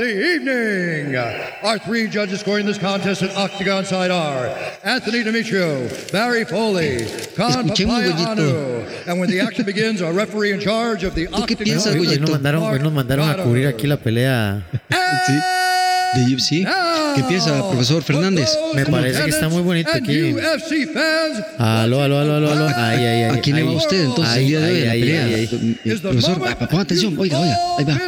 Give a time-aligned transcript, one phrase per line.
[0.00, 1.16] the evening.
[1.62, 4.46] Our three judges scoring this contest at Octagon Side are
[4.82, 7.04] Anthony Demetrio, Barry Foley,
[7.36, 11.44] Khan Escuchemos, Papaya And when the action begins, our referee in charge of the ¿Tú
[11.46, 14.62] qué Octagon piensas, Hoy, hoy nos mandaron, hoy nos mandaron a cubrir aquí la pelea.
[15.26, 15.59] Sí.
[16.14, 16.66] De UFC.
[17.14, 18.48] ¿Qué piensa, profesor Fernández?
[18.74, 20.34] Me parece que está muy bonito aquí.
[21.58, 22.68] Aló, aló, aló, aló, aló.
[22.76, 23.38] Ahí, ahí, ahí.
[23.38, 25.28] ¿A quién le va usted entonces el Ahí, día de hoy la pelea?
[25.28, 26.38] Eh, Profesor,
[26.68, 28.00] ponga atención, oiga, oiga, ahí va.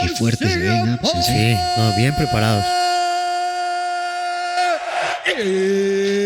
[0.00, 0.98] Qué fuerte se ven, ¿no?
[1.00, 2.64] Pues, Sí, no, bien preparados.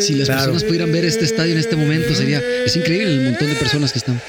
[0.00, 0.40] Si las Claro.
[0.42, 2.40] personas pudieran ver este estadio en este momento, sería.
[2.64, 4.20] Es increíble el montón de personas que están.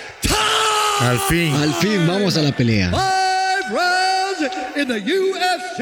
[0.99, 1.53] Al fin.
[1.55, 2.91] Al fin vamos a la pelea.
[3.73, 4.41] Rounds
[4.75, 5.81] in the UFC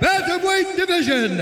[0.00, 1.40] Bantamweight Division.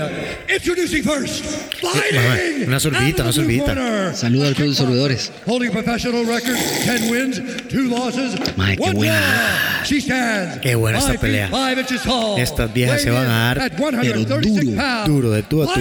[0.49, 1.43] Introducing first,
[1.81, 2.67] fighting.
[2.67, 4.13] Una sorbita, una sorbita.
[4.15, 5.31] Saluda al Club de Sorbedores.
[5.45, 6.55] Holding professional record,
[6.85, 9.83] 10 wins, 2 losses, Mae, qué buena.
[9.85, 11.47] She stands Qué buena esta pelea.
[11.49, 15.43] five inches tall, Estas viejas se van a dar, at 136 pero duro, duro, de
[15.43, 15.79] tú a tú.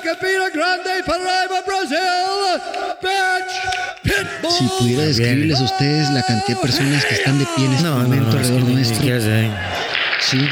[0.00, 2.60] Campina Grande, Paraíba, Brazil,
[3.02, 3.54] Bitch
[4.02, 4.52] Pitbull.
[4.58, 7.84] Si pudiera describirles a ustedes la cantidad de personas que están de pie en este
[7.84, 9.06] No, no, momento no, es que alrededor nuestro.
[10.20, 10.48] Sí.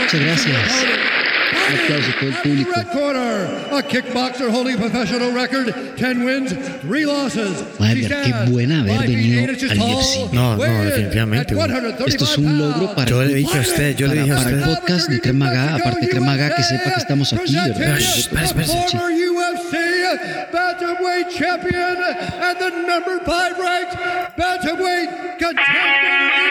[0.00, 1.11] Muchas gracias.
[1.72, 2.72] Un aplauso a todo el público.
[2.76, 7.64] Red corner, a kickboxer holding a professional record, 10 wins, 3 losses.
[7.78, 10.32] Madre, She qué buena haber venido al UFC.
[10.32, 11.68] No, no, definitivamente, at güey.
[11.68, 14.36] 135 Esto es un logro para, Yo le dije a usted, yo le dije a
[14.36, 17.54] para el podcast de Crema Ga, aparte de Crema Ga, que sepa que estamos aquí,
[17.54, 17.98] ¿verdad?
[17.98, 18.92] Espera, espera,
[20.52, 23.96] bantamweight champion and the number five ranked
[24.36, 26.41] bantamweight contender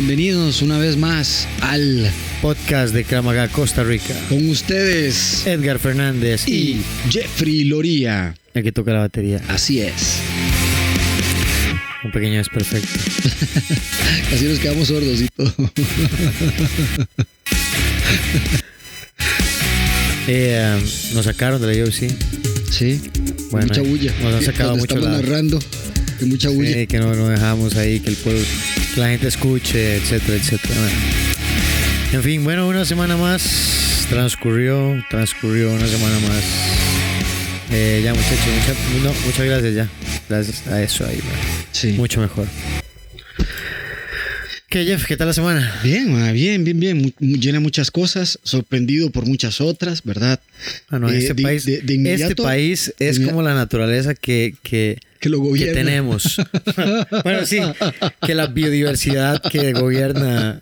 [0.00, 2.08] Bienvenidos una vez más al
[2.40, 4.14] Podcast de Cramaga, Costa Rica.
[4.28, 8.32] con ustedes Edgar Fernández y y Jeffrey Loría.
[8.54, 9.42] el que toca la batería.
[9.48, 10.20] Así es.
[12.04, 12.86] Un pequeño desperfecto.
[14.32, 15.52] Así nos quedamos sordos y todo.
[20.30, 22.10] Eh, um, nos sacaron de la UFC.
[22.70, 23.00] Sí.
[23.50, 24.12] Bueno, mucha bulla.
[24.22, 25.58] nos han sacado mucho Estamos la- narrando.
[26.18, 26.70] Que mucha bulla.
[26.74, 28.42] Sí, que no, no dejamos ahí que el pueblo,
[28.98, 30.74] que la gente escuche, etcétera, etcétera.
[32.12, 36.42] En fin, bueno, una semana más transcurrió, transcurrió una semana más.
[37.70, 39.88] Eh, ya muchachos, mucha- no, muchas gracias ya.
[40.28, 41.20] Gracias a eso ahí.
[41.70, 41.92] Sí.
[41.92, 42.46] mucho mejor.
[44.68, 45.06] ¿Qué Jeff?
[45.06, 45.80] ¿Qué tal la semana?
[45.82, 47.14] Bien, ma, bien, bien, bien.
[47.20, 50.40] Llena muchas cosas, sorprendido por muchas otras, ¿verdad?
[50.90, 54.54] Bueno, Eh, este, de- país, de- de inmediato- este país es como la naturaleza que,
[54.62, 56.36] que, Que lo que tenemos.
[57.24, 57.60] bueno, sí,
[58.26, 60.60] que la biodiversidad que gobierna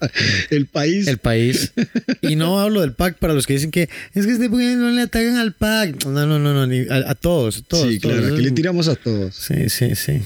[0.50, 1.08] El país.
[1.08, 1.72] el país.
[2.22, 4.88] Y no hablo del PAC para los que dicen que es que este país no
[4.92, 6.04] le atacan al PAC.
[6.04, 7.90] No, no, no, no, ni- a, a todos, todos.
[7.92, 8.24] sí, claro.
[8.34, 9.34] Aquí le tiramos a todos.
[9.34, 10.20] Sí, sí, sí.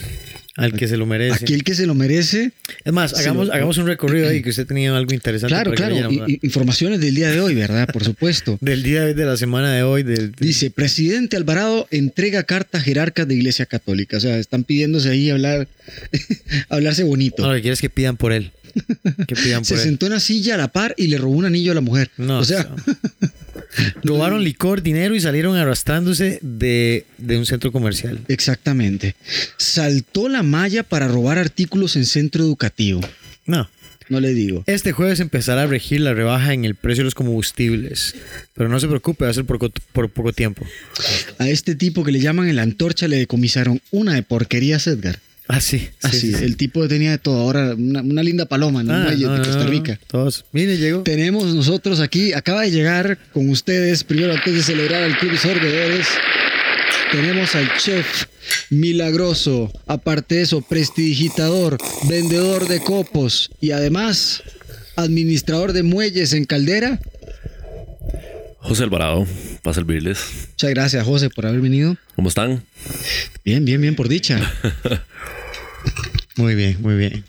[0.60, 1.34] Al que se lo merece.
[1.44, 2.52] Aquí el que se lo merece.
[2.84, 5.54] es más, hagamos, lo- hagamos un recorrido ahí que usted tenía algo interesante.
[5.54, 6.26] Claro, para claro.
[6.42, 7.88] informaciones del día de hoy, ¿verdad?
[7.92, 8.58] Por supuesto.
[8.62, 10.02] Del día de hoy, de la semana de hoy.
[10.02, 14.16] Del, Dice, presidente Alvarado entrega carta a jerarcas de Iglesia Católica.
[14.18, 15.66] O sea, están pidiéndose ahí hablar,
[16.68, 17.42] hablarse bonito.
[17.42, 18.52] No, lo que quiero es que pidan por él.
[19.26, 21.44] Que pidan Se por sentó en una silla a la par y le robó un
[21.44, 22.10] anillo a la mujer.
[22.16, 22.68] No, o sea,
[24.02, 28.20] Robaron licor, dinero y salieron arrastrándose de, de un centro comercial.
[28.28, 29.14] exactamente.
[29.56, 33.00] Saltó la malla para robar artículos en centro educativo.
[33.46, 33.68] No.
[34.08, 34.64] No le digo.
[34.66, 38.16] Este jueves empezará a regir la rebaja en el precio de los combustibles.
[38.54, 40.66] Pero no se preocupe, va a ser por, por poco tiempo.
[41.38, 45.20] A este tipo que le llaman el antorcha le decomisaron una de porquerías, Edgar.
[45.52, 45.78] Ah, sí.
[45.80, 46.44] sí, Así, sí, sí.
[46.44, 47.40] el tipo tenía de todo.
[47.40, 49.98] Ahora, una, una linda paloma el Ah, no, de no, Costa no, Rica.
[50.06, 50.44] Todos.
[50.52, 51.02] Mire, llegó.
[51.02, 55.38] Tenemos nosotros aquí, acaba de llegar con ustedes, primero antes de celebrar al Club de
[55.38, 56.06] Sorbedores,
[57.10, 58.26] tenemos al chef
[58.70, 64.42] milagroso, aparte de eso, prestidigitador, vendedor de copos y además
[64.96, 67.00] administrador de muelles en Caldera.
[68.58, 69.26] José Alvarado,
[69.62, 70.18] para servirles.
[70.50, 71.96] Muchas gracias, José, por haber venido.
[72.14, 72.62] ¿Cómo están?
[73.44, 74.38] Bien, bien, bien, por dicha.
[76.36, 77.24] Muy bien, muy bien.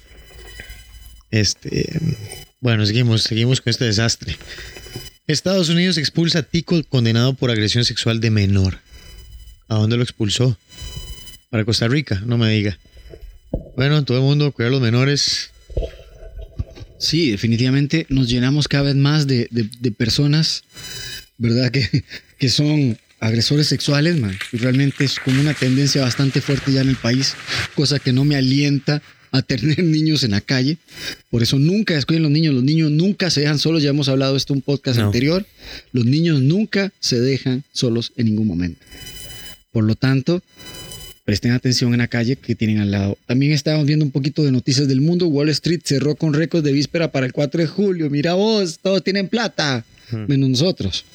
[1.32, 2.00] Este,
[2.60, 4.38] bueno, seguimos, seguimos con este desastre.
[5.28, 8.80] Estados Unidos expulsa a Tico condenado por agresión sexual de menor.
[9.68, 10.58] ¿A dónde lo expulsó?
[11.50, 12.78] Para Costa Rica, no me diga.
[13.76, 15.52] Bueno, todo el mundo, cuidar a los menores.
[17.00, 20.64] Sí, definitivamente nos llenamos cada vez más de, de- de personas,
[21.38, 21.72] ¿verdad?
[21.72, 22.04] Que,
[22.38, 24.38] que son agresores sexuales, man.
[24.52, 27.36] Y realmente es como una tendencia bastante fuerte ya en el país,
[27.76, 29.02] cosa que no me alienta
[29.32, 30.78] a tener niños en la calle.
[31.30, 32.54] Por eso nunca descuiden los niños.
[32.54, 33.82] Los niños nunca se dejan solos.
[33.82, 35.06] Ya hemos hablado de esto en un podcast No.
[35.06, 35.46] anterior.
[35.94, 38.82] Los niños nunca se dejan solos en ningún momento.
[39.72, 40.44] Por lo tanto,
[41.24, 43.18] presten atención en la calle que tienen al lado.
[43.26, 45.28] También estábamos viendo un poquito de noticias del mundo.
[45.28, 48.10] Wall Street cerró con récords de víspera para el 4 de julio.
[48.10, 49.86] Mira vos, todos tienen plata,
[50.28, 51.06] menos nosotros.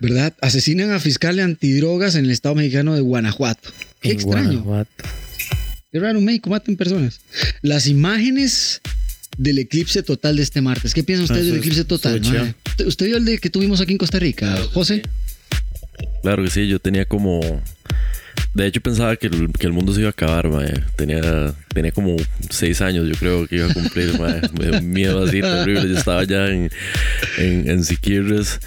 [0.00, 0.34] ¿Verdad?
[0.40, 3.70] Asesinan a fiscales antidrogas en el estado mexicano de Guanajuato.
[4.00, 4.62] Qué En extraño.
[4.62, 4.90] Guanajuato.
[5.92, 7.20] Qué raro, México maten personas.
[7.62, 8.80] Las imágenes
[9.36, 10.94] del eclipse total de este martes.
[10.94, 12.20] ¿Qué piensan ustedes Eso del eclipse total?
[12.22, 12.54] mae?
[12.68, 15.02] ¿Usted- ¿Usted vio el de que tuvimos aquí en Costa Rica, José?
[16.22, 17.40] Claro que sí, yo tenía como.
[18.54, 20.72] De hecho, pensaba que el, que el mundo se iba a acabar, mae.
[20.96, 22.16] Tenía, tenía como
[22.50, 24.40] seis años, yo creo que iba a cumplir, mae.
[24.58, 25.88] Me dio miedo así terrible.
[25.88, 26.70] Yo estaba ya en,
[27.38, 28.58] en, en Siquirres.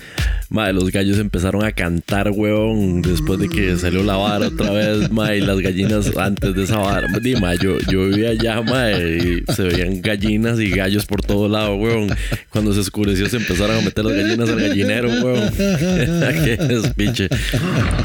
[0.54, 5.10] Mae, los gallos empezaron a cantar, weón, después de que salió la vara otra vez,
[5.10, 7.08] mae, y las gallinas antes de esa vara.
[7.24, 11.50] Di, mae, yo, yo vivía allá, mae, y se veían gallinas y gallos por todo
[11.50, 12.16] lado, weón.
[12.52, 15.52] Cuando se oscureció se empezaron a meter las gallinas al gallinero, weón.
[15.58, 17.30] Qué despiche.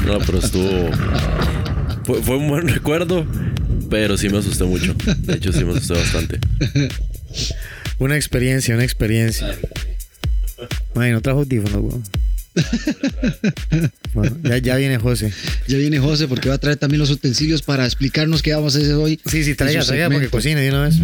[0.07, 0.89] No, pero estuvo...
[2.03, 3.27] Fue, fue un buen recuerdo,
[3.91, 4.95] pero sí me asusté mucho.
[5.19, 6.39] De hecho, sí me asusté bastante.
[7.99, 9.55] Una experiencia, una experiencia.
[10.95, 12.03] Ay, no trajo audífonos, weón.
[14.13, 15.31] Bueno, ya, ya viene José.
[15.67, 18.79] Ya viene José porque va a traer también los utensilios para explicarnos qué vamos a
[18.79, 19.19] hacer hoy.
[19.25, 20.95] Sí, sí, traiga, traiga porque cocine de una vez.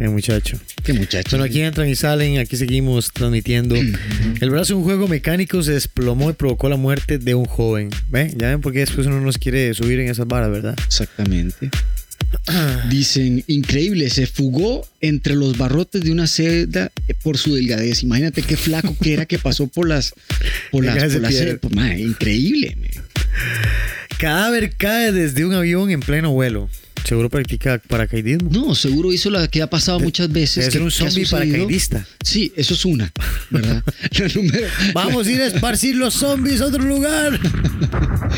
[0.00, 0.58] Qué muchacho.
[0.82, 1.28] Qué muchacho.
[1.30, 3.74] Bueno, aquí entran y salen, aquí seguimos transmitiendo.
[4.40, 7.90] El brazo de un juego mecánico se desplomó y provocó la muerte de un joven.
[8.08, 8.36] ¿Ven?
[8.38, 10.74] Ya ven por qué después uno nos quiere subir en esas varas, ¿verdad?
[10.86, 11.70] Exactamente.
[12.88, 16.90] Dicen, increíble, se fugó entre los barrotes de una celda
[17.22, 18.02] por su delgadez.
[18.02, 20.14] Imagínate qué flaco que era que pasó por las...
[20.70, 22.76] Por las, por las pues, increíble.
[22.76, 22.90] mae.
[24.18, 26.68] Cadáver cae desde un avión en pleno vuelo.
[27.10, 28.50] Seguro practica paracaidismo.
[28.52, 30.66] No, seguro hizo la que ha pasado muchas veces.
[30.66, 32.06] Debe que- un zombie paracaidista.
[32.24, 33.10] Sí, eso es una,
[33.50, 33.82] ¿verdad?
[34.12, 37.36] La número- Vamos a ir a esparcir los zombies a otro lugar.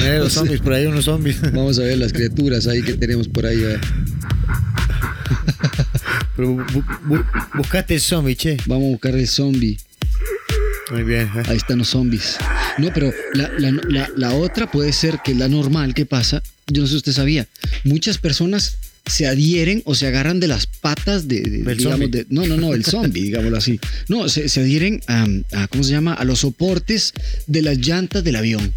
[0.00, 1.38] Mira los zombies, por ahí unos zombies.
[1.52, 3.62] Vamos a ver las criaturas ahí que tenemos por ahí.
[6.36, 7.24] Pero bu- bu- bu-
[7.56, 8.56] buscate el zombie, che.
[8.66, 9.78] Vamos a buscar el zombie.
[10.90, 11.28] Muy bien.
[11.36, 11.42] ¿eh?
[11.46, 12.38] Ahí están los zombies.
[12.78, 16.42] No, pero la, la- la- la otra puede ser que la normal que pasa,
[16.72, 17.46] yo no sé si usted sabía,
[17.84, 18.76] muchas personas
[19.06, 22.84] se adhieren o se agarran de las patas de, digamos, de- no, no, no, el
[22.84, 23.80] zombie, digámoslo así.
[24.08, 26.14] No, se, se adhieren a, a, ¿cómo se llama?
[26.14, 27.12] A los soportes
[27.48, 28.72] de las llantas del avión.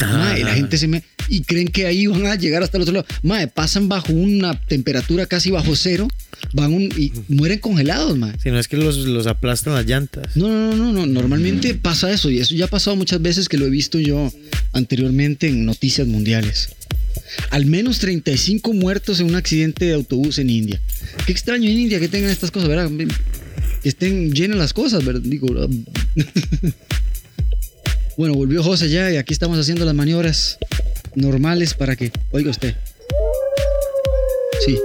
[0.00, 1.02] Mae, y la gente se me...
[1.28, 3.06] Y creen que ahí van a llegar hasta el otro lado.
[3.22, 6.08] Mae, pasan bajo una temperatura casi bajo cero,
[6.52, 8.32] van un- y mueren congelados, mae.
[8.42, 10.36] Si no es que los, los aplastan las llantas.
[10.36, 13.56] No, no, no, no, normalmente pasa eso y eso ya ha pasado muchas veces que
[13.58, 14.32] lo he visto yo
[14.72, 16.70] anteriormente en noticias mundiales.
[17.50, 20.80] Al menos 35 muertos en un accidente de autobús en India.
[21.26, 22.90] Qué extraño en India que tengan estas cosas, ¿verdad?
[23.82, 25.22] Que estén llenas las cosas, ¿verdad?
[25.24, 25.48] Digo,
[28.16, 30.58] bueno, volvió José ya y aquí estamos haciendo las maniobras
[31.14, 32.74] normales para que, oiga usted.
[34.64, 34.76] Sí.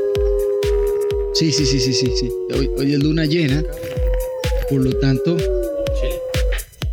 [1.34, 2.30] Sí, sí, sí, sí, sí, sí.
[2.54, 3.64] Hoy, hoy es luna llena.
[4.70, 5.38] Por lo tanto.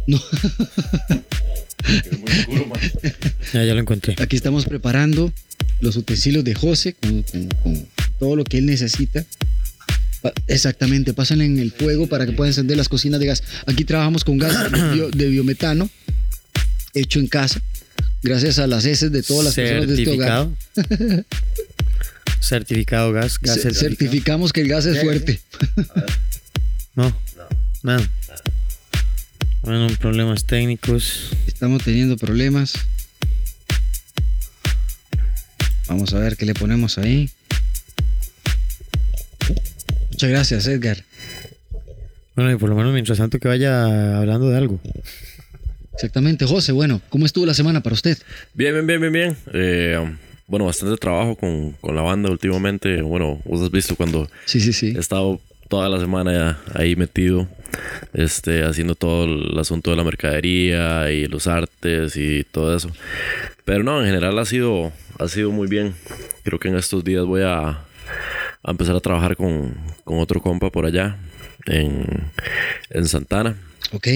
[0.07, 0.21] No,
[3.53, 4.17] Ya, ya lo encontré.
[4.19, 5.33] aquí estamos preparando
[5.81, 7.87] los utensilios de José con, con- con
[8.19, 9.25] todo lo que él necesita.
[10.47, 13.43] Exactamente, pasan en el fuego para que pueda encender las cocinas de gas.
[13.67, 15.88] Aquí trabajamos con gas de, bio- de biometano,
[16.95, 17.62] hecho en casa,
[18.23, 20.49] gracias a las heces de todas las personas de este hogar.
[22.41, 23.12] Certificado.
[23.12, 23.38] Gas.
[23.41, 23.88] gas certificado.
[23.88, 25.41] certificamos que el gas es fuerte.
[26.97, 27.12] No.
[27.83, 28.09] Nada.
[29.62, 31.31] Bueno, problemas técnicos.
[31.49, 32.75] Estamos teniendo problemas.
[35.88, 37.31] Vamos a ver qué le ponemos ahí.
[40.11, 41.03] Muchas gracias, Edgar.
[42.37, 44.81] Bueno, y por lo menos mientras tanto que vaya hablando de algo.
[45.95, 46.73] Exactamente, José.
[46.73, 48.19] Bueno, ¿cómo estuvo la semana para usted?
[48.55, 49.37] Bien, bien, bien, bien, bien.
[49.53, 53.03] Eh, bueno, bastante trabajo con, con la banda últimamente.
[53.03, 54.93] Bueno, vos has visto cuando Sí, sí, sí.
[54.97, 57.49] he estado toda la semana ya ahí metido,
[58.13, 62.91] este, haciendo todo el asunto de la mercadería y los artes y todo eso.
[63.65, 65.95] Pero no, en general ha sido, ha sido muy bien.
[66.43, 69.75] Creo que en estos días voy a, a empezar a trabajar con,
[70.05, 71.17] con otro compa por allá,
[71.67, 72.31] en,
[72.91, 73.57] en Santana.
[73.93, 74.07] Ok.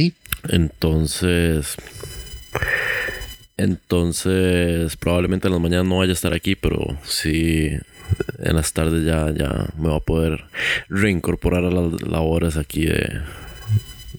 [0.50, 1.76] Entonces,
[3.58, 7.68] entonces probablemente en las mañanas no vaya a estar aquí, pero sí
[8.38, 10.44] en las tardes ya, ya me va a poder
[10.88, 13.20] reincorporar a las labores aquí de,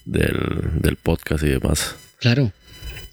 [0.05, 0.36] del,
[0.81, 1.96] del podcast y demás.
[2.19, 2.51] Claro.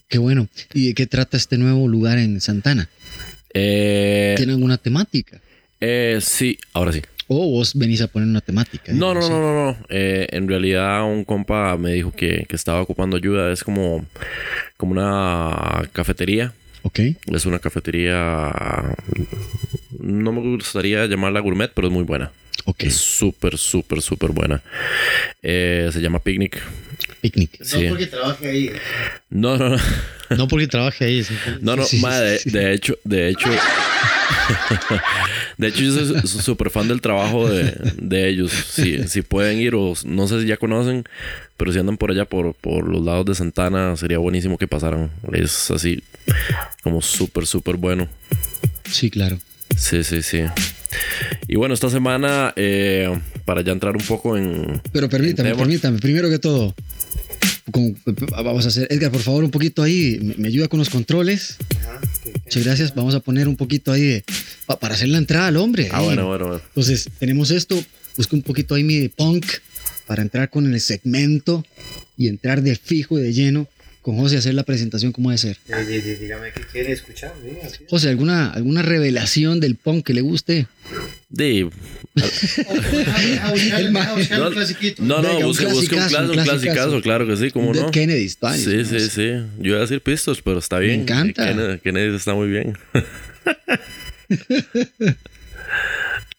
[0.08, 0.48] Qué bueno.
[0.72, 2.88] ¿Y de qué trata este nuevo lugar en Santana?
[3.54, 5.40] Eh, ¿Tiene alguna temática?
[5.80, 7.02] eh, sí, ahora sí.
[7.28, 8.92] O vos venís a poner una temática.
[8.92, 9.76] No, no, no, no, no.
[9.88, 13.52] Eh, en realidad un compa me dijo que, que estaba ocupando ayuda.
[13.52, 14.04] Es como,
[14.76, 16.52] como una cafetería.
[16.82, 17.00] Ok.
[17.32, 18.94] Es una cafetería.
[19.98, 22.30] No me gustaría llamarla gourmet, pero es muy buena.
[22.64, 22.84] Ok.
[22.84, 24.62] Es súper, súper, súper buena.
[25.42, 26.62] Eh, se llama Picnic.
[27.30, 27.64] Picnic.
[27.64, 27.88] Sí.
[28.10, 28.70] trabaje ahí.
[29.30, 29.76] No, no, no.
[30.36, 31.22] No porque trabaje ahí.
[31.24, 31.34] sí.
[31.60, 32.50] No, no, Sí, sí, ma, de, sí.
[32.50, 33.48] de hecho, de hecho.
[35.58, 38.52] de hecho, yo soy súper fan del trabajo de, de ellos.
[38.52, 41.04] Si, si pueden ir, o no sé si ya conocen,
[41.56, 45.10] pero si andan por allá, por, por los lados de Santana, sería buenísimo que pasaran.
[45.32, 46.02] Es así,
[46.82, 48.08] como súper, súper bueno.
[48.90, 49.38] Sí, claro.
[49.76, 50.42] Sí, sí, sí.
[51.48, 53.08] Y bueno, esta semana, eh,
[53.44, 54.80] para ya entrar un poco en.
[54.92, 55.98] Pero permítame, en permítame.
[55.98, 56.74] Primero que todo,
[57.70, 57.96] con-
[58.42, 58.86] vamos a hacer.
[58.90, 60.18] Edgar, por favor, un poquito ahí.
[60.22, 61.56] Me, me ayuda con los controles.
[62.44, 62.94] Muchas gracias.
[62.94, 64.24] Vamos a poner un poquito ahí de,
[64.66, 65.88] pa- para hacer la entrada al hombre.
[65.92, 66.04] Ah, ahí.
[66.06, 66.62] bueno, bueno, bueno.
[66.68, 67.82] Entonces, tenemos esto.
[68.16, 69.44] Busca un poquito ahí mi punk
[70.06, 71.64] para entrar con el segmento
[72.16, 73.68] y entrar de fijo y de lleno
[74.06, 75.58] con José hacer la presentación como debe ser.
[75.66, 77.34] Dígame qué quiere escuchar.
[77.90, 80.68] José, ¿alguna, alguna revelación del punk que le guste?
[81.28, 81.68] De,
[85.00, 87.90] no, no, busque, un, clasicazo, un clasicazo, claro que sí, ¿cómo no?
[87.90, 88.62] Kennedy Style.
[88.62, 89.32] Sí, sí, sí.
[89.58, 91.00] Yo iba a decir Pistols, pero está bien.
[91.00, 91.48] encanta.
[91.48, 92.78] Kennedy, Kennedy está muy bien.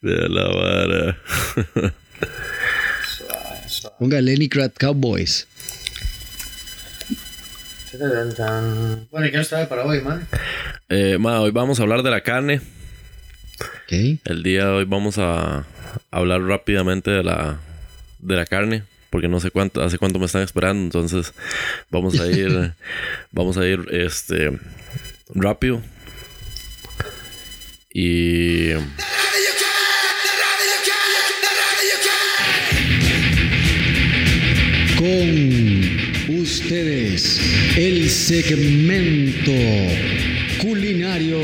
[0.01, 1.17] De la vara.
[3.99, 5.47] Ponga Lenny Krat Cowboys.
[7.99, 10.27] Bueno, ¿y qué nos trae para hoy, man?
[10.89, 12.61] Eh, ma, hoy vamos a hablar de la carne.
[13.59, 14.19] Ok.
[14.25, 15.65] El día de hoy vamos a
[16.11, 17.59] hablar rápidamente de la,
[18.19, 18.83] de la carne.
[19.09, 20.83] Porque no sé cuánto, hace cuánto me están esperando.
[20.83, 21.33] Entonces
[21.89, 22.73] vamos a ir,
[23.31, 24.59] vamos a ir este
[25.33, 25.81] rápido.
[27.91, 28.73] Y
[34.97, 35.86] Con
[36.47, 37.41] ustedes,
[37.75, 39.51] el segmento
[40.61, 41.41] culinario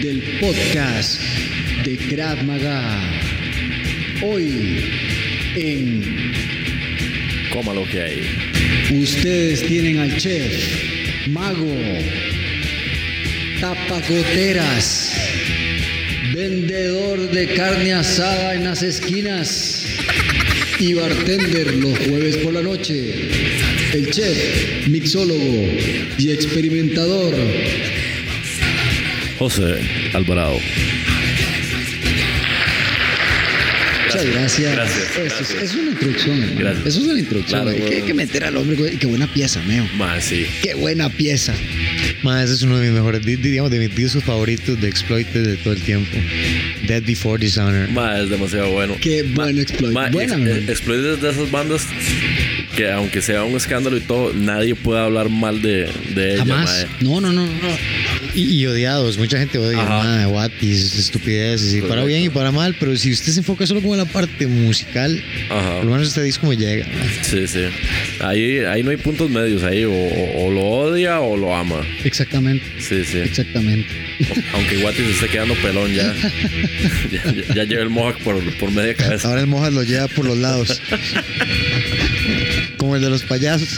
[0.00, 1.20] del podcast
[1.84, 3.00] de Krav Maga.
[4.22, 4.84] Hoy
[5.56, 6.32] en
[7.52, 8.22] coma lo que hay.
[8.92, 11.76] Ustedes tienen al chef, mago,
[13.60, 15.16] tapacoteras,
[16.32, 19.84] vendedor de carne asada en las esquinas
[20.78, 23.51] y bartender los jueves por la noche.
[23.92, 25.68] El chef, mixólogo
[26.18, 27.34] y experimentador.
[29.38, 29.74] José
[30.14, 30.58] Alvarado.
[34.06, 34.72] Muchas gracias.
[34.74, 35.62] Gracias, Eso es- gracias.
[35.62, 36.60] Es, una introducción, hermano.
[36.60, 36.86] Gracias.
[36.86, 37.60] Eso es una introducción.
[37.62, 37.96] Claro, hay, que, bueno.
[37.96, 38.76] hay que meter al hombre.
[38.76, 38.96] güey.
[38.98, 39.86] Qué buena pieza, Meo.
[39.96, 40.46] Más sí.
[40.62, 41.54] Qué buena pieza.
[42.22, 45.42] Man, ese es uno de mis mejores, di- digamos, de mis discos favoritos de Exploited
[45.46, 46.10] de todo el tiempo.
[46.86, 47.88] Dead Before Dishonor.
[47.90, 48.96] Más es demasiado bueno.
[49.00, 49.92] Qué buen exploit.
[49.94, 51.86] Ma, Buena, ex- eh, Exploited es de esas bandas
[52.76, 56.44] que aunque sea un escándalo y todo, nadie puede hablar mal de, de ella.
[56.44, 56.86] Jamás.
[57.00, 57.52] No, no, no, no.
[58.34, 62.74] Y, y odiados, mucha gente odia, man, guapis, estupideces, y para bien y para mal,
[62.80, 65.76] pero si usted se enfoca solo como en la parte musical, Ajá.
[65.76, 66.86] por lo menos este disco me llega.
[67.22, 67.64] Sí, sí.
[68.20, 69.62] Ahí, ahí no hay puntos medios.
[69.64, 71.80] Ahí o, o- o lo odia o lo ama.
[72.04, 72.64] Exactamente.
[72.78, 73.18] Sí, sí.
[73.18, 73.88] Exactamente.
[74.54, 76.14] Aunque Guati se esté quedando pelón ya.
[77.12, 79.28] ya, ya- ya lleva el mohawk por, por media cabeza.
[79.28, 80.80] Ahora el Mojas lo lleva por los lados.
[82.92, 83.68] como el de los payasos.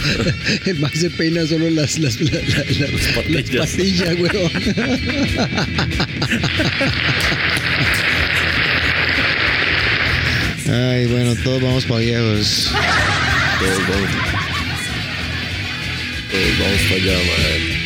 [0.66, 3.70] El man se peina solo las, las, la- la- la- las patillas.
[3.70, 4.50] patillas, weón.
[10.68, 12.70] Ay, bueno, todos vamos para viejos.
[13.58, 14.10] Todos vamos.
[16.30, 17.84] Todos vamos para allá, mae.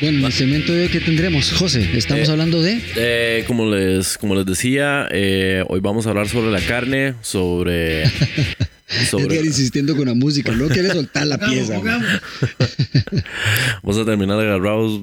[0.00, 3.68] Bueno, en el segmento de hoy que tendremos, José, estamos Eh, hablando de Eh, como
[3.74, 8.04] les como les decía, eh, hoy vamos a hablar sobre la carne, sobre
[9.10, 11.80] sobre Edgar insistiendo con la música, no quiere soltar la pieza.
[13.82, 15.02] vamos a terminar agarrados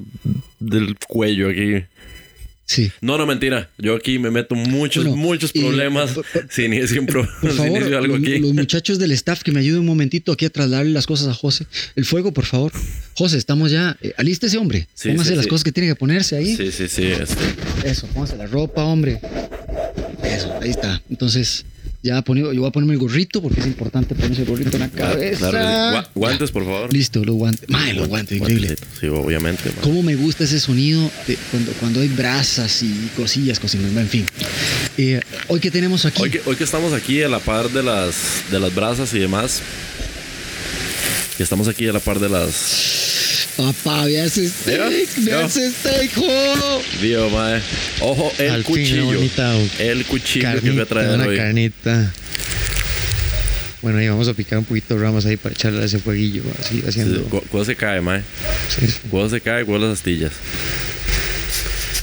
[0.58, 1.84] del cuello aquí.
[2.68, 2.90] Sí.
[3.00, 3.70] No, no, mentira.
[3.78, 7.80] Yo aquí me meto muchos, Bueno, muchos problemas por- por- si ni siempre Por favor,
[7.94, 8.38] algo los, aquí.
[8.40, 11.34] los muchachos del staff que me ayuden un momentito aquí a trasladarle las cosas a
[11.34, 11.66] José.
[11.94, 12.72] El fuego, por favor.
[13.14, 13.96] José, estamos ya.
[14.02, 14.88] Eh, alístese, hombre.
[14.94, 15.48] Sí, Póngase sí, las sí.
[15.48, 16.56] cosas que tiene que ponerse ahí.
[16.56, 17.04] Sí, sí, sí.
[17.04, 19.20] este, Eso, póngase la ropa, hombre.
[20.24, 21.00] Eso, ahí está.
[21.08, 21.64] Entonces,
[22.06, 24.80] ya pone, yo voy a ponerme el gorrito porque es importante ponerse el gorrito en
[24.80, 25.50] la cabeza.
[25.50, 25.96] claro sí.
[25.96, 26.92] Gua- guantes, por favor.
[26.92, 27.68] Listo, los guantes.
[27.68, 28.76] Mae, los guantes, increíble.
[29.00, 29.64] Sí, obviamente.
[29.70, 29.78] man.
[29.82, 34.00] ¿Cómo me gusta ese sonido de cuando, cuando hay brasas y cosillas cocinando?
[34.00, 34.24] En fin.
[34.96, 36.22] Eh, hoy que tenemos aquí.
[36.22, 38.14] Hoy que, hoy que estamos aquí a la par de las,
[38.50, 39.60] de las brasas y demás.
[41.36, 43.25] Que estamos aquí a la par de las.
[43.56, 45.46] Papá, vea ese steak, vea mira.
[45.46, 46.12] ese steak.
[47.00, 47.60] Dios, mae.
[48.00, 49.06] Ojo, el Al fin, cuchillo.
[49.08, 51.36] una bonita el cuchillo que voy a carnita, traer una hoy.
[51.38, 52.12] carnita.
[53.82, 56.42] Bueno, ahí vamos a picar un poquito de ramas ahí para echarle a ese fueguillo,
[56.60, 57.18] así haciendo.
[57.18, 58.22] Sí, cu- ¿Cuándo se cae, mae?
[58.68, 58.94] Sí, sí.
[59.10, 59.64] ¿Cuándo se cae?
[59.64, 60.32] ¿Cuándo las astillas?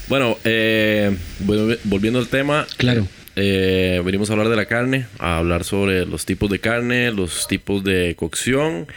[0.07, 2.65] Bueno, eh, bueno, volviendo al tema.
[2.77, 3.07] Claro.
[3.35, 7.47] Eh, venimos a hablar de la carne, a hablar sobre los tipos de carne, los
[7.47, 8.87] tipos de cocción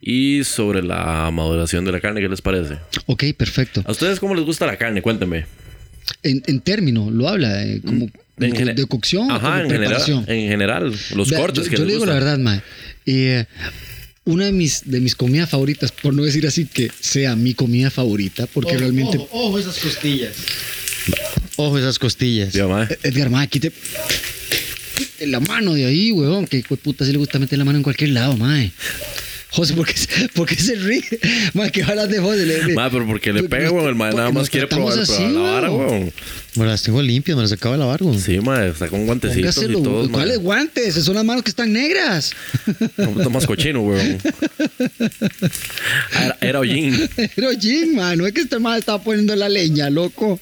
[0.00, 2.20] y sobre la maduración de la carne.
[2.20, 2.78] ¿Qué les parece?
[3.06, 3.82] Ok, perfecto.
[3.86, 5.02] ¿A ustedes cómo les gusta la carne?
[5.02, 5.46] Cuéntame.
[6.22, 8.08] En, en término, lo habla eh, como
[8.40, 11.82] En de, cocción Ajá, como en general, en general, los Vea, cortes yo, que yo
[11.84, 12.28] les le digo la gustan.
[12.28, 12.62] verdad, mae.
[13.06, 13.44] Eh,
[14.24, 17.90] una de mis, de mis comidas favoritas, por no decir así que sea mi comida
[17.90, 19.18] favorita, porque realmente.
[19.30, 20.32] ojo esas costillas.
[21.56, 22.52] Ojo esas costillas.
[22.52, 22.88] Ya, mae.
[23.02, 23.70] Edgar, mae, quite
[24.96, 26.46] quite la mano de ahí, weón.
[26.46, 28.72] Que puta se le gusta meter la mano en cualquier lado, mae.
[29.50, 31.02] José, ¿por qué, se- por qué se ríe?
[31.52, 32.46] Mae, ¿qué hablas de José?
[32.46, 33.88] Le- le- Mae, pero porque le pega, weón.
[33.88, 36.12] El mae nada más quiere probar, así, probar la vara, weón.
[36.54, 38.18] Me las tengo limpias, me las acabo de lavar, güey.
[38.18, 40.10] Sí, está con guantecitos Póngaselo, y todo.
[40.10, 40.94] ¿Cuáles guantes?
[40.96, 42.32] Son las manos que están negras.
[42.98, 44.18] Un poquito más cochino, weón.
[46.14, 47.08] Ah, Era, era hollín.
[47.96, 50.38] Man, no es que este man estaba poniendo la leña, loco.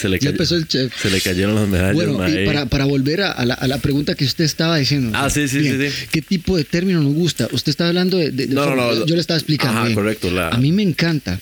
[0.00, 0.92] Se le, Ya cayó- empezó el chef.
[1.00, 3.78] se le cayeron las medallas, Bueno, y para, para volver a, a la, a la
[3.78, 5.12] pregunta que usted estaba diciendo.
[5.20, 6.06] Ah, sí, sí, sí, sí.
[6.10, 7.48] ¿Qué tipo de término nos gusta?
[7.52, 8.30] Usted está hablando de...
[8.30, 9.06] de- de No, no, forma- no.
[9.06, 9.74] Yo le estaba explicando.
[9.76, 9.94] Ajá, bien.
[9.94, 11.38] correcto, la- A mí me encanta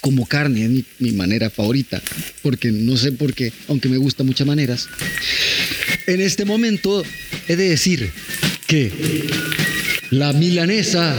[0.00, 2.00] como carne, es mi, manera favorita,
[2.42, 4.88] porque no sé por qué, aunque me gusta muchas maneras.
[6.06, 7.04] En este momento
[7.48, 8.10] he de decir
[8.66, 8.92] que
[10.10, 11.16] la milanesa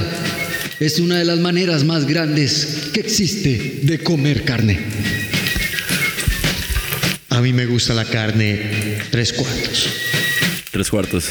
[0.80, 4.80] es una de las maneras más grandes que existe de comer carne.
[7.30, 9.88] A mí me gusta la carne tres cuartos.
[10.72, 11.26] Tres cuartos.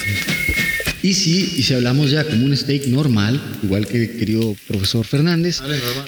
[1.03, 5.05] Y si, y si hablamos ya como un steak normal, igual que el querido profesor
[5.07, 5.61] Fernández,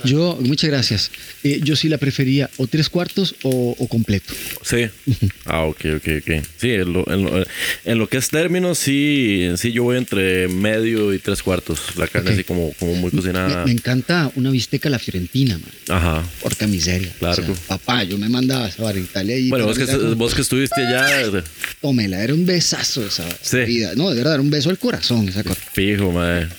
[0.04, 1.10] yo, muchas gracias,
[1.44, 4.32] Eh, yo sí la prefería o tres cuartos o, o completo.
[4.62, 4.86] Sí.
[5.44, 6.44] Ah, ok, ok, ok.
[6.56, 7.44] Sí, en lo, en lo-
[7.84, 11.80] en lo que es términos, sí, sí, yo voy entre medio y tres cuartos.
[11.96, 12.34] La carne Ok.
[12.34, 13.64] así como, como muy Me, cocinada.
[13.64, 15.70] me encanta una bisteca a la fiorentina, man.
[15.88, 16.22] Ajá.
[16.42, 17.12] Porca miseria.
[17.18, 17.42] Claro.
[17.42, 19.48] O sea, papá, yo me mandaba esa en Italia y...
[19.48, 21.42] Bueno, vos que, pero- vos que estuviste allá,
[21.80, 23.58] Tómela, era un besazo esa Sí.
[23.66, 23.94] vida.
[23.96, 25.60] No, de verdad, era un beso al corazón esa cosa.
[25.72, 26.46] fijo, mae.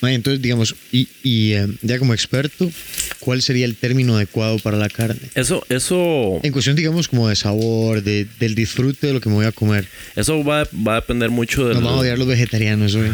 [0.00, 2.70] Mae, entonces, digamos, y, y, eh, ya como experto,
[3.18, 5.20] ¿cuál sería el término adecuado para la carne?
[5.34, 9.34] Eso, eso, En cuestión, digamos, como de sabor, de, del disfrute de lo que me
[9.36, 9.88] voy a comer.
[10.14, 11.74] eso va, va a depender mucho del.
[11.74, 13.10] Nos van a odiar los vegetarianos hoy.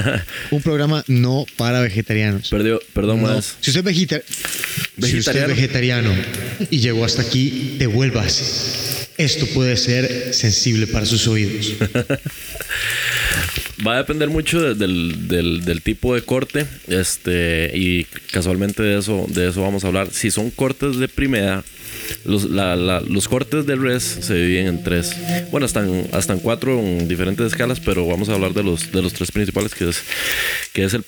[0.52, 2.48] Un programa no para vegetarianos.
[2.48, 3.28] Perdió, perdón, No.
[3.28, 3.56] más.
[3.60, 5.48] Si usted, vegeta- si usted es Vegetariano.
[5.54, 6.14] vegetariano
[6.70, 9.08] y llegó hasta aquí, devuélvase.
[9.20, 11.74] Esto puede ser sensible para sus oídos.
[13.86, 16.66] Va a depender mucho de- del, del- del tipo de corte.
[16.88, 20.08] Este, y casualmente de eso, de eso vamos a hablar.
[20.12, 21.64] Si son cortes de primera,
[22.24, 25.14] los, la- la- los cortes de res se dividen en tres.
[25.50, 28.90] Bueno, hasta en, hasta en cuatro en diferentes escalas, pero vamos a hablar de los,
[28.92, 30.02] de los tres principales, que es,
[30.72, 31.04] que es el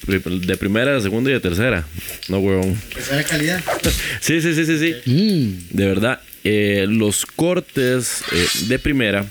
[0.47, 1.87] de primera, de segunda y de tercera.
[2.29, 2.81] No, weón.
[2.99, 3.63] ¿Esa calidad?
[4.21, 4.95] Sí, sí, sí, sí, sí.
[5.11, 6.21] Mmm, De verdad.
[6.45, 9.23] eh, los cortes eh, de primera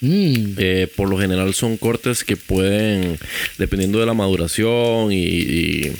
[0.00, 0.54] mmm.
[0.56, 3.18] eh, por lo general son cortes que pueden,
[3.58, 5.92] dependiendo de la maduración y, y-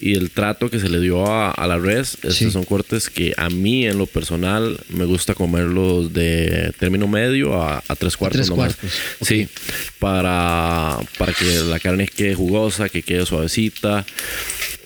[0.00, 2.50] y el trato que se le dio a, a la res, estos Sí.
[2.50, 7.82] son cortes que a mí en lo personal me gusta comerlos de término medio a,
[7.86, 8.38] a tres cuartos.
[8.38, 8.74] tres nomás.
[8.76, 9.48] cuartos, Sí,
[9.98, 14.04] para, para que la carne quede jugosa, que quede suavecita.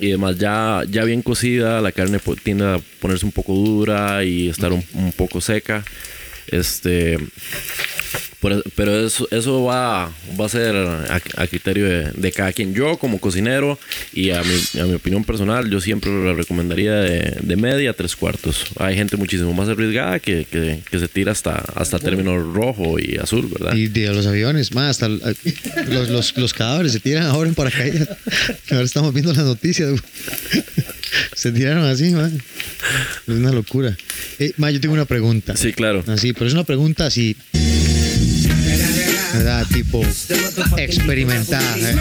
[0.01, 4.49] Y además ya, ya bien cocida, la carne tiende a ponerse un poco dura y
[4.49, 5.85] estar un, un poco seca.
[6.47, 7.19] Este,
[8.41, 12.75] por- pero eso, eso va, va a ser a, a criterio de, de cada quien.
[12.75, 13.79] Yo como cocinero
[14.13, 17.95] y a mi, a mi opinión personal, yo siempre lo recomendaría de, de media a
[17.95, 18.67] tres cuartos.
[18.79, 23.17] Hay gente muchísimo más arriesgada que, que, que se tira hasta, hasta término rojo y
[23.17, 23.75] azul, ¿verdad?
[23.75, 28.09] Y de los aviones, más hasta los, los, los cadáveres se tiran ahora en paracaídas.
[28.71, 29.91] Ahora estamos viendo las noticias.
[31.35, 32.41] Se tiraron así, man.
[33.27, 33.97] Es una locura.
[34.39, 35.57] Eh, ma, yo tengo una pregunta.
[35.57, 36.05] Sí, claro.
[36.07, 37.37] Así, pero es una pregunta así.
[39.39, 39.67] ¿Verdad?
[39.73, 40.05] Tipo
[40.77, 41.91] experimentada.
[41.93, 41.97] ¿eh?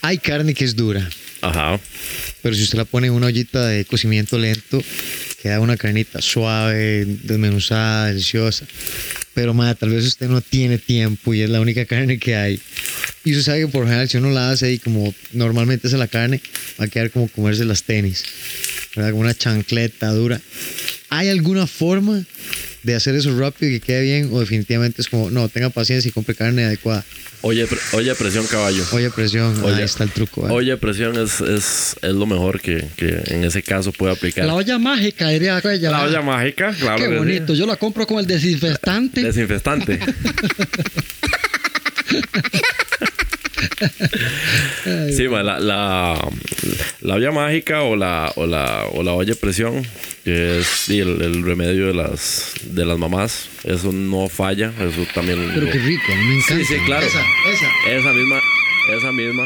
[0.00, 1.06] Hay carne que es dura,
[1.42, 1.78] Ajá.
[2.42, 4.82] pero si usted la pone en una ollita de cocimiento lento,
[5.42, 8.66] queda una carnita suave, desmenuzada, deliciosa.
[9.34, 12.60] Pero, ma, tal vez usted no tiene tiempo y es la única carne que hay.
[13.26, 16.06] Y usted sabe que por general, si uno la hace y como normalmente es la
[16.06, 16.40] carne,
[16.80, 18.24] va a quedar como comerse las tenis.
[18.94, 19.10] ¿verdad?
[19.10, 20.40] Como una chancleta dura.
[21.10, 22.22] ¿Hay alguna forma
[22.84, 24.28] de hacer eso rápido y que quede bien?
[24.32, 27.04] O definitivamente es como, no, tenga paciencia y compre carne adecuada.
[27.40, 28.84] Oye, pre- oye, presión caballo.
[28.92, 29.74] Oye, presión, Oye.
[29.74, 30.42] ahí está el truco.
[30.42, 30.56] ¿verdad?
[30.56, 34.46] Oye, presión es, es, es lo mejor que, que en ese caso puede aplicar.
[34.46, 35.90] La olla mágica, diría aquella.
[35.90, 36.98] La olla mágica, claro.
[36.98, 37.16] Qué que sí.
[37.18, 37.54] bonito.
[37.54, 39.24] Yo la compro con el desinfectante.
[39.24, 39.98] Desinfestante.
[45.16, 46.28] Sí, ma, la, la,
[47.00, 49.86] la olla mágica o la, o la, o la olla de presión,
[50.24, 55.06] que es sí, el, el remedio de las, de las mamás, eso no falla, eso
[55.14, 55.50] también...
[55.54, 56.64] Pero lo- qué rico, a mí me encanta.
[56.64, 57.06] Sí, sí, claro.
[57.06, 57.96] Esa, esa.
[57.98, 58.40] Esa misma,
[58.96, 59.44] esa misma.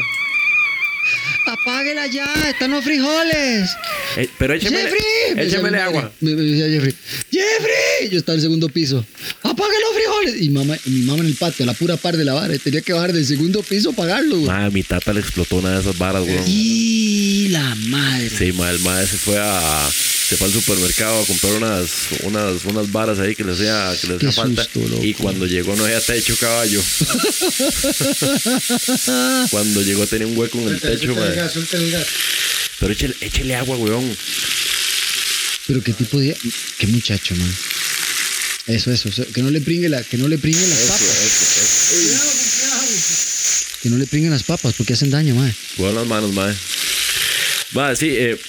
[1.45, 3.69] Apáguela ya, están los frijoles.
[4.17, 5.01] Eh, pero échemele, Jeffrey.
[5.35, 5.97] me decía échemele madre.
[5.97, 6.11] agua.
[6.21, 6.95] Me, me decía Jeffrey.
[7.31, 8.09] Jeffrey.
[8.09, 9.05] Yo estaba en el segundo piso.
[9.43, 10.41] Apague los frijoles.
[10.41, 12.57] Y mamá, y mi mamá en el patio, a la pura par de la vara.
[12.57, 14.37] Tenía que bajar del segundo piso a apagarlo.
[14.37, 14.47] güey.
[14.47, 16.43] Ma, mi tata le explotó una de esas varas, weón.
[16.47, 18.29] Y la madre.
[18.29, 19.89] Sí, ma, el mae se fue a
[20.31, 21.89] se fue al supermercado a comprar unas
[22.23, 25.03] unas unas varas ahí que le hacía que le hacía falta susto, loco.
[25.03, 26.81] y cuando llegó no había techo caballo.
[29.51, 31.35] cuando llegó tenía un hueco en el techo, mae.
[32.79, 34.17] Pero échele, échele agua, weón.
[35.67, 36.33] Pero qué tipo de.
[36.77, 37.53] Qué muchacho, man.
[38.67, 39.25] Eso, eso, eso.
[39.33, 41.09] Que no le pringue la, que no le pringuen las Eso, papas.
[41.25, 41.59] eso, eso.
[43.81, 45.53] Que no le pringuen las papas porque hacen daño, man.
[45.75, 46.55] Cuidado las manos, mae.
[47.77, 48.39] Va, sí, eh,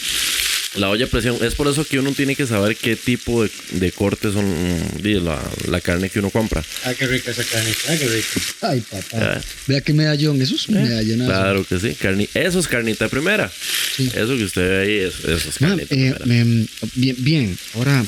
[0.77, 1.37] la olla a presión.
[1.43, 5.25] Es por eso que uno tiene que saber qué tipo de, de cortes son mm,
[5.25, 6.65] la, la carne que uno compra.
[6.85, 7.73] Ah, qué rica esa carne.
[7.89, 8.29] Ah, qué rica.
[8.63, 9.07] Ay, papá.
[9.37, 9.41] Ah.
[9.67, 10.41] Vea qué medallón.
[10.41, 11.31] Eso es un medallonazo.
[11.31, 11.95] Claro que sí.
[11.95, 13.51] Carni eso es carnita de primera.
[13.97, 14.11] Sí.
[14.15, 16.41] Eso que usted ve ahí es, eso es Man, carnita eh, primera.
[16.41, 18.05] em, bien, bien, ahora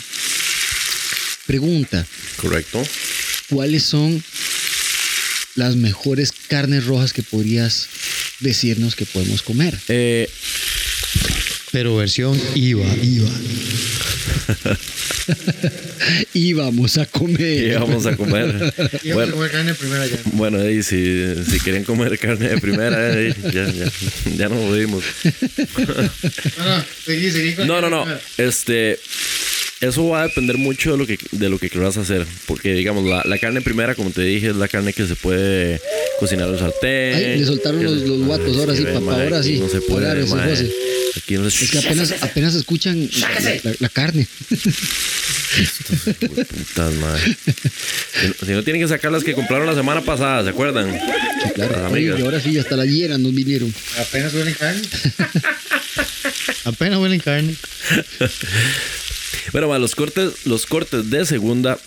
[1.46, 2.82] pregunta, Correcto.
[3.50, 4.22] ¿cuáles son
[5.56, 7.88] las mejores carnes rojas que podrías
[8.40, 9.78] decirnos que podemos comer?
[9.88, 10.28] Eh,
[11.74, 13.28] Pero versión IVA, IVA.
[16.34, 17.78] Y vamos a ¿Qué comer.
[17.80, 18.72] vamos a comer?
[19.12, 20.18] bueno, carne primero ya.
[20.34, 23.90] bueno ahí si, si quieren comer carne de primera, ahí, ya, ya,
[24.36, 25.02] ya nos jodimos.
[26.58, 28.06] No, no, seguí, seguí con No, no, no.
[28.38, 28.98] Este.
[29.80, 32.24] Eso va a depender mucho de lo que, de lo que quieras hacer.
[32.46, 35.80] Porque, digamos, la, la carne primera, como te dije, es la carne que se puede
[36.20, 37.14] cocinar en sartén.
[37.14, 39.58] Ay, le soltaron los- los guatos, ahora sí, papá, mae, ahora sí.
[39.58, 40.48] No se puede, ese mae.
[40.50, 40.70] José.
[41.16, 43.28] Aquí no se Es que apenas, apenas escuchan la,
[43.64, 44.26] la- la carne.
[46.20, 47.20] Putas, mae.
[47.20, 50.92] Si no, si no, tienen que sacar las que compraron la semana pasada, ¿se acuerdan?
[50.92, 51.72] Sí, claro.
[51.82, 52.20] Las Oye, amigas.
[52.20, 53.72] y ahora sí, hasta la hiera nos vinieron.
[53.98, 54.82] Apenas huelen carne.
[56.64, 57.54] Apenas huelen carne.
[59.52, 61.78] Bueno, ma, los cortes, los cortes de segunda,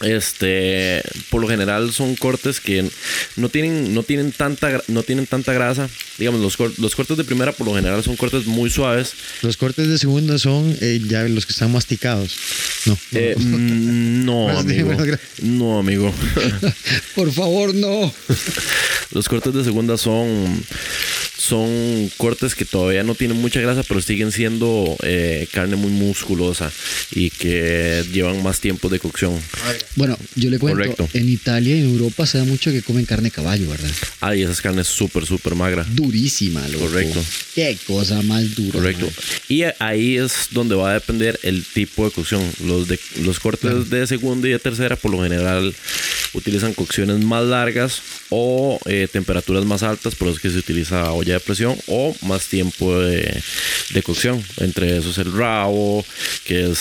[0.00, 2.88] este, por lo general son cortes que
[3.36, 5.88] no tienen, no tienen tanta, no tienen tanta grasa.
[6.18, 9.12] Digamos, los, los cortes de primera por lo general son cortes muy suaves.
[9.42, 12.36] Los cortes de segunda son eh, ya los que están masticados.
[12.86, 12.98] No.
[13.12, 14.96] Eh, mm, no, Más amigo.
[15.42, 16.14] No, amigo.
[17.14, 18.12] Por favor, no.
[19.10, 20.64] Los cortes de segunda son,
[21.38, 26.70] son cortes que todavía no tienen mucha grasa, pero siguen siendo eh, carne muy musculosa
[27.12, 29.40] y que llevan más tiempo de cocción.
[29.94, 31.08] Bueno, yo le cuento, Correcto.
[31.14, 33.90] en Italia y en Europa se da mucho que comen carne de caballo, ¿verdad?
[34.20, 35.86] Ah, y esa es carne súper, súper magra.
[35.88, 36.86] Durísima, loco.
[36.86, 37.24] Correcto.
[37.54, 38.72] Qué cosa más dura.
[38.72, 39.06] Correcto.
[39.06, 39.14] man.
[39.48, 42.42] Y ahí es donde va a depender el tipo de cocción.
[42.64, 45.72] Los, de, los cortes de segunda y de tercera, por lo general,
[46.34, 51.12] utilizan cocciones más largas o eh, temperaturas más altas, por eso es que se utiliza
[51.12, 53.42] olla de presión o más tiempo de,
[53.90, 54.42] de cocción.
[54.58, 56.04] Entre esos el rabo,
[56.44, 56.78] que es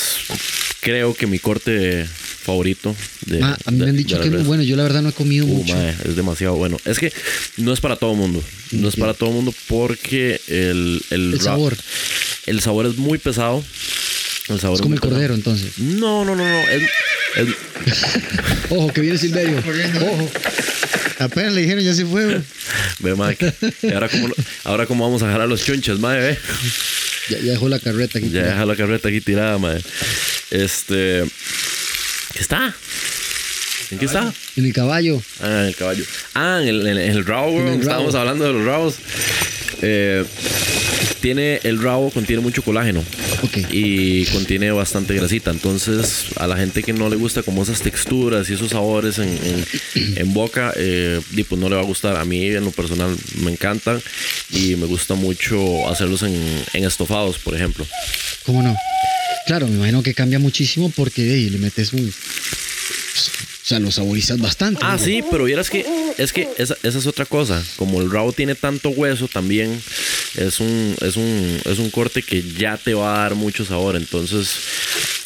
[0.81, 2.95] creo que mi corte favorito.
[3.25, 4.63] De, Ma, a mí me han dicho que es muy bueno.
[4.63, 5.75] Yo la verdad no he comido Uh, mucho.
[6.05, 6.77] es demasiado bueno.
[6.85, 7.11] Es que
[7.57, 8.41] no es para todo mundo.
[8.71, 11.75] No es para todo mundo porque el, el, El sabor.
[12.45, 13.63] El sabor es muy pesado.
[14.49, 15.77] El sabor Es como el cordero, entonces.
[15.79, 16.59] No, no, no, no.
[18.69, 19.57] Ojo, que viene Silverio.
[19.57, 20.31] Ojo.
[21.19, 22.41] Apenas le dijeron ya se fue.
[22.99, 23.37] ve,
[23.81, 24.29] y ahora como,
[24.63, 26.37] ahora como vamos a jalar los chunches, mae, ve.
[27.29, 28.29] Ya, ya dejó la carreta aquí.
[28.29, 29.81] Ya deja la carreta aquí tirada, mae.
[30.51, 31.23] Este.
[32.33, 32.73] ¿Qué está?
[33.91, 34.33] ¿En qué está?
[34.55, 35.21] En el caballo.
[35.41, 36.03] Ah, en el caballo.
[36.33, 37.69] Ah, en el, en el, rabo, En el weón.
[37.69, 37.81] rabo.
[37.81, 38.95] Estábamos hablando de los rabos.
[39.81, 40.25] Eh,
[41.21, 43.03] tiene el rabo contiene mucho colágeno
[43.43, 43.57] Ok.
[43.71, 45.51] y contiene bastante grasita.
[45.51, 49.29] Entonces, a la gente que no le gusta como esas texturas y esos sabores en,
[49.29, 49.65] en-
[50.17, 52.17] en boca, eh, pues no le va a gustar.
[52.17, 54.01] A mí, en lo personal, me encantan
[54.51, 56.35] y me gusta mucho hacerlos en,
[56.73, 57.85] en estofados, por ejemplo.
[58.45, 58.75] ¿Cómo no?
[59.45, 62.13] Claro, me imagino que cambia muchísimo porque ey, le metes un.
[63.67, 64.79] O sea, lo saborizas bastante.
[64.81, 65.03] Ah, ¿no?
[65.03, 65.85] sí, pero vieras que
[66.17, 67.61] es que esa, esa es otra cosa.
[67.75, 69.83] Como el rabo tiene tanto hueso, también
[70.37, 73.97] es un, es un, es un corte que ya te va a dar mucho sabor.
[73.97, 74.51] Entonces,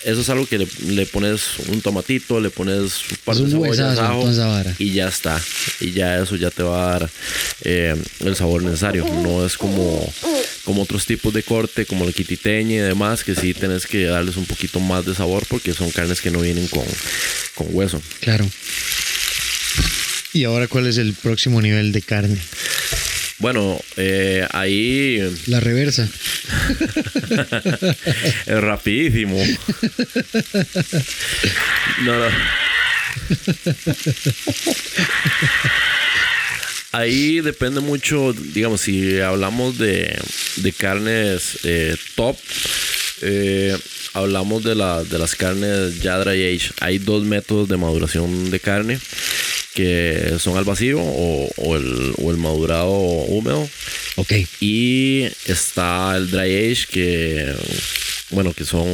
[0.03, 3.99] eso es algo que le, le pones un tomatito, le pones un par de cebollas,
[3.99, 4.29] ajo,
[4.79, 5.41] y ya está.
[5.79, 7.09] Y ya eso ya te va a dar
[7.61, 9.05] eh, el sabor necesario.
[9.05, 10.11] No es como,
[10.65, 14.37] como otros tipos de corte, como el quititeño y demás, que sí tenés que darles
[14.37, 16.85] un poquito más de sabor porque son carnes que no vienen con,
[17.55, 18.01] con hueso.
[18.19, 18.49] Claro.
[20.33, 22.39] ¿Y ahora cuál es el próximo nivel de carne?
[23.41, 26.07] Bueno, eh, ahí La reversa.
[28.45, 29.35] es rapidísimo.
[32.03, 32.29] No, no.
[36.91, 40.19] Ahí depende mucho, digamos, si hablamos de,
[40.57, 42.37] de carnes eh, top,
[43.21, 43.75] eh,
[44.13, 46.73] hablamos de, la, de las carnes ya dry age.
[46.79, 48.99] Hay dos métodos de maduración de carne
[49.73, 53.67] que son al vacío o, o el, o el madurado húmedo.
[54.15, 54.33] Ok.
[54.59, 57.55] Y está el dry age que
[58.31, 58.87] bueno que son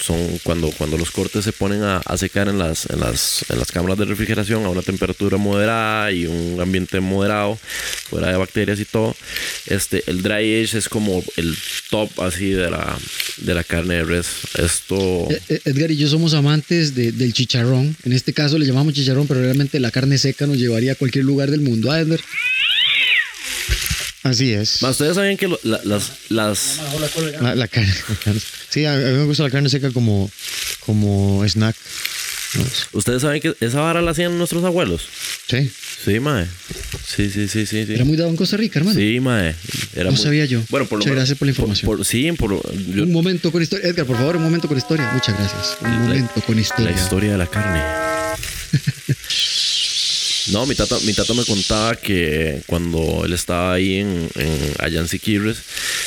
[0.00, 3.58] son cuando cuando los cortes se ponen a, a secar en las, en las en
[3.58, 7.58] las cámaras de refrigeración a una temperatura moderada y un ambiente moderado
[8.08, 9.16] fuera de bacterias y todo
[9.66, 11.56] este el dry age es como el
[11.90, 12.96] top así de la
[13.38, 14.26] de la carne de res
[14.58, 17.96] esto Eh, eh, Edgar y yo somos amantes de- del chicharrón.
[18.04, 21.24] En este caso le llamamos chicharrón, pero realmente la carne seca nos llevaría a cualquier
[21.24, 21.90] lugar del mundo.
[21.90, 22.20] ¿ah, Edgar?
[24.24, 24.82] Así es.
[24.82, 26.80] Ustedes saben que lo- la- las las
[27.40, 27.94] La, la carne.
[28.70, 30.30] Sí, a, mí me gusta la carne seca como,
[30.80, 31.76] como snack.
[32.92, 35.02] ustedes saben que esa vara la hacían nuestros abuelos
[35.50, 35.68] Sí.
[36.04, 36.46] sí mae
[37.04, 37.92] sí sí sí sí, sí.
[37.94, 38.98] Era muy dado en Costa Rica, hermano.
[38.98, 39.54] Sí, mae.
[39.94, 40.60] Era No muy- sabía yo.
[40.70, 41.86] Bueno, por lo Muchas menos- gracias por la información.
[41.86, 42.50] por- sí, por
[42.94, 43.88] yo- Un momento con historia.
[43.88, 45.10] Edgar, por favor, un momento con historia.
[45.12, 45.76] Muchas gracias.
[45.82, 46.90] Un La- momento con la historia.
[46.92, 47.82] historia de la carne.
[50.52, 55.00] No, mi tata, mi tata me contaba que cuando él estaba ahí en, en allá
[55.00, 55.58] en Siquirres,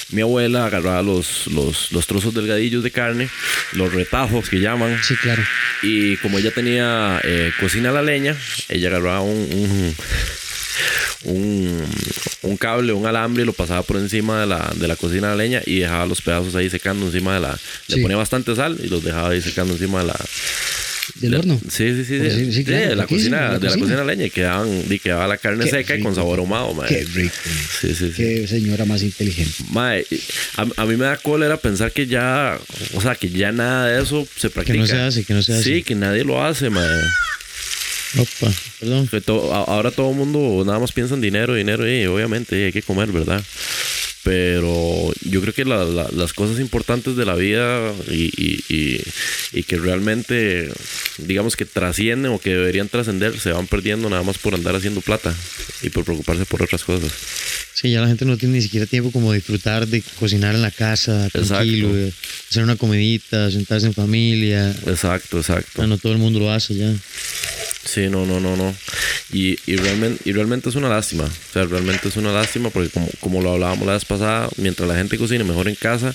[0.09, 3.29] mi abuela agarraba los, los, los trozos delgadillos de carne,
[3.73, 5.43] los retajos que llaman, Sí, claro.
[5.81, 8.35] y como ella tenía eh, cocina a la leña,
[8.69, 9.95] ella agarraba un,
[11.23, 11.85] un, un,
[12.43, 15.35] un cable, un alambre y lo pasaba por encima de la, de la cocina a
[15.35, 17.57] la leña y dejaba los pedazos ahí secando encima de la...
[17.57, 17.95] Sí.
[17.95, 20.15] Le ponía bastante sal y los dejaba ahí secando encima de la...
[21.15, 21.59] Del de- horno.
[21.69, 22.51] Sí, sí, sí.
[22.53, 24.03] Sí, claro, de la cocina, la de la cocina.
[24.03, 26.87] leña y quedaban, y quedaba la carne Qué seca y con sabor ahumado, mae.
[26.89, 27.33] Qué rico.
[27.81, 28.11] Sí.
[28.15, 29.53] Qué señora más inteligente.
[29.71, 30.05] Mae,
[30.57, 32.59] a, a mí me da cólera pensar que ya,
[32.93, 34.85] o sea, que ya nada de eso se practica.
[34.85, 35.63] se hace, que no se hace.
[35.63, 36.85] Sí, que nadie lo hace, mae.
[38.17, 39.07] Opa, perdón.
[39.07, 42.71] Que to- ahora todo el mundo nada más piensa en dinero, dinero y obviamente hay
[42.71, 43.43] que comer, ¿verdad?
[44.27, 49.01] Pero yo creo que la- la- las cosas importantes de la vida y, y- y-
[49.53, 50.69] y que realmente,
[51.17, 54.99] digamos que trascienden o que deberían trascender, se van perdiendo nada más por andar haciendo
[54.99, 55.33] plata
[55.81, 57.09] y por preocuparse por otras cosas.
[57.73, 60.71] Sí, ya la gente no tiene ni siquiera tiempo como disfrutar de cocinar en la
[60.71, 62.13] casa, tranquilo, de
[62.49, 64.75] hacer una comidita, sentarse en familia.
[64.87, 65.87] Exacto, exacto.
[65.87, 66.93] No todo el mundo lo hace ya.
[67.87, 68.75] Sí, no, no, no, no.
[69.31, 71.23] Y, y, realmente, y realmente es una lástima.
[71.23, 74.87] O sea, realmente es una lástima porque como, como lo hablábamos la vez pasada, mientras
[74.89, 76.13] la gente cocine mejor en casa,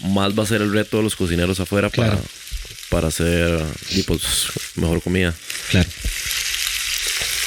[0.00, 2.16] más va a ser el reto de los cocineros afuera Claro.
[2.16, 2.22] para,
[2.90, 3.58] para hacer
[3.90, 4.22] y, pues,
[4.76, 5.34] mejor comida.
[5.70, 5.88] Claro.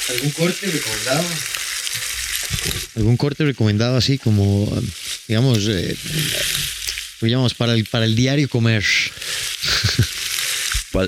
[0.08, 1.24] ¿Algún corte recomendado?
[2.96, 4.82] ¿Algún corte recomendado así como,
[5.28, 5.96] digamos, eh,
[7.20, 8.84] digamos para, el, para el diario comer?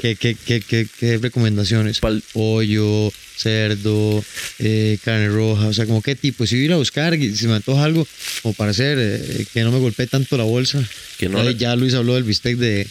[0.00, 2.00] ¿Qué, qué, qué, qué, recomendaciones?
[2.00, 4.24] Pal- Pollo, cerdo,
[4.58, 6.46] eh, carne roja, o sea, como qué tipo.
[6.46, 8.06] Si voy a ir a buscar, y si me antoja algo
[8.42, 10.82] como para hacer, eh, que no me golpee tanto la bolsa.
[11.18, 12.86] Que no ya, le- ya Luis habló del bistec de,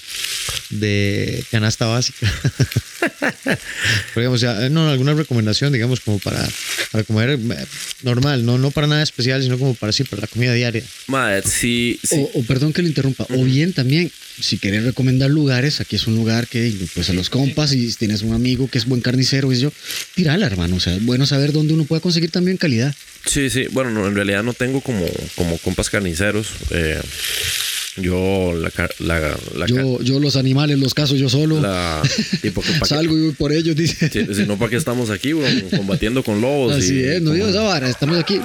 [0.70, 2.32] de canasta básica.
[4.14, 6.48] Pero digamos, sea, no, alguna recomendación, digamos, como para,
[6.92, 7.66] para comer eh,
[8.04, 10.84] normal, no, no para nada especial, sino como para sí, para la comida diaria.
[11.08, 12.16] Mae, sí, sí.
[12.34, 13.26] O, o perdón que lo interrumpa.
[13.30, 17.30] O bien también, si querés recomendar lugares, aquí es un lugar que, pues a los
[17.30, 19.72] compas, y si tienes un amigo que es buen carnicero, es yo,
[20.46, 20.76] hermano.
[20.76, 22.94] O sea, es bueno saber dónde uno puede conseguir también calidad.
[23.26, 23.66] Sí, sí.
[23.72, 26.48] Bueno, no, en realidad no tengo como, como compas carniceros.
[26.72, 27.02] eh,
[28.00, 31.60] Yo, la, la, Yo, yo los animales los caso yo solo.
[31.60, 32.04] la-
[32.86, 34.10] Salgo y voy por ellos, dice.
[34.12, 35.62] si, si no, ¿para qué estamos aquí, weón?
[35.76, 36.76] Combatiendo con lobos.
[36.76, 38.40] Así y es, no digo esa vara, estamos aquí.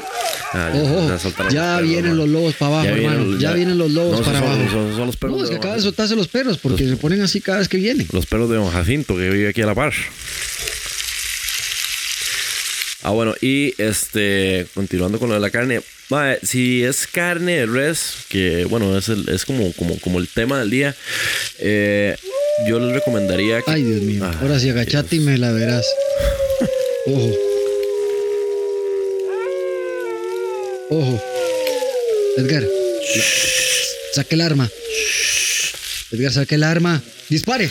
[0.55, 1.09] Ah, ya- Ojo,
[1.51, 3.33] ya perros, vienen los lobos para abajo, Ya hermano.
[3.35, 4.71] ya, ya- vienen los lobos No, para son- abajo.
[4.71, 6.97] son- son los perros no, es que acaba Don de soltarse los perros porque se
[6.97, 8.07] ponen así cada vez que vienen.
[8.11, 9.93] Los perros de Don Jacinto que vive aquí a la par.
[13.05, 15.81] Ah, bueno, y este, continuando con lo de la carne.
[16.09, 20.29] mae, si es carne de res, que bueno, es, el- es como, como, como el
[20.29, 20.95] tema del día,
[21.59, 22.17] eh,
[22.69, 23.71] yo les recomendaría que.
[23.71, 24.23] Ay, Dios mío.
[24.25, 25.85] Ah, Ahora sí, agachate y me la verás.
[27.07, 27.33] Ojo.
[30.91, 31.23] Ojo.
[32.37, 32.63] Edgar.
[32.63, 32.69] la-
[34.15, 34.71] Saque el arma.
[36.13, 37.03] Edgar, saque el arma.
[37.31, 37.69] Dispare.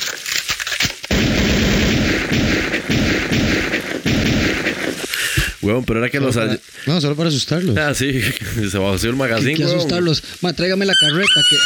[5.62, 6.36] Weón, pero era que los.
[6.36, 7.78] Para- no, solo para asustarlos.
[7.78, 8.19] Ah, sí,
[8.71, 9.78] se vació el magazine, que weón.
[9.78, 10.24] asustarlos.
[10.41, 11.58] Ma, tráigame la carreta que.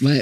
[0.00, 0.14] Ma,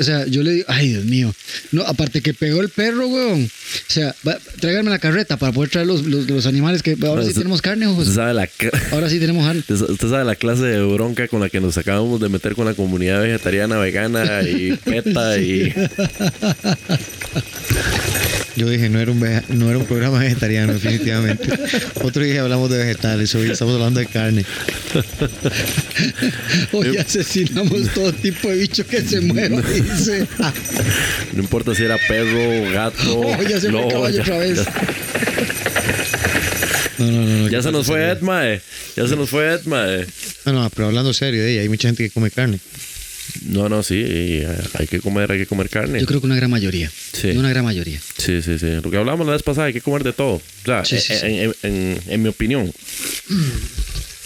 [0.00, 1.34] o sea, yo le digo, ay Dios mío.
[1.70, 3.44] No, aparte que pegó el perro, weón.
[3.44, 7.22] O sea, va, tráiganme la carreta para poder traer los, los, los animales que ahora
[7.24, 8.08] sí tenemos carne, ojos.
[8.08, 8.48] Sabe la.
[8.90, 9.62] Ahora sí tenemos carne.
[9.68, 12.72] Usted sabe la clase de bronca con la que nos acabamos de meter con la
[12.72, 15.74] comunidad vegetariana, vegana y peta y.
[18.58, 21.48] Yo dije, no era, un veja- no era un programa vegetariano, definitivamente.
[22.02, 24.44] Otro día hablamos de vegetales, hoy estamos hablando de carne.
[26.72, 30.26] Hoy asesinamos todo tipo de bicho que se mueva, dice.
[31.34, 33.20] No importa si era perro, gato.
[33.20, 34.58] Oh, ya se fue lobo, caballo ya- otra vez.
[36.98, 37.26] No, no, no.
[37.44, 38.08] no ya ¿qué se nos fue?
[38.10, 38.42] Edma.
[38.96, 39.86] Ya se nos fue Edma.
[40.44, 42.58] No, no, pero hablando serio, eh, hay mucha gente que come carne.
[43.46, 44.02] No, no, sí.
[44.04, 46.00] eh, hay que comer, hay que comer carne.
[46.00, 46.90] Yo creo que una gran mayoría.
[47.12, 47.28] Sí.
[47.30, 48.00] Una gran mayoría.
[48.18, 48.66] Sí, sí, sí.
[48.82, 50.34] Lo que hablamos la vez pasada, hay que comer de todo.
[50.36, 51.26] O sea, Sí, sí, en, sí.
[51.26, 52.72] en- en- en mi opinión.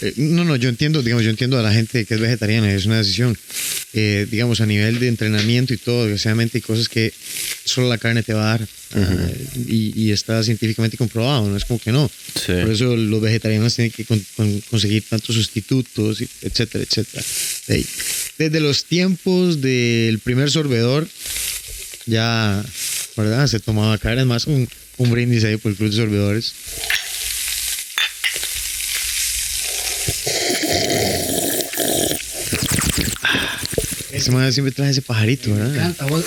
[0.03, 2.87] Eh, no, no, yo entiendo, digamos, yo entiendo a la gente que es vegetariana, es
[2.87, 3.39] una decisión,
[3.93, 7.13] eh, digamos, a nivel de entrenamiento y todo, desgraciadamente hay cosas que
[7.65, 8.69] solo la carne te va a dar
[9.67, 12.11] y, y está científicamente comprobado, no es como que no.
[12.35, 12.53] Sí.
[12.53, 17.23] Por eso los vegetarianos tienen que con- con- conseguir tantos sustitutos, etcétera, etcétera.
[18.39, 21.09] Desde los tiempos del primer sorbedor,
[22.07, 22.65] ya,
[23.17, 23.47] ¿verdad?
[23.47, 26.53] Se tomaba carne, es más un, un brindis ahí por el Club de Sorbedores.
[34.13, 35.75] Ese man siempre trae ese pajarito, ¿verdad?
[35.75, 36.25] encanta, vos-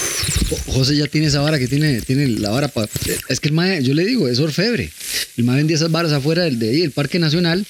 [0.49, 2.89] Jo- José ya tiene esa vara que tiene, tiene la vara para.
[3.29, 4.91] Es que el mae, yo le digo, es orfebre.
[5.37, 7.65] El mae vendía esas varas afuera del, de ahí, el Parque Nacional.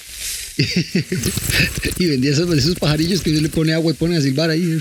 [2.00, 4.80] y vendía esos, esos pajarillos que usted le pone agua y pone a silbar ahí.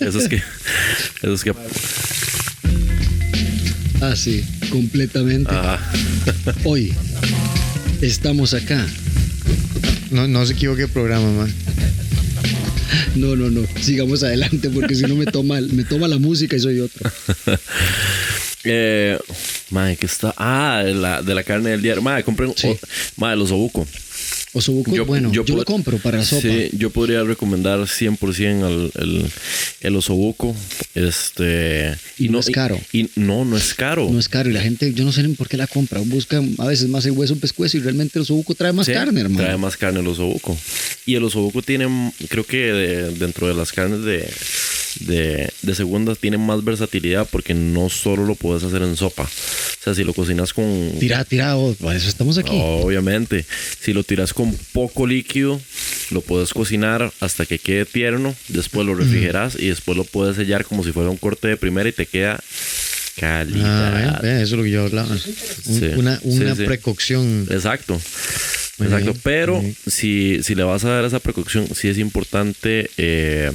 [0.00, 0.36] Eso es que.
[1.22, 1.52] Eso es que.
[4.00, 5.50] Ah, sí, completamente.
[5.52, 5.78] Ah,
[6.64, 6.92] Hoy
[8.02, 8.86] estamos acá.
[10.14, 11.52] No, no se equivoque el programa, man.
[13.16, 13.66] No, no, no.
[13.80, 17.10] Sigamos adelante porque si no me toma, me toma la música y soy otro.
[18.62, 19.18] eh,
[19.70, 20.32] madre, que está.
[20.36, 22.00] Ah, de la, de la carne del día.
[22.00, 22.56] Madre, compré un.
[22.56, 22.76] Sí.
[23.16, 23.88] madre, los obuco.
[24.54, 25.30] Osobuco es bueno.
[25.32, 26.42] Yo, lo compro para la sopa.
[26.42, 29.26] Sí, yo podría recomendar 100% el, el,
[29.80, 30.54] el osobuco.
[30.94, 31.94] Este.
[32.18, 32.78] Y no es caro.
[32.92, 34.08] Y, no, no es caro.
[34.10, 36.00] No es caro y la gente, yo no sé ni por qué la compra.
[36.04, 39.20] Busca a veces más el hueso pescuezo y realmente el osobuco trae más Sí, carne,
[39.20, 39.42] hermano.
[39.44, 40.56] Trae más carne el osobuco.
[41.04, 44.28] Y el osobuco tiene, creo que de- dentro de las carnes de,
[45.00, 49.22] de, de segunda, tiene más versatilidad porque no solo lo puedes hacer en sopa.
[49.24, 50.92] O sea, si lo cocinas con.
[50.98, 52.58] Tira, tira, oh, para eso estamos aquí.
[52.60, 53.44] Obviamente,
[53.80, 55.60] si lo tiras con poco líquido,
[56.10, 60.64] lo puedes cocinar hasta que quede tierno, después lo refrigeras y después lo puedes sellar
[60.64, 62.38] como si fuera un corte de primera y te queda
[63.18, 64.16] calidad.
[64.16, 65.08] Ah, ve, ve, eso es lo que yo hablaba.
[65.10, 66.66] Un- Sí, Una, una sí, sí.
[66.66, 67.46] precaución.
[67.50, 68.00] Exacto.
[68.78, 69.12] Muy Exacto.
[69.12, 73.52] bien, Pero si, si le vas a dar esa precaución, sí es importante eh,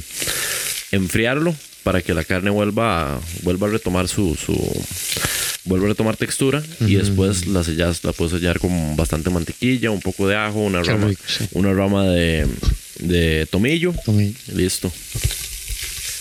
[0.92, 4.54] enfriarlo para que la carne vuelva a, vuelva a retomar su, su
[5.64, 10.00] vuelva a retomar textura y después la sellas, la puedes sellar con bastante mantequilla, un
[10.00, 11.48] poco de ajo, una Qué rama, rico, sí.
[11.52, 12.46] una rama de,
[12.98, 13.94] de tomillo.
[14.04, 14.32] Tome.
[14.54, 14.92] Listo.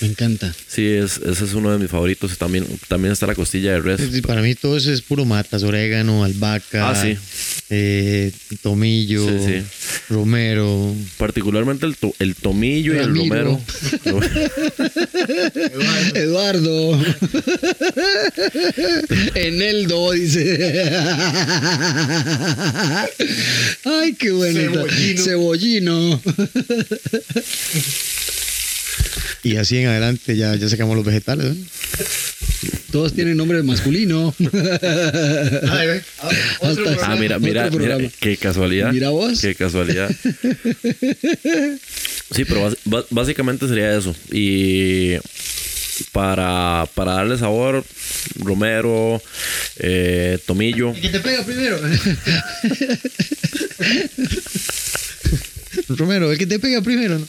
[0.01, 0.53] Me encanta.
[0.67, 2.37] Sí, es, ese es uno de mis favoritos.
[2.37, 3.99] También, también está la costilla de res.
[4.11, 7.17] Sí, Para mí todo eso es puro matas, orégano, albahaca, Ah, sí.
[7.69, 8.31] eh,
[8.61, 9.63] tomillo, Sí, sí.
[10.09, 10.95] romero.
[11.17, 13.59] Particularmente el, to- el tomillo y el romero.
[16.15, 16.97] Eduardo.
[19.35, 20.91] Eneldo, dice.
[23.83, 24.85] Ay, qué bueno.
[25.17, 26.21] Cebollino.
[29.43, 31.45] Y así en adelante ya, ya sacamos los vegetales.
[31.45, 31.55] ¿eh?
[32.91, 34.33] Todos tienen nombre masculino.
[34.39, 36.01] Ay, ve.
[36.59, 38.91] Otro Hasta- Ah, mira, Otro mira, qué casualidad.
[38.91, 39.39] Mira vos.
[39.41, 40.09] Qué casualidad.
[42.31, 42.71] Sí, pero
[43.09, 44.15] básicamente sería eso.
[44.31, 45.13] Y
[46.11, 47.83] para, para darle sabor,
[48.37, 49.19] romero,
[49.77, 50.93] eh, tomillo.
[50.95, 51.79] ¿Y que te pega primero?
[55.89, 57.17] Romero, el que te pega primero.
[57.19, 57.27] ¿no?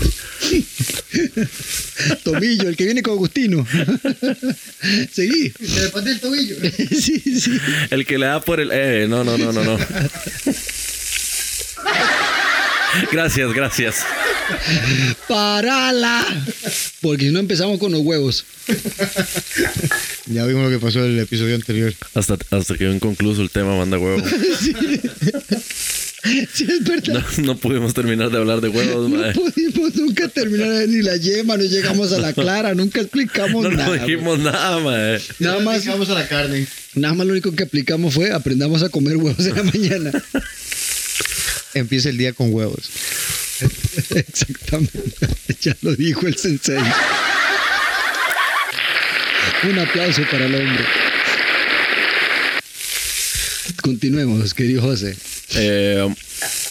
[2.24, 3.66] Tomillo, el que viene con Agustino.
[5.12, 5.50] Seguí.
[5.50, 6.56] Se le patea el tobillo.
[6.90, 7.58] Sí, sí.
[7.90, 8.70] El que le da por el...
[8.72, 9.78] Eh, no, no, no, no, no.
[13.12, 13.96] Gracias, gracias.
[15.28, 16.26] ¡Parala!
[17.00, 18.44] Porque si no empezamos con los huevos.
[20.26, 21.94] Ya vimos lo que pasó en el episodio anterior.
[22.14, 24.22] Hasta, hasta quedó inconcluso el tema, manda huevo.
[24.60, 24.74] Sí,
[26.24, 27.24] es verdad.
[27.38, 31.56] No, no pudimos terminar de hablar de huevos, No pudimos nunca terminar ni la yema,
[31.56, 33.96] no llegamos a la clara, nunca explicamos No, no nada.
[33.96, 35.20] dijimos nada, mae.
[35.38, 36.66] Nada más, Vamos a la carne.
[36.94, 40.12] nada más lo único que aplicamos fue aprendamos a comer huevos en la mañana.
[41.74, 42.90] Empieza el día con huevos.
[44.14, 45.28] Exactamente.
[45.60, 46.78] Ya lo dijo el sensei.
[49.62, 50.84] Un aplauso para el hombre.
[53.82, 55.16] Continuemos, querido José.
[55.56, 56.14] Eh,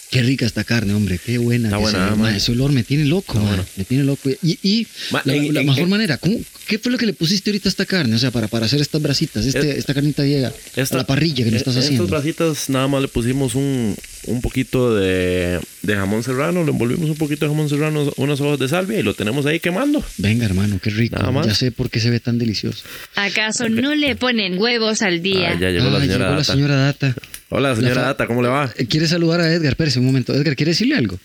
[0.10, 1.20] Qué rica esta carne, hombre.
[1.24, 1.68] Qué buena.
[1.68, 2.36] Está que buena, se ve, ah, ma.
[2.36, 3.40] Ese olor me tiene loco.
[3.78, 4.30] Me tiene loco.
[4.42, 7.06] Y, y Ma, la, en- la en- mejor en- manera, ¿cómo- ¿qué fue lo que
[7.06, 8.16] le pusiste ahorita a esta carne?
[8.16, 11.44] O sea, para, para hacer estas brasitas, este, Es- esta carnita llega a la parrilla
[11.44, 12.08] que nos estás estas haciendo.
[12.08, 13.96] bracitas nada más le pusimos un,
[14.26, 18.58] un poquito de, de jamón serrano, le envolvimos un poquito de jamón serrano, unas hojas
[18.60, 20.04] de salvia y lo tenemos ahí quemando.
[20.18, 21.18] Venga, hermano, qué rico.
[21.18, 21.46] Nada más.
[21.46, 22.84] Ya sé por qué se ve tan delicioso.
[23.16, 25.52] ¿Acaso no le ponen huevos al día?
[25.52, 27.16] Ah, ya llegó la Ah, señora llegó la señora Data.
[27.50, 28.72] Hola, señora Data, ¿cómo le va?
[28.78, 29.72] Eh, ¿Quiere saludar a Edgar?
[29.72, 30.34] Espérese un momento.
[30.36, 31.18] Edgar, ¿quiere decirle algo?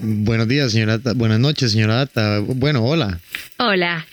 [0.00, 1.12] Buenos días, señora Data.
[1.14, 2.40] Buenas noches, señora Data.
[2.40, 3.20] Bueno, hola.
[3.58, 4.06] Hola.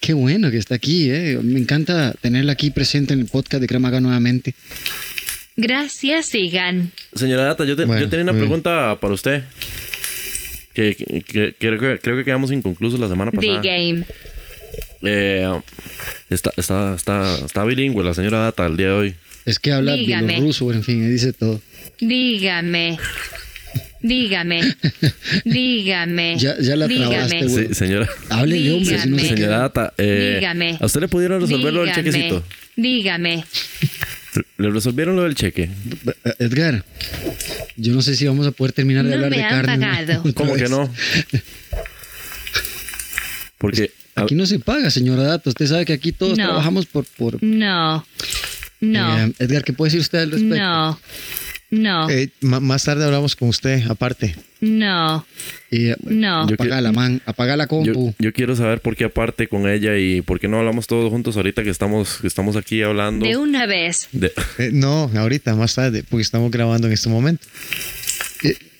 [0.00, 1.38] Qué bueno que está aquí, ¿eh?
[1.42, 4.54] Me encanta tenerla aquí presente en el podcast de Cremaga nuevamente.
[5.56, 6.90] Gracias, sigan.
[7.14, 8.44] Señora Data, yo, te- Bueno, yo tenía una bien.
[8.44, 9.44] pregunta para usted.
[10.74, 13.60] Que, que- que- creo, que, creo que quedamos inconclusos la semana The pasada.
[13.62, 14.04] Game.
[15.02, 15.60] Eh,
[16.30, 19.14] está, está, está, está bilingüe la señora Data el día de hoy.
[19.44, 20.26] Es que habla Dígame.
[20.28, 21.60] bielorruso, en fin, dice todo.
[22.00, 22.98] Dígame.
[24.00, 24.60] Dígame.
[25.44, 26.36] Dígame.
[26.38, 27.10] Ya- ya la Dígame.
[27.14, 27.68] trabaste, güey.
[27.68, 28.08] Sí, señora.
[28.30, 29.36] Háblele, hombre, si no se Dígame.
[29.36, 29.58] Señora.
[29.58, 30.76] Data, eh, Dígame.
[30.80, 32.10] ¿a usted le pudieron resolver lo del Dígame.
[32.10, 32.44] chequecito?
[32.76, 33.44] Dígame.
[34.58, 35.68] ¿Le resolvieron lo del cheque?
[36.38, 36.84] Edgar,
[37.76, 39.86] yo no sé si vamos a poder terminar de No hablar me de han carne.
[39.86, 40.22] pagado.
[40.34, 40.92] ¿Cómo que no?
[43.58, 45.48] Porque Aquí no se paga, señora Data.
[45.48, 46.44] Usted sabe que aquí todos No.
[46.44, 47.06] trabajamos por...
[47.06, 48.04] por No.
[48.82, 49.18] No.
[49.18, 50.56] Eh, Edgar, ¿qué puede decir usted al respecto?
[50.56, 51.00] No.
[51.70, 52.10] No.
[52.10, 54.36] Eh, más tarde hablamos con usted, aparte.
[54.60, 55.24] No.
[55.70, 56.46] Eh, No.
[56.46, 58.14] Yo apaga la man, apaga la yo, compu.
[58.18, 61.34] yo quiero saber por qué aparte con ella y por qué no hablamos todos juntos
[61.38, 63.24] ahorita que estamos, que estamos aquí hablando.
[63.24, 64.08] De una vez.
[64.12, 67.46] de- Eh, no, ahorita, más tarde, porque estamos grabando en este momento.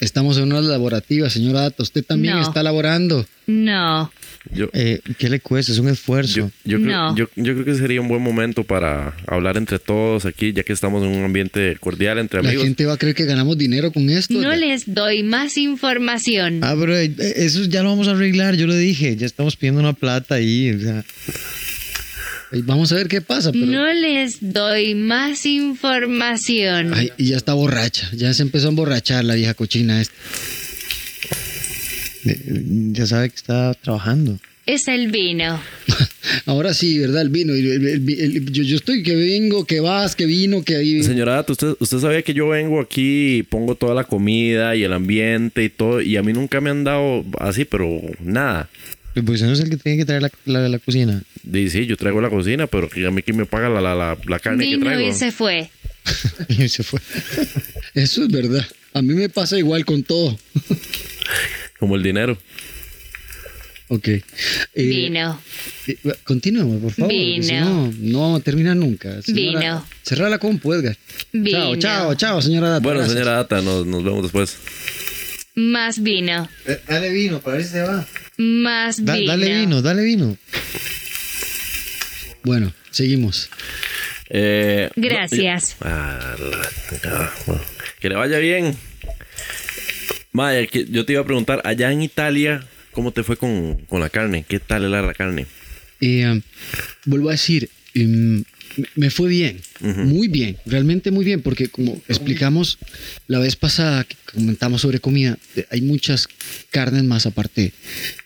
[0.00, 1.82] Estamos en una laborativa, señora Data.
[1.82, 2.42] Usted también No.
[2.42, 3.24] está laborando.
[3.46, 4.10] No.
[4.52, 5.70] yo, Eh, ¿Qué le cuesta?
[5.72, 6.34] Es un esfuerzo.
[6.34, 7.16] yo, yo creo, No.
[7.16, 10.72] yo, yo creo que sería un buen momento para hablar entre todos aquí, ya que
[10.72, 12.64] estamos en un ambiente cordial entre La amigos.
[12.64, 14.34] gente va a creer que ganamos dinero con esto.
[14.34, 16.60] No les doy más información.
[16.64, 19.14] Ah, pero eh, eso ya lo vamos a arreglar, yo lo dije.
[19.16, 20.70] Ya estamos pidiendo una plata ahí.
[20.72, 21.04] o sea,
[22.64, 23.50] Vamos a ver qué pasa.
[23.52, 23.66] Pero...
[23.66, 26.92] No les doy más información.
[26.94, 28.10] Ay, y ya está borracha.
[28.14, 30.14] Ya se empezó a emborrachar la vieja cochina esta.
[32.24, 34.38] eh, ya sabe que está trabajando.
[34.64, 35.60] Es el vino.
[36.46, 37.22] Ahora sí, ¿verdad?
[37.22, 37.52] El vino.
[37.52, 41.02] El- el- el- el- yo, yo estoy que vengo, que vas, que vino, que ahí.
[41.02, 44.92] Señora usted, usted sabía que yo vengo aquí y pongo toda la comida y el
[44.92, 47.88] ambiente y todo, y a mí nunca me han dado así, pero
[48.20, 48.68] nada.
[49.26, 51.22] Pues no es el que tiene que traer la, la, la cocina.
[51.42, 53.94] Dice, sí, yo traigo la cocina, pero que a mí que me paga la, la,
[53.94, 55.08] la, la carne que Vino traigo.
[55.10, 55.70] y se fue.
[56.48, 57.00] y se fue.
[57.94, 58.66] Eso es verdad.
[58.94, 60.38] A mí me pasa igual con todo.
[61.78, 62.38] Como el dinero.
[63.88, 64.08] Ok.
[64.08, 64.22] Eh,
[64.74, 65.38] Vino.
[65.86, 67.12] eh, continuemos, por favor.
[67.12, 67.42] Vino.
[67.44, 69.20] si no, no vamos a terminar nunca.
[69.20, 69.86] Señora, Vino.
[70.02, 70.96] Cerrar la compu, Edgar.
[70.96, 71.76] Chao, Vino.
[71.76, 72.80] chao, chao, señora Data.
[72.82, 73.18] Bueno, Gracias.
[73.18, 74.56] señora Data, nos, nos vemos después.
[75.54, 76.48] Más vino.
[76.88, 78.06] dale vino, para ver si se va.
[78.38, 79.26] Más Da- vino.
[79.30, 80.36] dale vino, dale vino.
[82.44, 83.48] Bueno, seguimos.
[84.28, 85.76] Eh, Gracias.
[85.80, 86.52] no, yo-
[87.04, 87.62] ah, bueno.
[88.00, 88.76] que le vaya bien.
[90.32, 94.00] Maya, que yo te iba a preguntar, allá en Italia, ¿cómo te fue con, con
[94.00, 94.44] la carne?
[94.48, 95.46] ¿Qué tal era la carne?
[96.00, 96.40] Eh,
[97.04, 98.42] vuelvo a decir, em,
[98.96, 102.78] me- fue bien, muy bien, realmente muy bien, porque como explicamos
[103.28, 106.28] la vez pasada que comentamos sobre comida, eh, hay muchas
[106.70, 107.72] carnes más aparte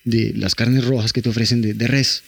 [0.05, 2.23] de las carnes rojas que te ofrecen de, de res.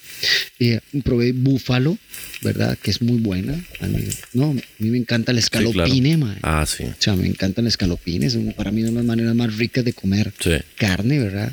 [0.59, 1.97] Eh, probé búfalo,
[2.43, 2.77] ¿verdad?
[2.83, 3.55] Que es muy buena.
[3.81, 4.03] A mí,
[4.33, 5.69] no, a mí me encanta el Sí, claro.
[5.71, 6.19] escalopine.
[6.43, 6.85] Ah, sí.
[6.85, 9.93] O sea, me encantan los escalopines, para mí una de las maneras más ricas de
[9.93, 10.53] comer Sí.
[10.77, 11.53] carne, ¿verdad?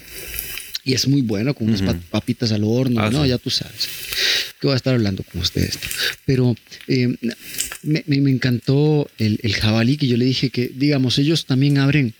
[0.84, 3.01] Y es muy bueno con unas pa- papitas al horno.
[3.01, 3.30] Ah, no, sí.
[3.30, 3.88] ya tú sabes.
[4.66, 5.78] Que voy a estar hablando con ustedes.
[6.26, 6.55] Pero
[6.88, 7.16] eh,
[7.84, 12.16] me, me- encantó el, el jabalí que yo le dije que, digamos, ellos también abren,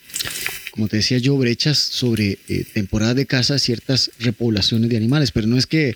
[0.70, 5.32] como te decía yo, brechas sobre eh, temporadas de caza, ciertas repoblaciones de animales.
[5.32, 5.96] Pero no es que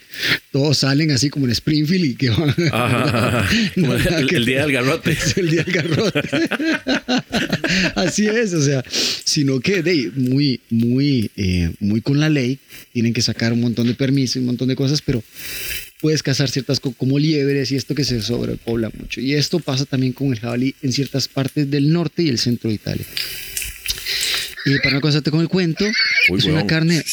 [0.52, 2.56] todos salen así como en Springfield y que van.
[3.76, 5.12] No, el, que el día del garrote.
[5.12, 6.22] Es el día del garrote.
[7.93, 12.58] Así es, o sea, sino que de, muy, muy, eh, muy con la ley,
[12.91, 15.24] tienen que sacar un montón de permisos, un montón de cosas, pero
[16.02, 19.20] puedes cazar ciertas co- como liebres y esto que se sobrepobla mucho.
[19.22, 22.70] Y esto pasa también con el jabalí en ciertas partes del norte y el centro
[22.70, 23.06] de Italia.
[24.66, 25.86] Y para no casarte con el cuento,
[26.30, 26.97] Uy, es una carne.
[26.97, 27.04] eh,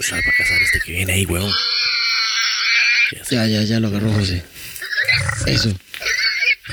[0.00, 1.50] Sal para cazar este que viene ahí, weón.
[3.30, 4.42] Ya ya, ya, lo agarró José.
[5.46, 5.76] Eso.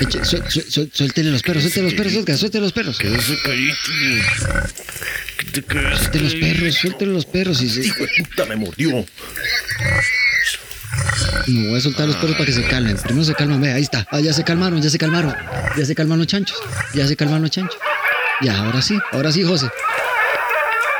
[0.00, 2.96] Eche, suel- suel- suéltele los perros, suéltele los perros, Oscar, suéltele los perros.
[2.96, 3.20] Suéltele
[6.24, 7.62] los perros, suéltele los perros.
[7.62, 9.04] Y se- Hijo de puta, me mordió.
[11.48, 12.96] No voy a soltar los perros para que se calmen.
[12.96, 14.06] Primero se calman, ve, ahí está.
[14.10, 15.34] Ah, ya se calmaron, ya se calmaron.
[15.76, 16.56] Ya se calman los chanchos.
[16.94, 17.76] Ya se calman los chanchos.
[18.42, 19.66] Ya, ahora sí, ahora sí, José.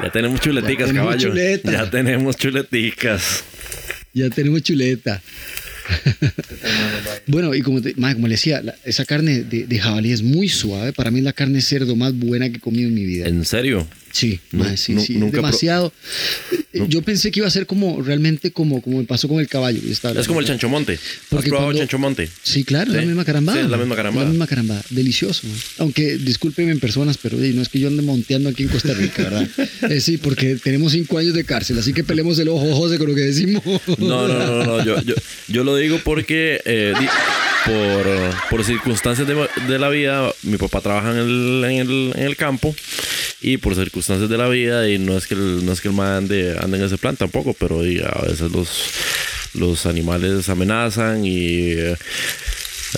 [0.02, 1.28] Ya tenemos chuleticas, Ya tenemos caballo.
[1.28, 1.72] chuleta.
[1.72, 3.44] Ya tenemos chuleticas.
[4.14, 5.20] Ya tenemos chuleta.
[7.26, 10.48] bueno, y como, te- como le decía, la- esa carne de, de jabalí es muy
[10.48, 10.92] suave.
[10.92, 13.26] Para mí es la carne de cerdo más buena que he comido en mi vida.
[13.26, 13.86] ¿En serio?
[14.12, 14.38] Sí,
[14.76, 15.92] sí, sí, nunca pro- demasiado.
[16.72, 19.48] Eh, Yo pensé que iba a ser como realmente como, como me pasó con el
[19.48, 19.80] caballo.
[19.90, 20.94] Es como el chanchomonte.
[20.94, 21.00] ¿Has
[21.30, 22.28] Porque probado cuando- chanchomonte?
[22.42, 23.06] Sí, claro, es la Sí.
[23.08, 23.58] misma carambada.
[23.58, 24.24] Sí, es la misma carambada.
[24.26, 24.82] La misma carambada.
[24.90, 25.46] Delicioso.
[25.46, 25.54] ¿no?
[25.78, 28.94] Aunque discúlpenme en personas, pero ey, no es que yo ande monteando aquí en Costa
[28.94, 29.48] Rica, ¿verdad?
[29.90, 33.08] Eh, sí, porque tenemos cinco años de cárcel, así que pelemos el ojo, José, con
[33.08, 33.62] lo que decimos.
[33.98, 34.84] No, no, no, no.
[34.84, 35.14] Yo, yo,
[35.48, 37.06] yo lo digo porque eh, di-
[37.64, 42.22] por, por circunstancias de, de la vida, mi papá trabaja en el, en el, en
[42.22, 42.74] el campo
[43.40, 45.94] y por circunstancias de la vida y no es que el, no es que el
[45.94, 48.92] man ande, ande en ese plan tampoco, pero y a veces los,
[49.54, 51.96] los animales amenazan y eh,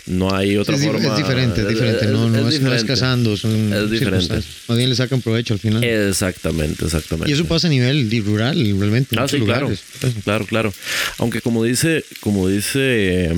[0.06, 1.08] no hay otra Es, forma.
[1.08, 2.06] es diferente, es diferente.
[2.06, 2.86] No, no, es, no es diferente.
[2.86, 3.98] cazando, son Es diferente.
[3.98, 4.54] circunstancias.
[4.68, 5.82] Más bien le sacan provecho al final.
[5.84, 7.30] Exactamente, exactamente.
[7.30, 9.14] y eso pasa a nivel rural, realmente.
[9.16, 9.66] en Ah, sí, claro.
[9.68, 10.72] Pues, Claro, claro.
[11.18, 13.32] Aunque como dice, como dice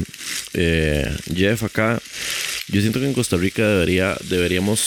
[0.55, 2.01] eh, Jeff acá,
[2.69, 4.81] yo siento que en Costa Rica debería, deberíamos,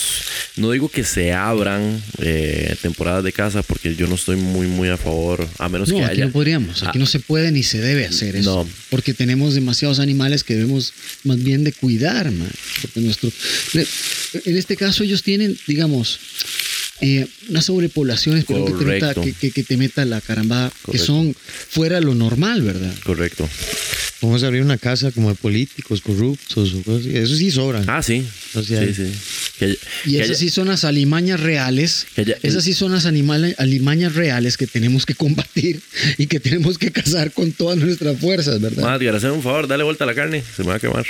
[0.57, 4.89] no digo que se abran eh, temporadas de caza, porque yo no estoy muy, muy
[4.89, 6.25] a favor, a menos No, que aquí haya.
[6.25, 8.63] no podríamos, aquí Ah, no se puede ni se debe hacer eso.
[8.65, 8.69] No.
[8.89, 12.49] Porque tenemos demasiados animales que debemos más bien de cuidar, man.
[12.81, 13.31] Porque nuestro.
[14.45, 16.19] En este caso, ellos tienen, digamos,
[17.01, 20.97] eh, unas sobrepoblaciones, pero que te, meta, que, que- que te meta la caramba, que
[20.97, 21.33] son
[21.69, 22.93] fuera de lo normal, ¿verdad?
[23.05, 23.47] Correcto.
[24.21, 27.15] Vamos a abrir una casa como de políticos corruptos o cosas así.
[27.17, 27.81] Eso sí sobra.
[27.87, 28.25] Ah, sí.
[28.53, 29.11] O sea, sí, sí.
[29.57, 32.05] Que Y que esas haya- sí son las alimañas reales.
[32.17, 35.81] Haya- esas sí son las animales, alimañas reales que tenemos que combatir
[36.17, 38.95] y que tenemos que cazar con todas nuestras fuerzas, ¿verdad?
[39.01, 41.05] Edgar, hazme un favor, dale vuelta a la carne, se me va a quemar.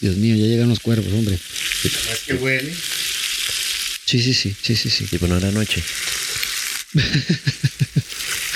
[0.00, 1.38] Dios mío, ya llegan los cuervos, hombre.
[2.26, 2.72] que huele.
[4.06, 5.06] Sí, sí, sí, sí, sí, sí.
[5.10, 5.82] Sí, pero no era noche.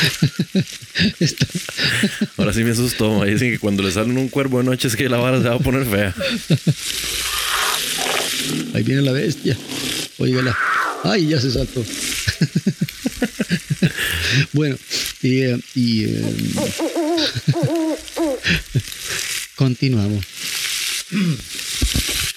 [2.36, 3.18] Ahora sí me asustó.
[3.18, 3.24] ma.
[3.24, 5.56] Dicen que cuando le salen un cuervo de noche es que la vara se va
[5.56, 6.14] a poner fea.
[8.74, 9.56] Ahí viene la bestia.
[10.18, 10.56] Óigala.
[11.04, 11.82] Ay, ya se saltó.
[14.52, 14.76] bueno,
[15.22, 16.34] y, eh, y, eh,
[19.56, 20.24] continuamos.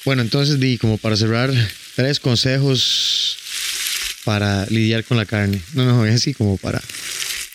[0.05, 1.51] Bueno, entonces di como para cerrar,
[1.95, 3.37] tres consejos
[4.23, 5.61] para lidiar con la carne.
[5.73, 6.81] No, no, es así como para,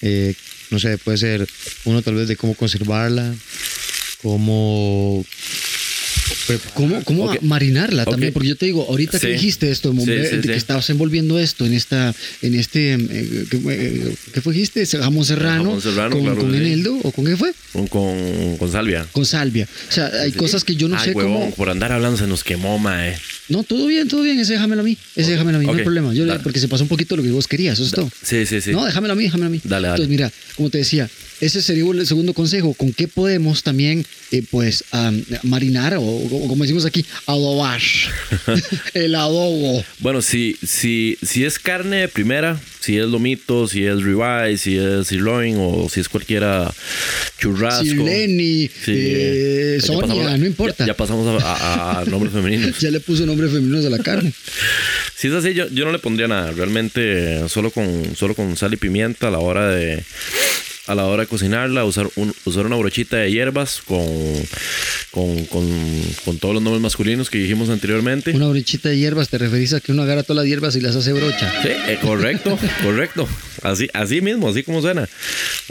[0.02, 0.34] eh,
[0.70, 1.48] no sé, puede ser
[1.84, 3.34] uno tal vez de cómo conservarla,
[4.22, 5.24] cómo
[6.48, 6.74] preparar.
[6.74, 8.32] ¿Cómo, cómo marinarla también?
[8.32, 11.74] Porque yo te digo, ahorita que dijiste esto, Sí, sí, que estabas envolviendo esto en
[11.74, 14.84] esta, en este, eh, ¿qué, eh, ¿qué fue dijiste?
[14.86, 17.52] Jamón serrano, Jamón serrano, con, claro eneldo o con qué fue?
[17.72, 19.06] Con, con, con salvia.
[19.12, 19.68] Con salvia.
[19.88, 21.54] O sea, hay cosas que yo no Ay, sé huevón, cómo.
[21.54, 23.16] por andar hablando se nos quemó, mae.
[23.48, 24.96] No, todo bien, todo bien, ese déjamelo a mí.
[25.16, 26.12] Ese déjamelo a mí, no hay problema.
[26.14, 28.10] Yo, porque se pasó un poquito lo que vos querías, eso es todo.
[28.22, 28.72] Sí, sí, sí.
[28.72, 29.60] No, déjamelo a mí, déjamelo a mí.
[29.64, 30.02] Dale, dale.
[30.02, 31.08] Entonces, mira, como te decía,
[31.40, 32.74] ese sería el segundo consejo.
[32.74, 37.80] ¿Con qué podemos también, eh, pues, am, marinar o, o como decimos aquí, adobar?
[38.94, 39.84] el adobo.
[40.00, 44.76] Bueno, si, si, si es carne de primera, si es lomito, si es ribeye, si
[44.76, 46.72] es sirloin o si es cualquiera
[47.38, 47.84] churrasco.
[47.84, 50.84] Sileni, Sí, eh, ya Sonia, pasamos- no importa.
[50.84, 52.78] Ya, ya pasamos a, a- a nombres femeninos.
[52.80, 54.32] Ya le puso nombre femenino a la carne.
[55.16, 56.52] Si es así, yo, yo no le pondría nada.
[56.52, 57.00] Realmente
[57.44, 60.02] eh, solo con, solo con sal y pimienta a la hora de
[60.88, 64.04] a la hora de cocinarla, usar, un- usar una brochita de hierbas con,
[65.10, 65.64] con, con,
[66.24, 68.30] con todos los nombres masculinos que dijimos anteriormente.
[68.32, 70.96] Una brochita de hierbas, te referís a que uno agarra todas las hierbas y las
[70.96, 71.52] hace brocha.
[71.62, 73.28] Sí, eh, correcto, correcto.
[73.62, 75.08] Así, así mismo, así como suena.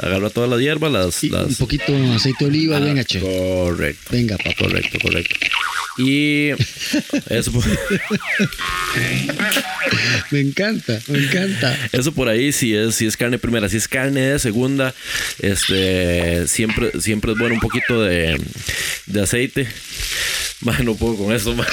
[0.01, 1.23] Agarra todas las hierbas, las...
[1.23, 3.19] Y las un poquito de aceite de oliva, Ah, venga, che.
[3.19, 4.09] Correcto.
[4.11, 4.53] Venga, papá.
[4.59, 5.35] Correcto, correcto.
[5.97, 6.49] Y
[7.29, 7.63] eso, por-
[10.31, 11.77] Me encanta, me encanta.
[11.91, 14.93] eso por ahí si es, si es carne primera, si es carne de segunda,
[15.39, 18.39] este siempre, siempre es bueno un poquito de,
[19.05, 19.67] de aceite.
[20.61, 21.67] Man, no puedo con eso, man.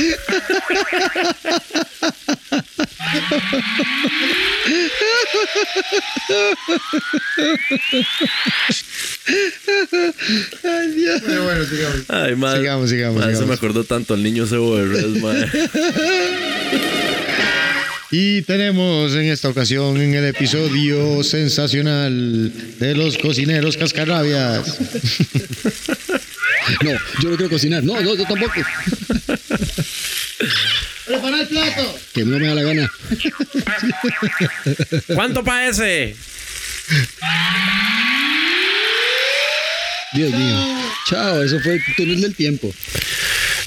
[10.65, 11.23] Ay, Dios.
[11.23, 12.05] bueno, sigamos.
[12.09, 12.57] Ay, man.
[12.59, 13.49] Sigamos, sigamos, Man, Eso sigamos.
[13.49, 15.51] me acordó tanto al niño cebo de res, man.
[18.11, 24.79] Y tenemos en esta ocasión en el episodio sensacional de los cocineros cascarrabias.
[26.83, 26.93] No,
[27.23, 27.85] yo no quiero cocinar.
[27.85, 28.55] No, no, yo tampoco.
[31.07, 31.99] ¡Prepara el plato!
[32.15, 32.91] Que no me da la gana.
[35.15, 36.17] ¿Cuánto para ese?
[40.15, 40.83] Dios mío.
[41.09, 42.73] Chao, eso fue el túnel del tiempo.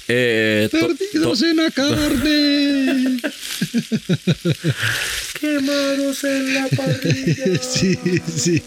[0.07, 3.19] Eh, to- Perdidos to- en la carne.
[5.39, 7.61] Quemados en la parrilla.
[7.61, 7.97] Sí,
[8.35, 8.61] sí.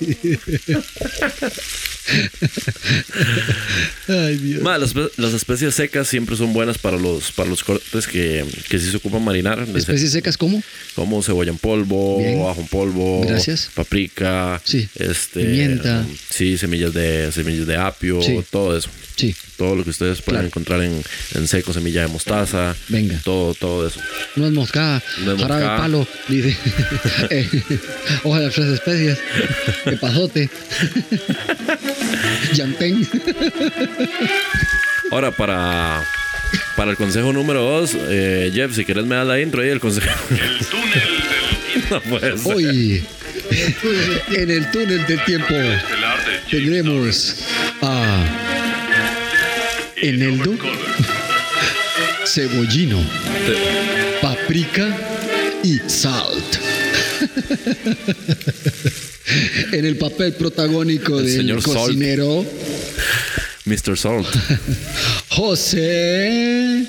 [4.08, 4.62] Ay, Dios.
[4.62, 8.78] Ma, las, las especies secas siempre son buenas para los, para los cortes que, que
[8.78, 9.66] sí se ocupan marinar.
[9.74, 10.62] ¿Especies secas cómo?
[10.94, 12.40] Como cebolla en polvo, Bien.
[12.42, 13.70] ajo en polvo, Gracias.
[13.74, 14.88] paprika, Sí.
[14.96, 16.04] este, Pimienta.
[16.28, 18.40] sí, semillas de semillas de apio, Sí.
[18.50, 18.90] todo eso.
[19.16, 19.34] Sí.
[19.58, 20.46] Todo lo que ustedes pueden Claro.
[20.46, 21.02] encontrar en,
[21.34, 23.20] en seco, semilla de mostaza, Venga.
[23.22, 24.00] todo, todo eso.
[24.36, 26.56] No es moscada, No es jarabe de palo, dice.
[28.24, 29.18] Hoja de tres especias,
[29.86, 30.50] epazote,
[32.52, 33.06] llantén.
[35.11, 36.04] Ahora, para,
[36.76, 39.80] para el consejo número dos, eh, Jeff, si quieres me das la intro ahí, el
[39.80, 40.08] consejo.
[40.30, 41.46] El túnel del tiempo.
[41.90, 42.54] No puede ser.
[42.54, 43.04] Hoy,
[44.36, 45.54] en el túnel del tiempo,
[46.50, 47.36] tendremos
[47.82, 48.24] a
[49.96, 50.52] Eneldo,
[52.26, 53.02] Cebollino,
[54.20, 55.09] Paprika
[55.62, 56.56] y Salt.
[59.72, 61.76] En el papel protagónico El del señor Salt.
[61.76, 62.44] cocinero
[63.64, 63.96] Mr.
[63.96, 64.26] Salt.
[65.28, 66.84] José.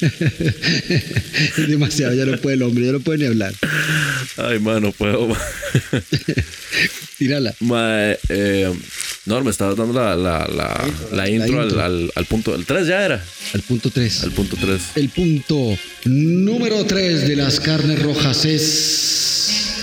[1.68, 3.52] Demasiado, ya no puede el hombre, ya no puede ni hablar.
[4.38, 5.36] Ay, mano, puedo.
[7.18, 7.54] Tírala.
[7.60, 8.72] Ma, eh,
[9.26, 11.82] no, me estabas dando la, la, la, la intro, al- intro.
[11.82, 12.54] Al, al punto.
[12.54, 13.24] El 3 ya era.
[13.54, 14.22] Al punto 3.
[14.24, 14.80] Al punto 3.
[14.96, 19.74] El punto número 3 de las carnes rojas es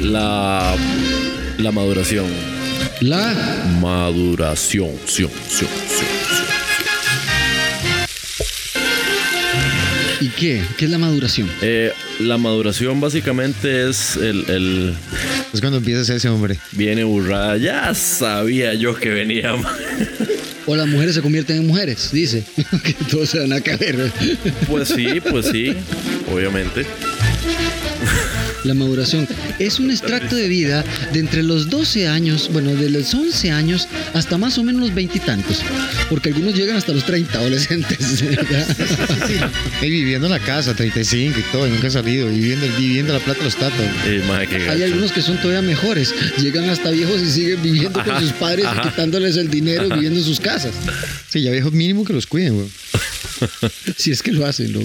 [0.00, 0.74] La,
[1.58, 2.26] la maduración.
[3.00, 3.32] la
[3.80, 4.90] Maduración.
[5.06, 6.31] Sion, sion, sion,
[10.22, 10.62] ¿Y qué?
[10.76, 11.48] ¿Qué es la maduración?
[11.62, 14.94] Eh, la maduración básicamente es el, el-
[15.52, 16.58] Es cuando empieza a hacerse hombre.
[16.70, 17.56] Viene burrada.
[17.56, 19.54] Ya sabía yo que venía.
[20.64, 22.44] O las mujeres se convierten en mujeres, dice.
[22.84, 24.12] que todos se van a caer.
[24.68, 25.74] Pues sí, pues sí.
[26.32, 26.86] Obviamente.
[28.64, 29.26] La maduración
[29.58, 33.88] es un extracto de vida de entre los 12 años, bueno, de los 11 años
[34.14, 35.62] hasta más o menos los veintitantos.
[36.08, 38.22] Porque algunos llegan hasta los 30 adolescentes.
[38.30, 38.66] ¿verdad?
[39.80, 42.30] Y viviendo en la casa, 35 y todo, y nunca he salido.
[42.30, 43.86] Y viviendo, viviendo la plata de los tatos.
[44.70, 46.14] Hay algunos que son todavía mejores.
[46.38, 48.82] Llegan hasta viejos y siguen viviendo Ajá, con sus padres, ajá.
[48.82, 50.72] quitándoles el dinero y viviendo en sus casas.
[51.28, 52.68] Sí, ya viejos mínimo que los cuiden, güey.
[53.96, 54.80] Si es que lo hacen, ¿no?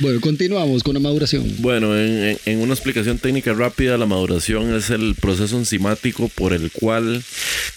[0.00, 1.44] Bueno, continuamos con la maduración.
[1.58, 6.52] Bueno, en, en- en una explicación técnica rápida, la maduración es el proceso enzimático por
[6.52, 7.22] el cual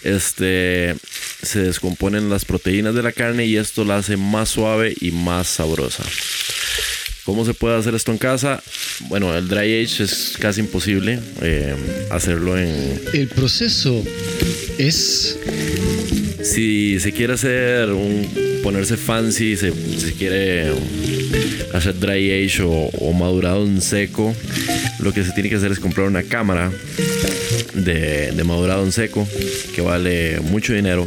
[0.02, 0.94] este,
[1.42, 5.48] se descomponen las proteínas de la carne y esto la hace más suave y más
[5.48, 6.04] sabrosa.
[7.24, 8.62] ¿Cómo se puede hacer esto en casa?
[9.08, 11.76] Bueno, el dry age es casi imposible eh,
[12.10, 12.98] hacerlo en...
[13.12, 14.02] El proceso
[14.78, 15.36] es
[16.48, 18.26] Si se quiere hacer un...
[18.62, 20.72] ponerse fancy, se, se quiere
[21.74, 24.34] hacer dry age o, madurado en seco,
[25.00, 26.72] lo que se tiene que hacer es comprar una cámara
[27.74, 29.28] de, de madurado en seco
[29.74, 31.06] que vale mucho dinero,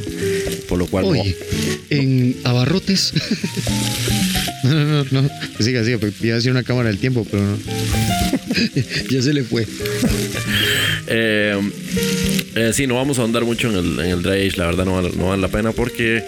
[0.69, 1.05] por lo cual...
[1.05, 1.35] hoy
[1.89, 3.13] en Abarrotes.
[4.63, 5.29] No, no, no, no.
[5.59, 7.57] Siga, siga, iba a decir una cámara del tiempo, pero no.
[9.09, 9.65] Ya se le fue.
[11.13, 11.59] Eh,
[12.55, 15.01] eh, sí, no vamos a ahondar mucho en el, en el dry la verdad no
[15.01, 16.23] no vale la pena porque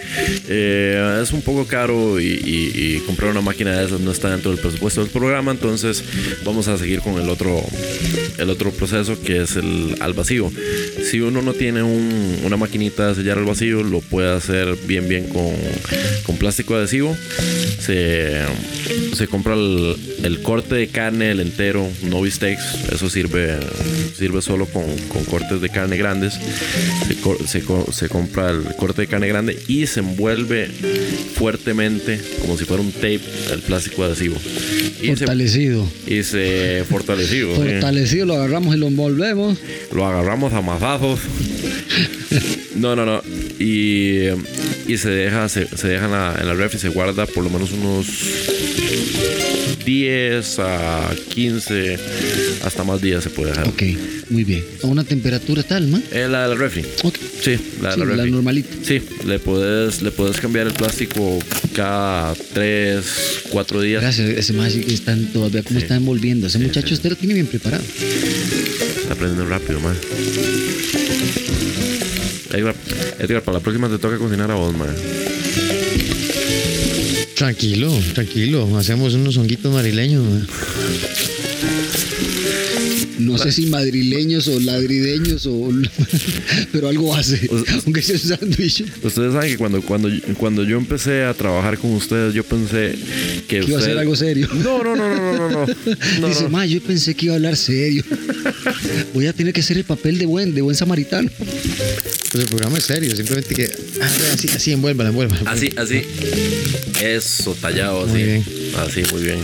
[0.48, 4.60] eh, es un poco caro y, comprar una máquina de esas no está dentro del
[4.60, 6.02] presupuesto del programa, entonces
[6.44, 7.62] vamos a seguir con el otro,
[8.38, 10.50] el otro proceso que es el al vacío.
[11.10, 15.08] Si uno no tiene un- una maquinita de sellar al vacío, lo puede hacer bien
[15.08, 15.52] bien con,
[16.24, 17.16] con plástico adhesivo.
[17.80, 18.40] Se,
[19.14, 22.62] se compra el, el corte de carne, el entero, no bistecs,
[22.92, 23.58] eso sirve,
[24.16, 26.34] sirve solo con, con cortes de carne grandes.
[27.08, 30.68] Se, co- se co- se compra el corte de carne grande y se envuelve
[31.34, 33.20] fuertemente, como si fuera un tape,
[33.52, 34.36] el plástico adhesivo.
[35.00, 35.86] Y se, Fortalecido.
[36.06, 37.54] y se fortalecido.
[37.56, 37.62] ¿sí?
[37.62, 39.58] Fortalecido, lo agarramos y lo envolvemos.
[39.92, 41.20] Lo agarramos a mazazos.
[42.76, 43.22] No, no, no.
[43.58, 44.28] Y,
[44.88, 47.44] y se deja, se, se deja en la, en la ref y se guarda por
[47.44, 48.06] lo menos unos
[49.84, 51.98] 10 a 15,
[52.64, 53.68] hasta más días se puede dejar.
[53.68, 53.82] Ok,
[54.30, 54.64] muy bien.
[54.82, 56.00] A una temperatura tal, ¿no?
[56.10, 56.84] Eh, la del refri.
[57.02, 57.16] Ok.
[57.42, 58.30] Sí, la de Sí, la la refri.
[58.32, 58.68] normalita.
[58.82, 61.38] Sí, le puedes, le puedes cambiar el plástico
[61.74, 63.04] cada 3,
[63.50, 64.02] 4 días.
[64.02, 65.84] Gracias, ese más están todavía como Sí.
[65.84, 66.46] está envolviendo.
[66.46, 67.84] Ese Sí, muchacho usted lo tiene bien preparado.
[67.84, 69.94] Está aprendiendo rápido, man.
[72.54, 72.74] Edgar,
[73.18, 74.88] Edgar, para la próxima te toca cocinar a vos, man.
[77.34, 78.76] Tranquilo, tranquilo.
[78.78, 80.46] Hacemos unos honguitos marileños, man.
[83.18, 85.70] No sé si madrileños o ladrideños o...
[86.72, 87.48] Pero algo hace.
[87.84, 88.84] Aunque sea un sándwich.
[89.02, 92.94] Ustedes saben que cuando, cuando, cuando yo empecé a trabajar con ustedes, yo pensé
[93.48, 94.48] que Que iba a ser ustedes- algo serio.
[94.62, 95.66] No, no, no, no, no, no, no.
[96.20, 96.48] No, Dice, no.
[96.50, 98.04] ma, yo pensé que iba a hablar serio.
[99.14, 101.30] Voy a tener que hacer el papel de buen, de buen samaritano.
[102.34, 103.70] Pues el programa es serio, simplemente que.
[104.02, 105.48] Ah, así, así, envuélvala, envuélvala.
[105.52, 106.02] Así, así.
[107.00, 108.10] Eso, tallado, así.
[108.12, 108.44] Muy bien.
[108.76, 109.38] Así, muy bien.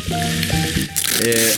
[1.23, 1.53] Eh,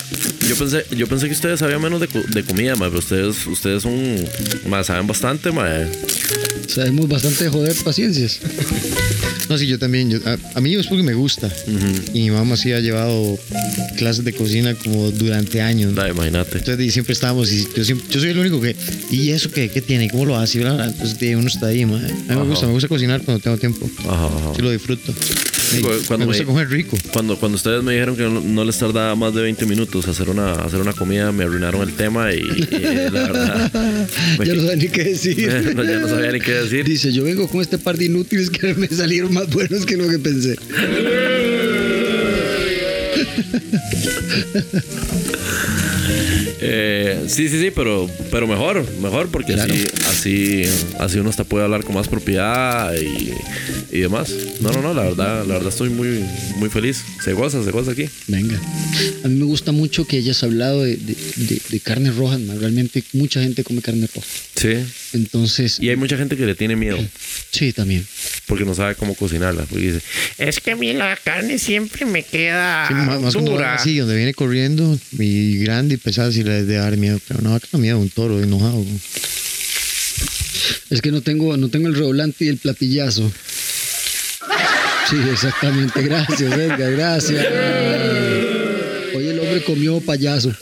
[0.46, 3.82] yo pensé, yo pensé que ustedes sabían menos de, de comida, ma, pero ustedes, ustedes
[3.82, 4.14] son,
[4.68, 5.70] ma, saben bastante, ma.
[6.68, 8.38] Sabemos bastante de joder paciencias.
[9.48, 10.08] No, sí, yo también.
[10.08, 11.50] yo- a, a mí es porque me gusta.
[12.14, 13.38] Y mi mamá sí ha llevado
[13.96, 15.94] clases de cocina como durante años.
[15.94, 16.58] Da, imagínate.
[16.58, 18.74] Entonces y siempre estábamos y yo, siempre- yo soy el único que
[19.10, 20.08] ¿y eso qué, qué tiene?
[20.10, 20.60] ¿Cómo lo hace?
[20.62, 21.94] Entonces di, uno está ahí, a mí
[22.28, 23.88] me gusta, me gusta cocinar cuando tengo tiempo.
[24.08, 24.52] Ajá, ajá.
[24.56, 25.12] Sí lo disfruto.
[25.72, 26.98] Sí, cuando me gusta me- comer rico.
[27.12, 30.28] Cuando, cuando ustedes me dijeron que no, no les tardaba más de 20 minutos hacer
[30.28, 33.72] una, hacer una comida, me arruinaron el tema y, y la verdad.
[34.38, 35.72] me- Ya no saben ni qué decir.
[35.76, 36.84] no, ya no sabía ni qué decir.
[36.84, 40.08] Dice, yo vengo con este par de inútiles que me salieron más buenos que lo
[40.08, 40.56] que pensé.
[46.64, 49.72] Eh, sí, sí, sí, pero, pero mejor, mejor, porque Claro.
[49.74, 50.62] así, así,
[50.98, 53.32] así uno hasta puede hablar con más propiedad y,
[53.96, 54.32] y demás.
[54.60, 56.24] No, no, no, la verdad, la verdad estoy muy,
[56.56, 57.02] muy feliz.
[57.24, 58.06] Se goza, se goza aquí.
[58.28, 58.60] Venga.
[59.24, 62.40] A mí me gusta mucho que hayas hablado de, de, de- de carnes rojas.
[62.40, 62.60] man.
[62.60, 64.26] Realmente mucha gente come carne roja.
[64.54, 64.74] Sí.
[65.14, 66.98] Entonces, Y hay mucha gente que le tiene miedo
[67.50, 68.06] sí, también.
[68.46, 69.64] porque no sabe cómo cocinarla.
[69.64, 70.00] Porque dice,
[70.38, 73.74] es que a mí la carne siempre me queda Sí, más, dura.
[73.74, 77.20] así, donde viene corriendo y grande y pesada, sí le debe dar miedo.
[77.28, 78.84] Pero no, que no miedo, un toro enojado.
[80.90, 83.30] Es que no tengo, no tengo el redoblante y el platillazo.
[85.10, 86.02] Sí, exactamente.
[86.02, 87.46] Gracias, Edgar, gracias.
[89.14, 90.54] Hoy el hombre comió payaso.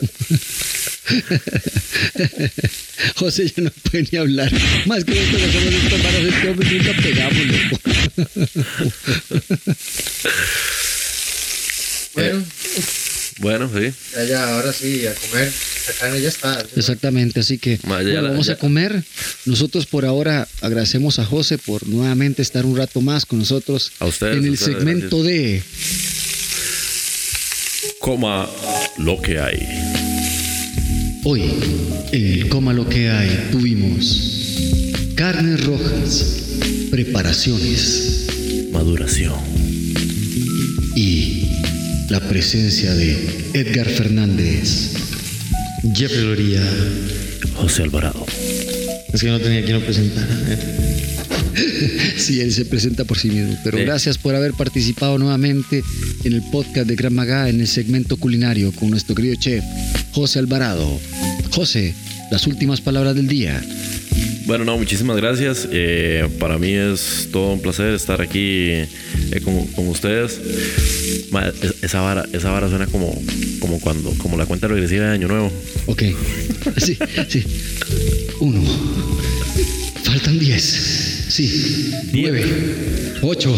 [3.15, 4.51] José ya no puede ni hablar.
[4.85, 7.79] Más que nosotros hacemos estas varas, este hombre nunca pegamos, loco.
[12.13, 12.43] Bueno,
[13.39, 13.93] Bueno, sí.
[14.13, 15.49] ya, ya, ahora sí, a comer.
[15.87, 16.63] La carne ya está.
[16.75, 19.03] Exactamente, así que bueno, la- vamos ya- a comer.
[19.45, 24.05] Nosotros por ahora agradecemos a José por nuevamente estar un rato más con nosotros A
[24.07, 25.63] ustedes, en a el ustedes, segmento de
[27.99, 28.49] Coma
[28.97, 30.00] lo que hay.
[31.23, 31.43] Hoy,
[32.11, 34.57] en el Coma lo que hay, tuvimos
[35.13, 36.45] carnes rojas,
[36.89, 38.25] preparaciones
[38.71, 39.35] Maduración.
[40.95, 41.45] y
[42.09, 44.93] la presencia de Edgar Fernández.
[45.93, 46.63] Jeffrey Loría.
[47.53, 48.25] José Alvarado.
[49.13, 50.27] Es que no tenía quien lo presentara.
[50.47, 51.10] ¿eh?
[52.17, 53.57] Sí, él se presenta por sí mismo.
[53.63, 53.83] Pero Sí.
[53.83, 55.83] gracias por haber participado nuevamente
[56.23, 59.63] en el podcast de Gran Magá en el segmento culinario con nuestro querido chef
[60.11, 60.99] José Alvarado.
[61.51, 61.93] José,
[62.31, 63.63] las últimas palabras del día.
[64.45, 65.67] Bueno, no, muchísimas gracias.
[65.71, 68.87] Eh, para mí es todo un placer estar aquí eh,
[69.43, 70.39] con, con ustedes.
[71.31, 73.13] Ma, es- esa vara, esa vara suena como,
[73.59, 75.51] como cuando, como la cuenta regresiva de Año Nuevo.
[75.85, 76.03] Ok.
[76.77, 76.97] Sí,
[77.29, 77.43] sí.
[78.39, 78.61] Uno.
[80.03, 81.10] Faltan diez.
[81.31, 82.43] Sí, nueve,
[83.21, 83.55] ocho.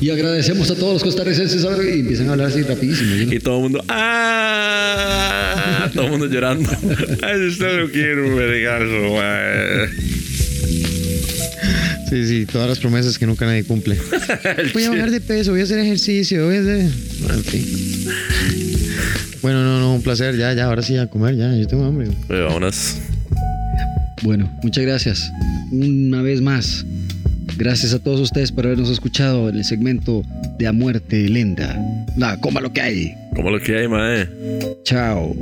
[0.00, 1.64] Y agradecemos a todos los costarricenses.
[1.64, 3.14] a ver, Y empiezan a hablar así rapidísimo.
[3.16, 3.84] no- Y todo el mundo.
[3.88, 5.90] ¡Ah!
[5.94, 6.70] Todo el mundo llorando.
[7.22, 9.16] Ay, usted no quiere un vergazo.
[12.10, 13.96] Sí, sí, todas las promesas que nunca nadie cumple.
[14.74, 16.80] Voy a bajar de peso, voy a hacer ejercicio, voy a hacer.
[16.80, 17.66] En fin.
[19.42, 20.36] Bueno, no, no, un placer.
[20.36, 21.54] Ya, ya, ahora sí a comer, ya.
[21.56, 22.08] Yo tengo hambre.
[22.28, 22.96] vámonos.
[24.22, 25.30] Bueno, muchas gracias.
[25.70, 26.84] Una vez más,
[27.58, 30.22] gracias a todos ustedes por habernos escuchado en el segmento
[30.58, 31.76] de A Muerte Lenta.
[32.16, 33.14] Nada, coma lo que hay.
[33.34, 34.28] Como lo que hay, mae.
[34.84, 35.34] Chao.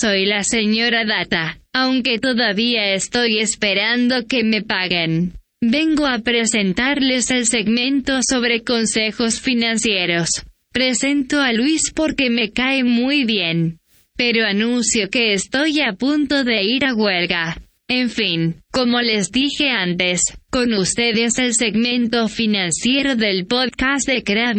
[0.00, 5.32] Soy la señora Data, aunque todavía estoy esperando que me paguen.
[5.60, 10.28] Vengo a presentarles el segmento sobre consejos financieros.
[10.72, 13.80] Presento a Luis porque me cae muy bien.
[14.16, 17.60] Pero anuncio que estoy a punto de ir a huelga.
[17.88, 20.20] En fin, como les dije antes,
[20.50, 24.56] con ustedes el segmento financiero del podcast de Krav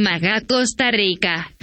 [0.48, 1.54] Costa Rica.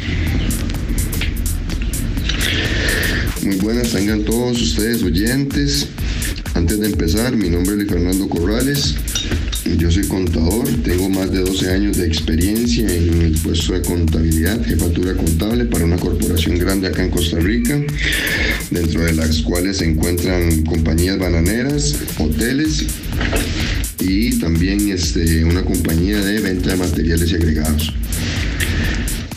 [3.47, 5.87] Muy buenas tengan todos ustedes oyentes.
[6.55, 8.97] Antes de empezar, mi nombre es Luis Fernando Corrales.
[9.79, 14.61] Yo soy contador, tengo más de 12 años de experiencia en el puesto de contabilidad,
[14.67, 17.81] jefatura contable para una corporación grande acá en Costa Rica,
[18.73, 22.87] dentro de las cuales se encuentran compañías bananeras, hoteles
[24.01, 27.95] y también este, una compañía de venta de materiales y agregados.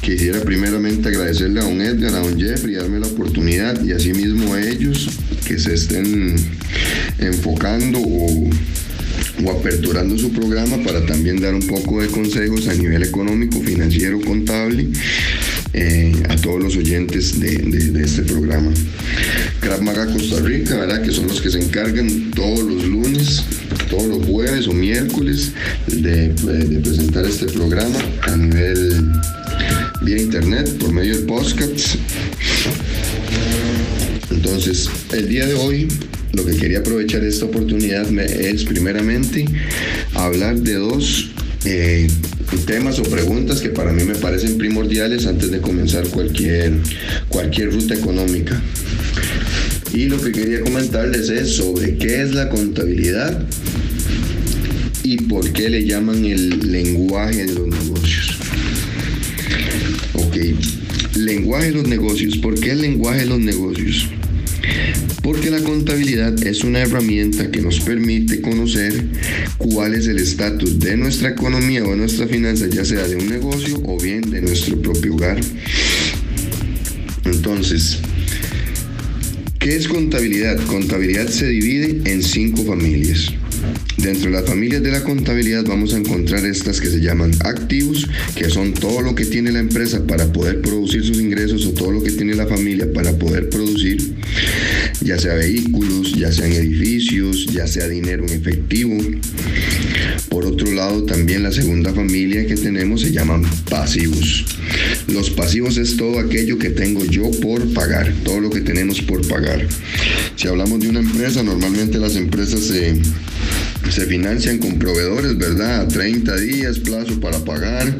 [0.09, 4.59] Quisiera primeramente agradecerle a don Edgar, a don Jeffrey, darme la oportunidad y asimismo a
[4.67, 5.07] ellos
[5.45, 6.35] que se estén
[7.19, 8.49] enfocando o,
[9.55, 14.87] aperturando su programa para también dar un poco de consejos a nivel económico, financiero, contable
[15.73, 18.73] eh, a todos los oyentes de, este programa.
[19.59, 21.03] Krav Maga Costa Rica, ¿verdad?
[21.03, 23.43] que son los que se encargan todos los lunes,
[23.91, 25.51] todos los jueves o miércoles
[25.85, 26.33] de
[26.83, 29.11] presentar este programa a nivel
[30.01, 31.97] vía internet por medio de podcasts.
[34.31, 35.87] Entonces, el día de hoy,
[36.33, 39.45] lo que quería aprovechar esta oportunidad es primeramente
[40.13, 41.31] hablar de dos
[41.65, 42.07] eh,
[42.65, 46.73] temas o preguntas que para mí me parecen primordiales antes de comenzar cualquier,
[47.27, 48.61] cualquier ruta económica.
[49.93, 53.43] Y lo que quería comentarles es sobre qué es la contabilidad
[55.03, 57.98] y por qué le llaman el lenguaje de los negocios.
[61.29, 62.37] Lenguaje de los negocios.
[62.37, 64.09] ¿Por qué el lenguaje de los negocios?
[65.21, 69.05] Porque la contabilidad es una herramienta que nos permite conocer
[69.57, 73.29] cuál es el estatus de nuestra economía o de nuestra finanza, ya sea de un
[73.29, 75.39] negocio o bien de nuestro propio hogar.
[77.25, 77.99] Entonces,
[79.59, 80.59] ¿qué es contabilidad?
[80.65, 83.31] Contabilidad se divide en cinco familias.
[83.97, 88.07] Dentro de las familias de la contabilidad vamos a encontrar estas que se llaman activos,
[88.35, 91.91] que son todo lo que tiene la empresa para poder producir sus ingresos o todo
[91.91, 94.15] lo que tiene la familia para poder producir,
[95.01, 98.97] ya sea vehículos, ya sean edificios, ya sea dinero en efectivo.
[100.29, 104.45] Por otro lado, también la segunda familia que tenemos se llaman pasivos.
[105.07, 109.27] Los pasivos es todo aquello que tengo yo por pagar, todo lo que tenemos por
[109.27, 109.67] pagar.
[110.35, 112.93] Si hablamos de una empresa, normalmente las empresas se
[113.91, 115.81] se financian con proveedores, ¿verdad?
[115.81, 117.95] A 30 días plazo para pagar.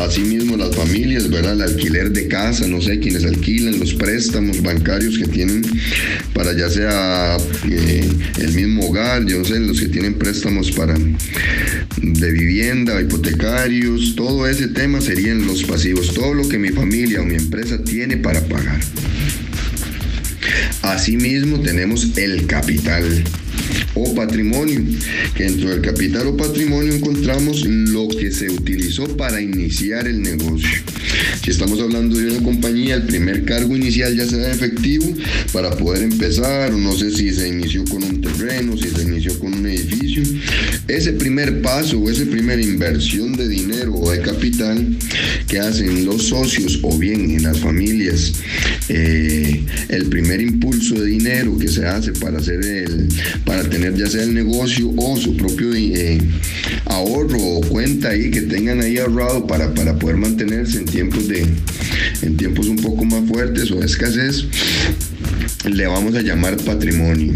[0.00, 1.52] Asimismo las familias, ¿verdad?
[1.52, 5.62] El alquiler de casa, no sé, quienes alquilan, los préstamos bancarios que tienen
[6.38, 7.36] para ya sea
[7.68, 8.08] eh,
[8.38, 14.68] el mismo hogar, yo sé, los que tienen préstamos para de vivienda, hipotecarios, todo ese
[14.68, 18.78] tema serían los pasivos, todo lo que mi familia o mi empresa tiene para pagar.
[20.82, 23.24] Asimismo tenemos el capital.
[23.94, 24.80] O patrimonio,
[25.36, 30.68] dentro del capital o patrimonio encontramos lo que se utilizó para iniciar el negocio.
[31.42, 35.06] Si estamos hablando de una compañía, el primer cargo inicial ya sea efectivo
[35.52, 39.54] para poder empezar, no sé si se inició con un terreno, si se inició con
[39.54, 40.22] un edificio.
[40.86, 44.96] Ese primer paso o esa primera inversión de dinero o de capital
[45.46, 48.32] que hacen los socios o bien en las familias,
[48.88, 53.08] eh, el primer impulso de dinero que se hace para hacer el,
[53.48, 56.18] para tener ya sea el negocio o su propio eh,
[56.84, 61.46] ahorro o cuenta ahí que tengan ahí ahorrado para, para poder mantenerse en tiempos de
[62.20, 64.44] en tiempos un poco más fuertes o de escasez
[65.64, 67.32] le vamos a llamar patrimonio.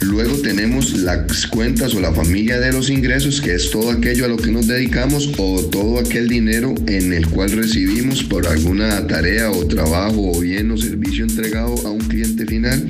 [0.00, 4.28] Luego tenemos las cuentas o la familia de los ingresos, que es todo aquello a
[4.28, 9.50] lo que nos dedicamos o todo aquel dinero en el cual recibimos por alguna tarea
[9.50, 12.86] o trabajo o bien o servicio entregado a un cliente final.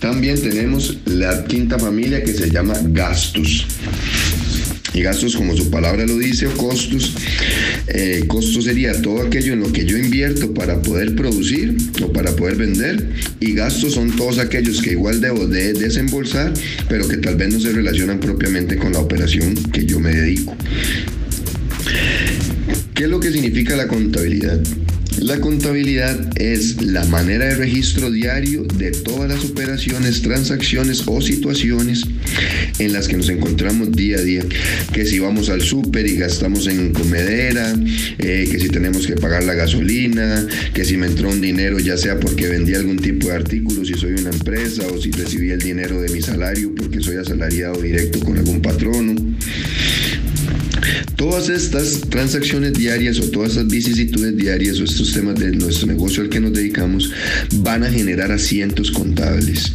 [0.00, 3.66] También tenemos la quinta familia que se llama gastos
[4.96, 7.12] y gastos como su palabra lo dice, o costos.
[7.88, 12.34] Eh, costos sería todo aquello en lo que yo invierto para poder producir o para
[12.34, 16.54] poder vender y gastos son todos aquellos que igual debo de desembolsar,
[16.88, 20.56] pero que tal vez no se relacionan propiamente con la operación que yo me dedico.
[22.94, 24.60] ¿Qué es lo que significa la contabilidad?
[25.18, 32.02] La contabilidad es la manera de registro diario de todas las operaciones, transacciones o situaciones
[32.78, 34.42] en las que nos encontramos día a día.
[34.92, 37.74] Que si vamos al súper y gastamos en comedera,
[38.18, 41.96] eh, que si tenemos que pagar la gasolina, que si me entró un dinero ya
[41.96, 45.60] sea porque vendí algún tipo de artículo, si soy una empresa o si recibí el
[45.60, 49.14] dinero de mi salario porque soy asalariado directo con algún patrono.
[51.16, 56.22] Todas estas transacciones diarias o todas estas vicisitudes diarias o estos temas de nuestro negocio
[56.22, 57.10] al que nos dedicamos
[57.56, 59.74] van a generar asientos contables.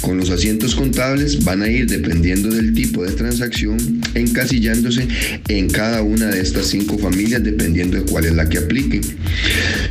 [0.00, 5.06] Con los asientos contables van a ir dependiendo del tipo de transacción encasillándose
[5.48, 9.00] en cada una de estas cinco familias dependiendo de cuál es la que aplique.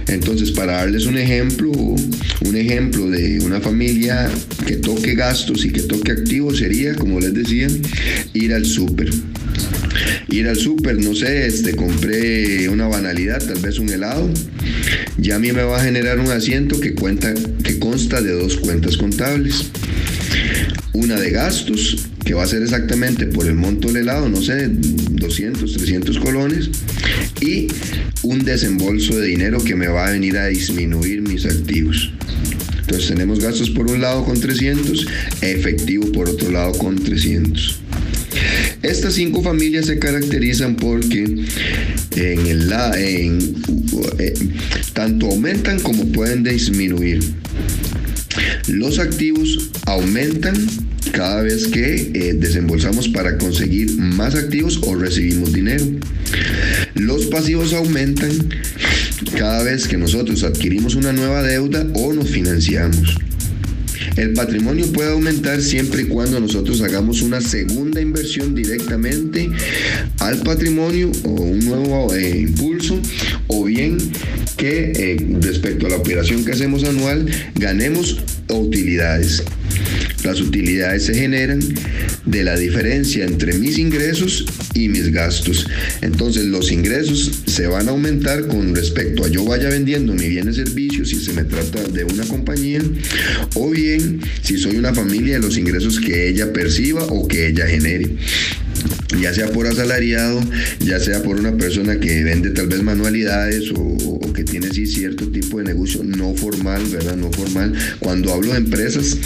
[0.07, 4.29] Entonces, para darles un ejemplo, un ejemplo de una familia
[4.65, 7.67] que toque gastos y que toque activos sería, como les decía,
[8.33, 9.11] ir al súper
[10.29, 14.29] ir al súper, no sé, este, compré una banalidad, tal vez un helado,
[15.17, 17.33] ya a mí me va a generar un asiento que, cuenta,
[17.63, 19.71] que consta de dos cuentas contables.
[20.93, 24.67] Una de gastos, que va a ser exactamente por el monto del helado, no sé,
[24.69, 26.69] 200, 300 colones,
[27.41, 27.67] y
[28.23, 32.11] un desembolso de dinero que me va a venir a disminuir mis activos.
[32.81, 35.07] Entonces tenemos gastos por un lado con 300,
[35.41, 37.79] efectivo por otro lado con 300.
[38.81, 41.23] Estas cinco familias se caracterizan porque
[42.15, 43.55] en en,
[44.19, 44.33] eh,
[44.93, 47.21] tanto aumentan como pueden disminuir.
[48.67, 50.55] Los activos aumentan
[51.11, 55.85] cada vez que eh, desembolsamos para conseguir más activos o recibimos dinero.
[56.93, 58.31] Los pasivos aumentan
[59.37, 63.17] cada vez que nosotros adquirimos una nueva deuda o nos financiamos.
[64.19, 69.49] El patrimonio puede aumentar siempre y cuando nosotros hagamos una segunda inversión directamente
[70.19, 72.99] al patrimonio o un nuevo eh, impulso
[73.47, 73.97] o bien
[74.57, 79.41] que eh, respecto a la operación que hacemos anual ganemos utilidades.
[80.29, 81.59] Las utilidades se generan
[82.23, 85.65] de la diferencia entre mis ingresos y mis gastos.
[86.01, 90.57] Entonces los ingresos se van a aumentar con respecto a yo vaya vendiendo mi bienes
[90.57, 92.79] servicios si se me trata de una compañía
[93.55, 98.11] o bien si soy una familia los ingresos que ella perciba o que ella genere
[99.19, 100.39] ya sea por asalariado,
[100.79, 105.27] ya sea por una persona que vende tal vez manualidades o, que tiene sí cierto
[105.27, 107.17] tipo de negocio no formal, ¿verdad?
[107.17, 107.73] No formal.
[107.99, 109.17] Cuando hablo de empresas,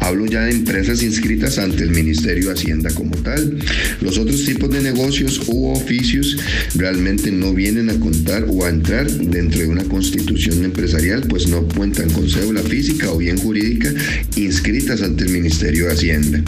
[0.00, 3.58] hablo ya de empresas inscritas ante el Ministerio de Hacienda como tal.
[4.00, 6.38] Los otros tipos de negocios u oficios
[6.74, 11.68] realmente no vienen a contar o a entrar dentro de una constitución empresarial, pues no
[11.68, 13.92] cuentan con cédula física o bien jurídica
[14.36, 16.42] inscritas ante el Ministerio de Hacienda.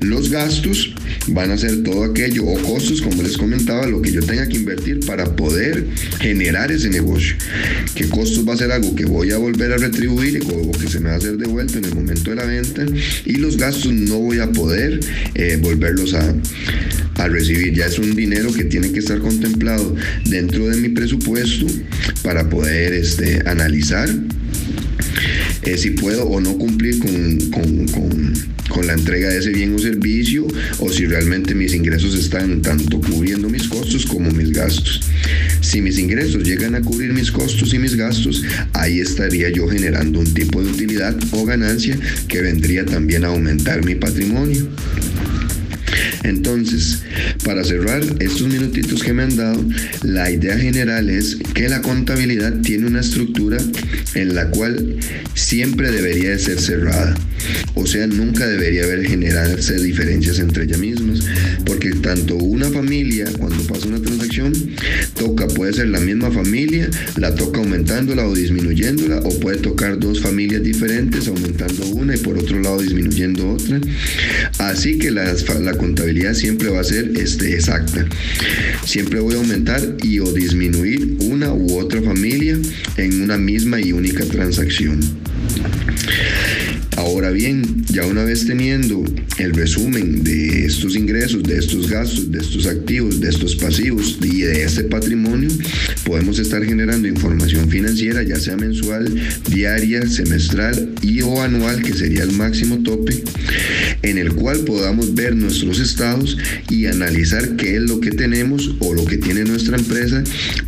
[0.00, 0.94] Los gastos
[1.28, 4.56] van a ser todo aquello o costos, como les comentaba, lo que yo tenga que
[4.56, 5.86] invertir para poder
[6.20, 7.36] generar ese negocio.
[7.94, 11.00] ¿Qué costos va a ser algo que voy a volver a retribuir o que se
[11.00, 12.84] me va a hacer devuelto en el momento de la venta?
[13.24, 15.00] Y los gastos no voy a poder
[15.34, 16.34] eh, volverlos a,
[17.16, 17.74] a recibir.
[17.74, 19.94] Ya es un dinero que tiene que estar contemplado
[20.24, 21.66] dentro de mi presupuesto
[22.22, 24.08] para poder este, analizar
[25.62, 30.44] eh, si puedo o no cumplir con, con, la entrega de ese bien o servicio
[30.80, 35.00] o si realmente mis ingresos están tanto cubriendo mis costos como mis gastos.
[35.60, 38.42] Si mis ingresos llegan a cubrir mis costos y mis gastos,
[38.72, 41.96] ahí estaría yo generando un tipo de utilidad o ganancia
[42.26, 44.66] que vendría también a aumentar mi patrimonio.
[46.24, 47.02] Entonces,
[47.44, 49.64] para cerrar estos minutitos que me han dado,
[50.02, 53.58] la idea general es que la contabilidad tiene una estructura
[54.14, 54.96] en la cual
[55.34, 57.16] siempre debería de ser cerrada.
[57.74, 61.20] O sea, nunca debería haber generarse diferencias entre ellas mismas,
[61.64, 64.52] porque tanto una familia, cuando pasa una transacción,
[65.18, 70.20] toca, puede ser la misma familia, la toca aumentándola o disminuyéndola, o puede tocar dos
[70.20, 73.80] familias diferentes, aumentando una y por otro lado disminuyendo otra.
[74.58, 78.06] Así que la, la contabilidad siempre va a ser este, exacta.
[78.84, 82.58] Siempre voy a aumentar y o disminuir una u otra familia
[82.96, 85.00] en una misma y única transacción.
[87.02, 89.04] Ahora bien, ya una vez teniendo
[89.38, 94.42] el resumen de estos ingresos, de estos gastos, de estos activos, de estos pasivos y
[94.42, 95.50] de este patrimonio,
[96.04, 99.12] podemos estar generando información financiera, ya sea mensual,
[99.50, 103.24] diaria, semestral y o anual, que sería el máximo tope,
[104.02, 106.38] en el cual podamos ver nuestros estados
[106.70, 110.22] y analizar qué es lo que tenemos o lo que tiene nuestra empresa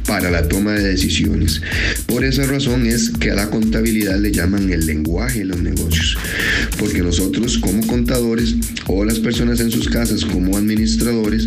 [0.05, 1.63] para la toma de decisiones.
[2.07, 6.19] Por esa razón es que a la contabilidad le llaman el lenguaje de los negocios
[6.79, 8.55] porque nosotros como contadores
[8.87, 11.47] o las personas en sus casas como administradores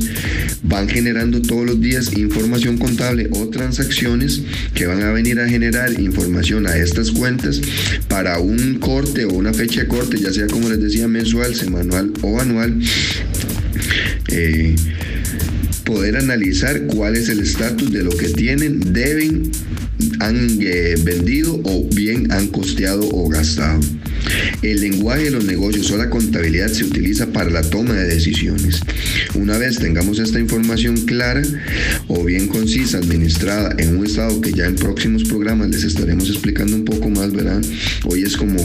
[0.63, 4.41] van generando todos los días información contable o transacciones
[4.73, 7.61] que van a venir a generar información a estas cuentas
[8.07, 12.11] para un corte o una fecha de corte, ya sea como les decía mensual, semanal
[12.21, 12.80] o anual.
[14.30, 14.75] Eh,
[15.88, 19.49] poder analizar cuál es el estatus de lo que tienen, deben,
[20.19, 23.80] han eh, vendido o bien han costeado o gastado.
[24.61, 28.82] El lenguaje de los negocios o la contabilidad se utiliza para la toma de decisiones.
[29.36, 31.41] Una vez tengamos esta información clara
[32.07, 36.75] o bien concisa, administrada en un estado que ya en próximos programas les estaremos explicando
[36.75, 37.61] un poco más, ¿verdad?
[38.05, 38.57] Hoy es como,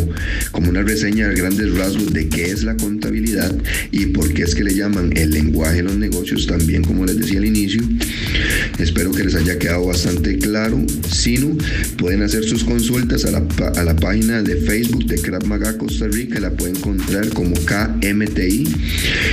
[0.50, 3.54] como una reseña de grandes rasgos de qué es la contabilidad
[3.90, 7.18] y por qué es que le llaman el lenguaje de los negocios, también como les
[7.18, 7.82] decía al inicio.
[8.78, 10.82] Espero que les haya quedado bastante claro.
[11.10, 11.56] Si no,
[11.98, 13.42] pueden hacer sus consultas a la,
[13.76, 18.74] a la página de Facebook de Krav Maga Costa Rica, la pueden encontrar como KMTI.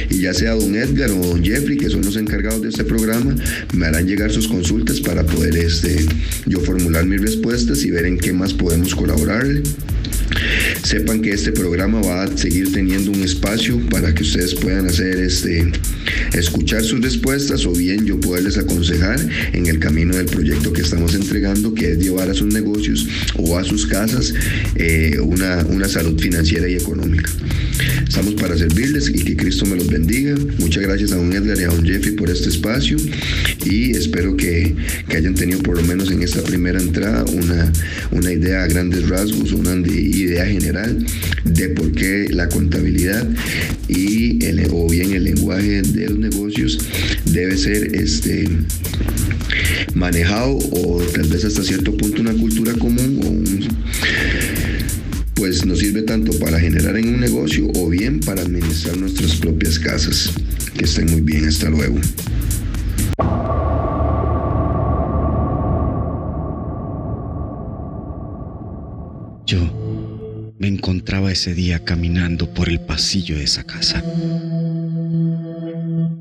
[0.09, 3.34] Y ya sea don Edgar o don Jeffrey, que son los encargados de este programa,
[3.74, 6.05] me harán llegar sus consultas para poder este,
[6.45, 9.63] yo formular mis respuestas y ver en qué más podemos colaborarle.
[10.84, 15.22] Sepan que este programa va a seguir teniendo un espacio para que ustedes puedan hacer
[15.22, 15.72] este
[16.34, 19.20] escuchar sus respuestas o bien yo poderles aconsejar
[19.53, 23.57] en el camino del proyecto que estamos entregando, que es llevar a sus negocios o
[23.57, 24.34] a sus casas
[24.76, 27.32] eh, una, una salud financiera y económica.
[28.07, 30.36] Estamos para servirles y que Cristo me los bendiga.
[30.57, 32.97] Muchas gracias a don Edgar y a don Jeffrey por este espacio
[33.66, 34.76] y espero que,
[35.07, 37.72] que hayan tenido por lo menos en esta primera entrada una,
[38.12, 41.05] una idea a grandes rasgos, una idea general
[41.45, 43.28] de por qué la contabilidad
[43.88, 46.80] y el, o bien el lenguaje de los negocios
[47.26, 48.47] debe ser este
[49.93, 53.68] manejado o tal vez hasta cierto punto una cultura común o un,
[55.39, 59.80] pues nos sirve tanto para generar en un negocio o bien para administrar nuestras propias
[59.80, 60.32] casas.
[60.78, 61.97] Que estén muy bien, hasta luego.
[69.45, 74.04] Yo me encontraba ese día caminando por el pasillo de esa casa.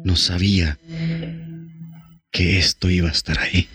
[0.09, 0.78] No sabía
[2.32, 3.68] que esto iba a estar ahí.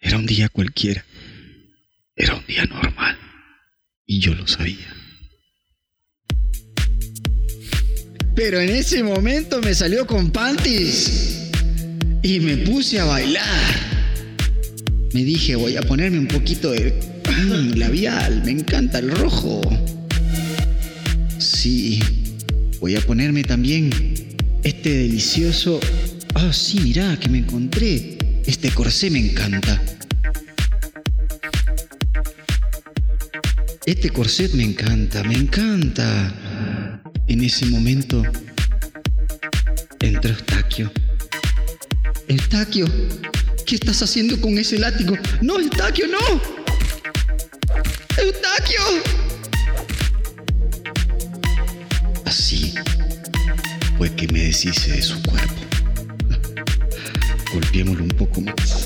[0.00, 1.04] Era un día cualquiera.
[2.14, 3.18] Era un día normal.
[4.06, 4.86] Y yo lo sabía.
[8.36, 11.50] Pero en ese momento me salió con panties.
[12.22, 13.74] Y me puse a bailar.
[15.12, 16.92] Me dije, voy a ponerme un poquito de
[17.26, 18.44] mm, labial.
[18.44, 19.60] Me encanta el rojo.
[21.38, 22.00] Sí,
[22.78, 24.27] voy a ponerme también
[24.78, 25.80] este delicioso...
[26.34, 28.16] Ah, sí, mirá, que me encontré.
[28.46, 29.82] Este corsé me encanta.
[33.84, 36.32] Este corset me encanta, me encanta.
[37.26, 38.22] En ese momento
[39.98, 40.92] entró Eustaquio.
[42.28, 42.86] Eustaquio,
[43.66, 45.16] ¿qué estás haciendo con ese látigo?
[45.42, 46.40] No, Eustaquio, no.
[48.16, 48.82] Eustaquio.
[52.24, 52.74] Así
[53.98, 55.54] fue que me deshice de su cuerpo.
[57.52, 58.84] Golpeémoslo un poco más.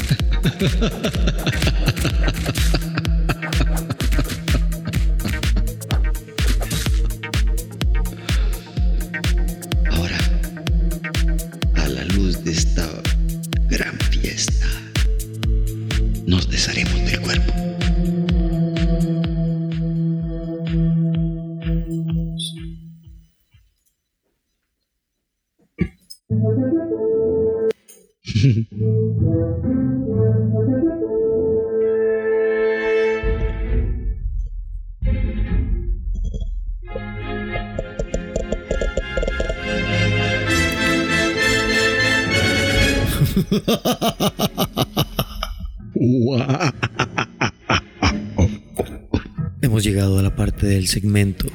[50.83, 51.47] Del segmento.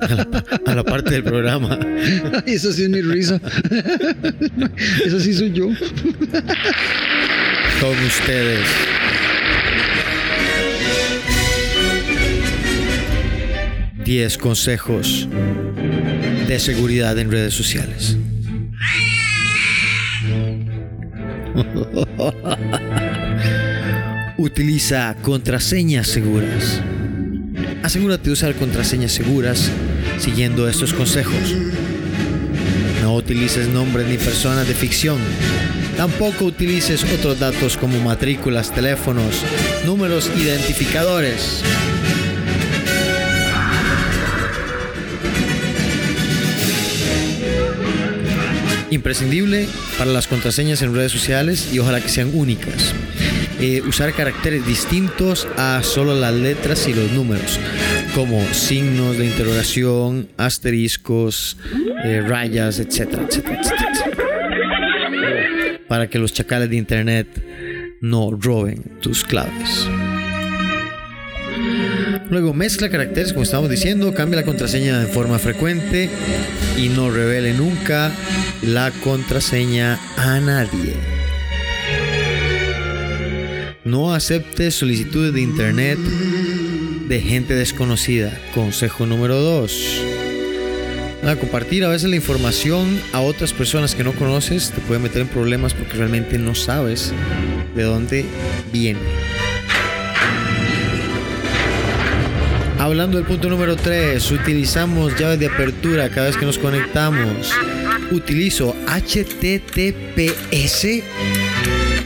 [0.00, 1.78] A la, a la parte del programa.
[2.46, 3.40] Eso sí es mi risa.
[5.04, 5.68] Eso sí soy yo.
[7.80, 8.66] Con ustedes.
[14.04, 15.28] Diez consejos
[16.48, 18.18] de seguridad en redes sociales.
[24.52, 26.82] Utiliza contraseñas seguras.
[27.82, 29.70] Asegúrate de usar contraseñas seguras
[30.18, 31.56] siguiendo estos consejos.
[33.00, 35.16] No utilices nombres ni personas de ficción.
[35.96, 39.36] Tampoco utilices otros datos como matrículas, teléfonos,
[39.86, 41.62] números identificadores.
[48.90, 49.66] Imprescindible
[49.96, 52.92] para las contraseñas en redes sociales y ojalá que sean únicas.
[53.64, 57.60] Eh, usar caracteres distintos a solo las letras y los números,
[58.12, 61.56] como signos de interrogación, asteriscos,
[62.04, 64.10] eh, rayas, etcétera, etcétera, etcétera.
[65.86, 67.28] Para que los chacales de internet
[68.00, 69.86] no roben tus claves.
[72.30, 76.10] Luego mezcla caracteres, como estamos diciendo, cambia la contraseña de forma frecuente
[76.76, 78.10] y no revele nunca
[78.62, 81.11] la contraseña a nadie.
[83.84, 88.32] No aceptes solicitudes de internet de gente desconocida.
[88.54, 90.02] Consejo número 2.
[91.40, 95.28] compartir a veces la información a otras personas que no conoces te puede meter en
[95.28, 97.12] problemas porque realmente no sabes
[97.74, 98.24] de dónde
[98.72, 99.00] viene.
[102.78, 107.52] Hablando del punto número 3, utilizamos llaves de apertura cada vez que nos conectamos.
[108.12, 110.22] Utilizo HTTPS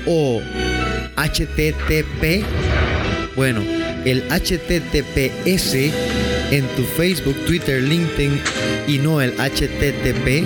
[0.06, 0.40] o
[1.16, 2.44] HTTP.
[3.34, 3.62] Bueno,
[4.05, 5.74] el HTTPS
[6.51, 8.40] en tu Facebook, Twitter, LinkedIn
[8.86, 10.44] y no el HTTP,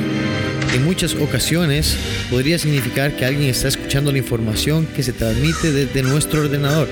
[0.74, 1.96] en muchas ocasiones
[2.30, 6.88] podría significar que alguien está escuchando la información que se transmite desde nuestro ordenador.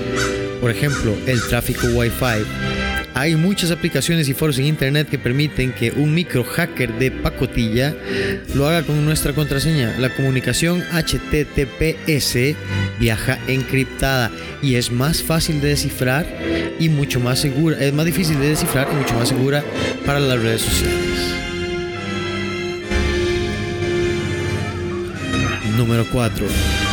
[0.61, 2.78] Por ejemplo, el tráfico Wi-Fi.
[3.15, 7.95] Hay muchas aplicaciones y foros en internet que permiten que un micro hacker de pacotilla
[8.53, 9.95] lo haga con nuestra contraseña.
[9.97, 12.55] La comunicación HTTPS
[12.99, 14.31] viaja encriptada
[14.61, 16.25] y es más fácil de descifrar
[16.79, 19.63] y mucho más segura, es más difícil de descifrar y mucho más segura
[20.05, 21.39] para las redes sociales.
[25.77, 26.45] Número 4.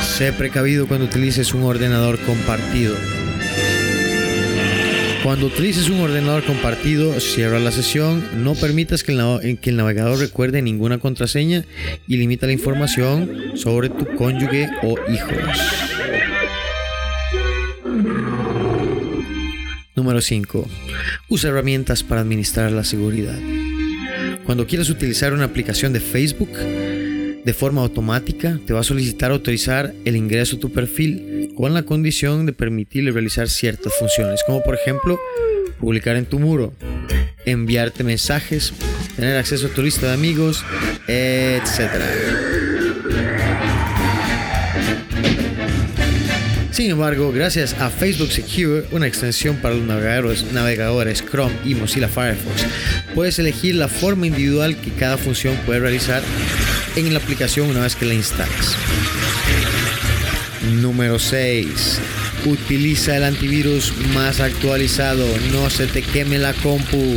[0.03, 2.95] Sé precavido cuando utilices un ordenador compartido.
[5.27, 9.77] Cuando utilices un ordenador compartido, cierra la sesión, no permitas que el, nav- que el
[9.77, 11.65] navegador recuerde ninguna contraseña
[12.07, 15.59] y limita la información sobre tu cónyuge o hijos.
[19.97, 20.69] Número 5.
[21.29, 23.37] Usa herramientas para administrar la seguridad.
[24.45, 26.51] Cuando quieras utilizar una aplicación de Facebook,
[27.47, 31.85] de forma automática te va a solicitar autorizar el ingreso a tu perfil con la
[31.85, 35.17] condición de permitirle realizar ciertas funciones, como por ejemplo
[35.79, 36.75] publicar en tu muro,
[37.45, 38.73] enviarte mensajes,
[39.15, 40.65] tener acceso a tu lista de amigos,
[41.07, 41.89] etc.
[46.73, 52.09] Sin embargo, gracias a Facebook Secure, una extensión para los navegadores, navegadores Chrome y Mozilla
[52.09, 52.67] Firefox,
[53.15, 56.23] puedes elegir la forma individual que cada función puede realizar
[56.97, 58.75] en la aplicación una vez que la instales.
[60.81, 62.01] Número 6.
[62.47, 65.27] Utiliza el antivirus más actualizado.
[65.53, 67.17] No se te queme la compu.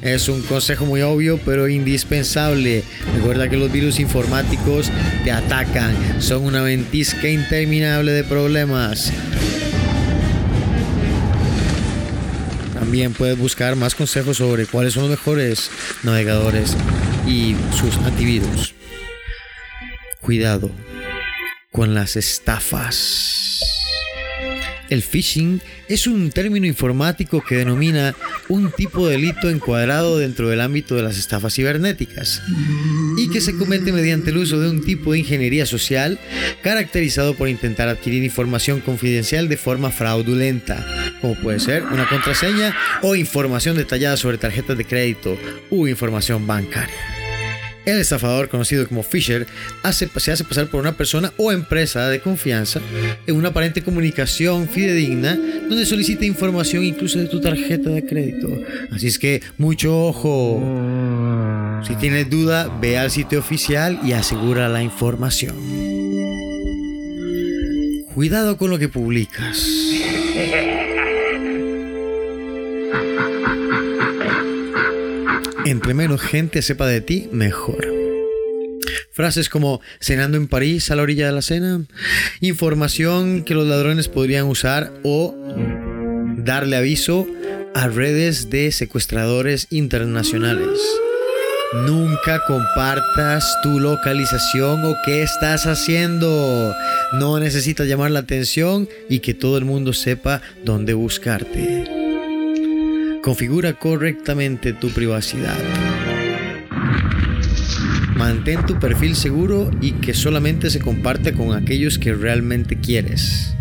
[0.00, 2.82] Es un consejo muy obvio, pero indispensable.
[3.16, 4.90] Recuerda que los virus informáticos
[5.22, 5.94] te atacan.
[6.20, 9.12] Son una ventisca interminable de problemas.
[12.74, 15.70] También puedes buscar más consejos sobre cuáles son los mejores
[16.02, 16.76] navegadores
[17.26, 18.74] y sus antivirus.
[20.24, 20.70] Cuidado
[21.70, 23.60] con las estafas.
[24.88, 28.14] El phishing es un término informático que denomina
[28.48, 32.40] un tipo de delito encuadrado dentro del ámbito de las estafas cibernéticas
[33.18, 36.18] y que se comete mediante el uso de un tipo de ingeniería social
[36.62, 40.86] caracterizado por intentar adquirir información confidencial de forma fraudulenta,
[41.20, 45.36] como puede ser una contraseña o información detallada sobre tarjetas de crédito
[45.68, 47.13] u información bancaria.
[47.86, 49.46] El estafador, conocido como Fisher,
[49.82, 52.80] hace- se hace pasar por una persona o empresa de confianza
[53.26, 55.36] en una aparente comunicación fidedigna
[55.68, 58.48] donde solicita información incluso de tu tarjeta de crédito.
[58.90, 60.62] Así es que mucho ojo.
[61.86, 65.54] Si tienes duda, ve al sitio oficial y asegura la información.
[68.14, 69.58] Cuidado con lo que publicas.
[75.64, 77.86] Entre menos gente sepa de ti, mejor.
[79.12, 81.84] Frases como cenando en París a la orilla de la cena,
[82.40, 85.34] información que los ladrones podrían usar o
[86.36, 87.26] darle aviso
[87.74, 90.78] a redes de secuestradores internacionales.
[91.86, 96.74] Nunca compartas tu localización o qué estás haciendo.
[97.14, 102.03] No necesitas llamar la atención y que todo el mundo sepa dónde buscarte.
[103.24, 105.56] Configura correctamente tu privacidad.
[108.16, 113.56] Mantén tu perfil seguro y que solamente se comparte con aquellos que realmente quieres.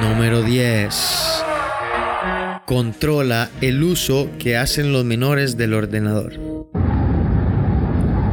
[0.00, 1.44] Número 10.
[2.66, 6.51] Controla el uso que hacen los menores del ordenador.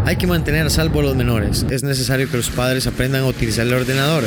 [0.09, 1.67] Hay que mantener a salvo a los menores.
[1.69, 4.23] Es necesario que los padres aprendan a utilizar el ordenador.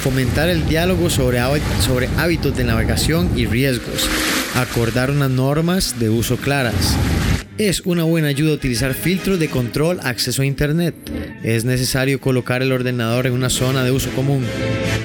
[0.00, 1.40] Fomentar el diálogo sobre,
[1.80, 4.08] sobre hábitos de navegación y riesgos.
[4.54, 6.96] Acordar unas normas de uso claras.
[7.58, 10.94] Es una buena ayuda utilizar filtros de control acceso a Internet.
[11.42, 14.44] Es necesario colocar el ordenador en una zona de uso común.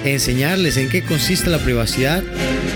[0.05, 2.21] Enseñarles en qué consiste la privacidad.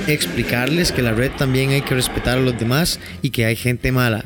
[0.08, 3.92] Explicarles que la red también hay que respetar a los demás y que hay gente
[3.92, 4.26] mala.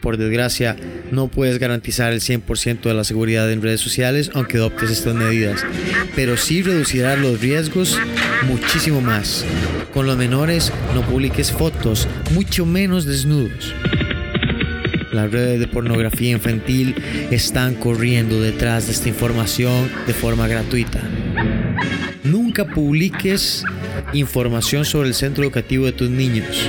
[0.00, 0.76] Por desgracia,
[1.10, 5.64] no puedes garantizar el 100% de la seguridad en redes sociales aunque adoptes estas medidas,
[6.14, 7.98] pero sí reducirás los riesgos
[8.46, 9.44] muchísimo más.
[9.92, 13.74] Con los menores no publiques fotos, mucho menos desnudos.
[15.12, 16.96] Las redes de pornografía infantil
[17.30, 21.00] están corriendo detrás de esta información de forma gratuita.
[22.24, 23.64] Nunca publiques
[24.12, 26.68] información sobre el centro educativo de tus niños.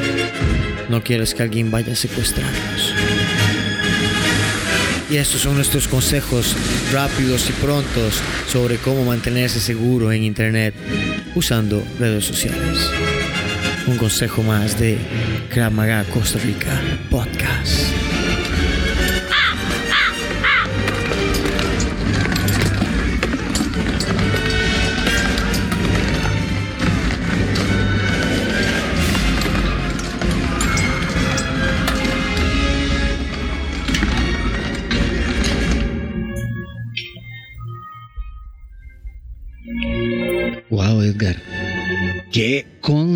[0.90, 2.94] No quieres que alguien vaya a secuestrarlos.
[5.10, 6.56] Y estos son nuestros consejos
[6.92, 10.74] rápidos y prontos sobre cómo mantenerse seguro en Internet
[11.36, 12.90] usando redes sociales.
[13.88, 14.98] Un consejo más de
[15.52, 15.74] Krav
[16.12, 18.05] Costa Rica Podcast.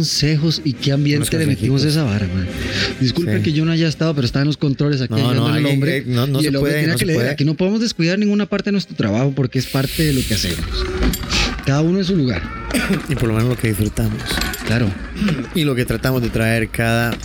[0.10, 2.48] Consejos y qué ambiente le metimos a esa vara, man.
[3.00, 3.44] Disculpen Sí.
[3.44, 5.94] que yo no haya estado, pero estaba en los controles aquí No, no, ahí- hombre.
[5.98, 7.46] ahí- no, no y se el hombre puede, no que se puede.
[7.46, 10.66] No podemos descuidar ninguna parte de nuestro trabajo porque es parte de lo que hacemos.
[11.66, 12.42] Cada uno en su lugar.
[13.08, 14.18] Y por lo menos lo que disfrutamos.
[14.66, 14.90] Claro.
[15.54, 17.16] Y lo que tratamos de traer cada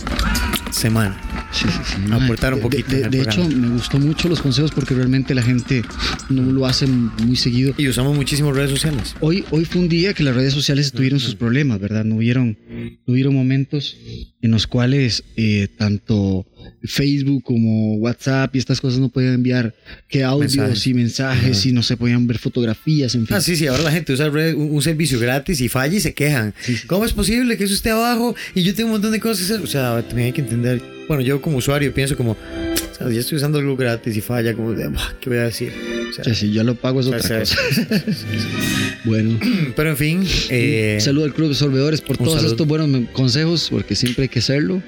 [0.71, 1.19] semana.
[1.55, 2.11] Sí, sí, sí.
[2.11, 5.33] Aportar un De- poquito De, el de hecho, me gustó mucho los consejos porque realmente
[5.33, 5.83] la gente
[6.29, 7.73] no lo hace muy seguido.
[7.77, 9.15] Y usamos muchísimas redes sociales.
[9.21, 12.03] Hoy, hoy fue un día que las redes sociales tuvieron sus problemas, ¿verdad?
[12.03, 12.57] No hubieron,
[13.07, 13.95] no hubieron momentos
[14.41, 16.45] en los cuales eh, tanto
[16.83, 19.73] Facebook como WhatsApp y estas cosas no podían enviar
[20.09, 20.87] que audios Mensajes.
[20.87, 23.35] y mensajes y no se podían ver fotografías, en fin.
[23.37, 25.99] Ah, sí, sí, ahora la gente usa red- un, un servicio gratis y falla y
[26.01, 26.53] se quejan.
[26.87, 29.53] ¿Cómo es posible que eso esté abajo y yo tengo un montón de cosas que
[29.53, 29.63] hacer?
[29.63, 30.94] O sea, también hay que entender.
[31.07, 34.53] Bueno, yo como usuario pienso como, o sea, ya estoy usando algo gratis y falla,
[34.53, 35.71] como, de, "Bah, ¿qué voy a decir?
[36.09, 37.57] O sea, si yo lo pago es o otra sea, cosa.
[39.05, 39.37] bueno,
[39.75, 43.95] pero en fin, eh, saludo al Club de Sorbedores por todos estos buenos consejos, porque
[43.95, 44.81] siempre hay que hacerlo.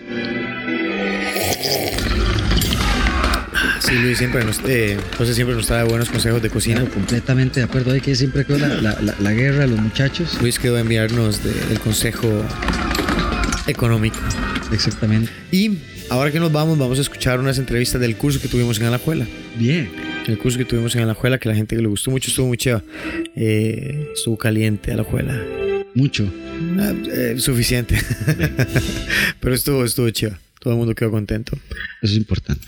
[3.80, 6.78] sí, Luis siempre nos, eh, José siempre nos trae buenos consejos de cocina.
[6.82, 7.92] Claro, completamente de acuerdo.
[7.92, 10.38] Hay que siempre creo la, la, la, la guerra a los muchachos.
[10.42, 12.44] Luis quedó a enviarnos de- el consejo
[13.68, 14.18] económico.
[14.72, 15.32] Exactamente.
[15.52, 15.78] Y
[16.10, 19.28] ahora que nos vamos, vamos a escuchar unas entrevistas del curso que tuvimos en Alajuela.
[19.58, 19.90] Bien.
[20.28, 22.58] El curso que tuvimos en Alajuela, que la gente que le gustó mucho, estuvo muy
[22.58, 22.84] chévere.
[23.36, 25.40] Eh, estuvo caliente Alajuela.
[25.96, 26.32] Mucho.
[26.80, 27.98] Ah, eh, suficiente.
[29.40, 30.38] Pero estuvo, estuvo chévere.
[30.60, 31.54] Todo el mundo quedó contento.
[32.02, 32.68] Eso es importante.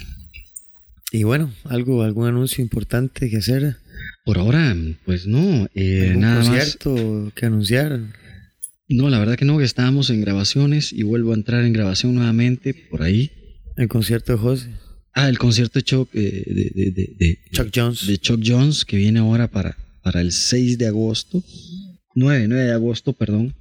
[1.11, 3.75] Y bueno, algo, algún anuncio importante que hacer.
[4.23, 4.75] Por ahora,
[5.05, 5.67] pues no.
[5.75, 6.47] eh, ¿Algún nada más.
[6.47, 7.99] concierto que anunciar.
[8.89, 12.15] No, la verdad que no, que estábamos en grabaciones y vuelvo a entrar en grabación
[12.15, 13.31] nuevamente por ahí.
[13.77, 14.69] El concierto de José.
[15.13, 18.07] Ah, el concierto de Chuck, eh, de, de- de- de- Chuck Jones.
[18.07, 21.43] de Chuck Jones que viene ahora para, para el 6 de agosto.
[22.15, 23.53] 9, 9 de agosto, perdón.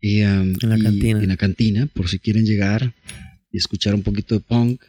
[0.00, 1.22] Y, um, En la y- cantina.
[1.22, 2.94] En la cantina, por si quieren llegar
[3.52, 4.82] y escuchar un poquito de punk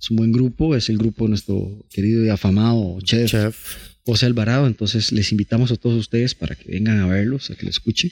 [0.00, 3.76] Es un buen grupo, es el grupo de nuestro querido y afamado chef, Chef.
[4.08, 4.66] José Alvarado.
[4.66, 8.10] Entonces les invitamos a todos ustedes para que vengan a verlos, a que lo escuchen,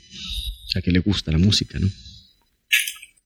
[0.75, 1.89] a que les gusta la música, ¿no?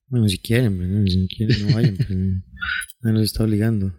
[0.06, 1.04] Bueno, si quieren, ¿verdad?
[1.06, 1.96] si no quieren, no vayan.
[1.96, 2.08] pues,
[3.00, 3.92] nadie los está obligando.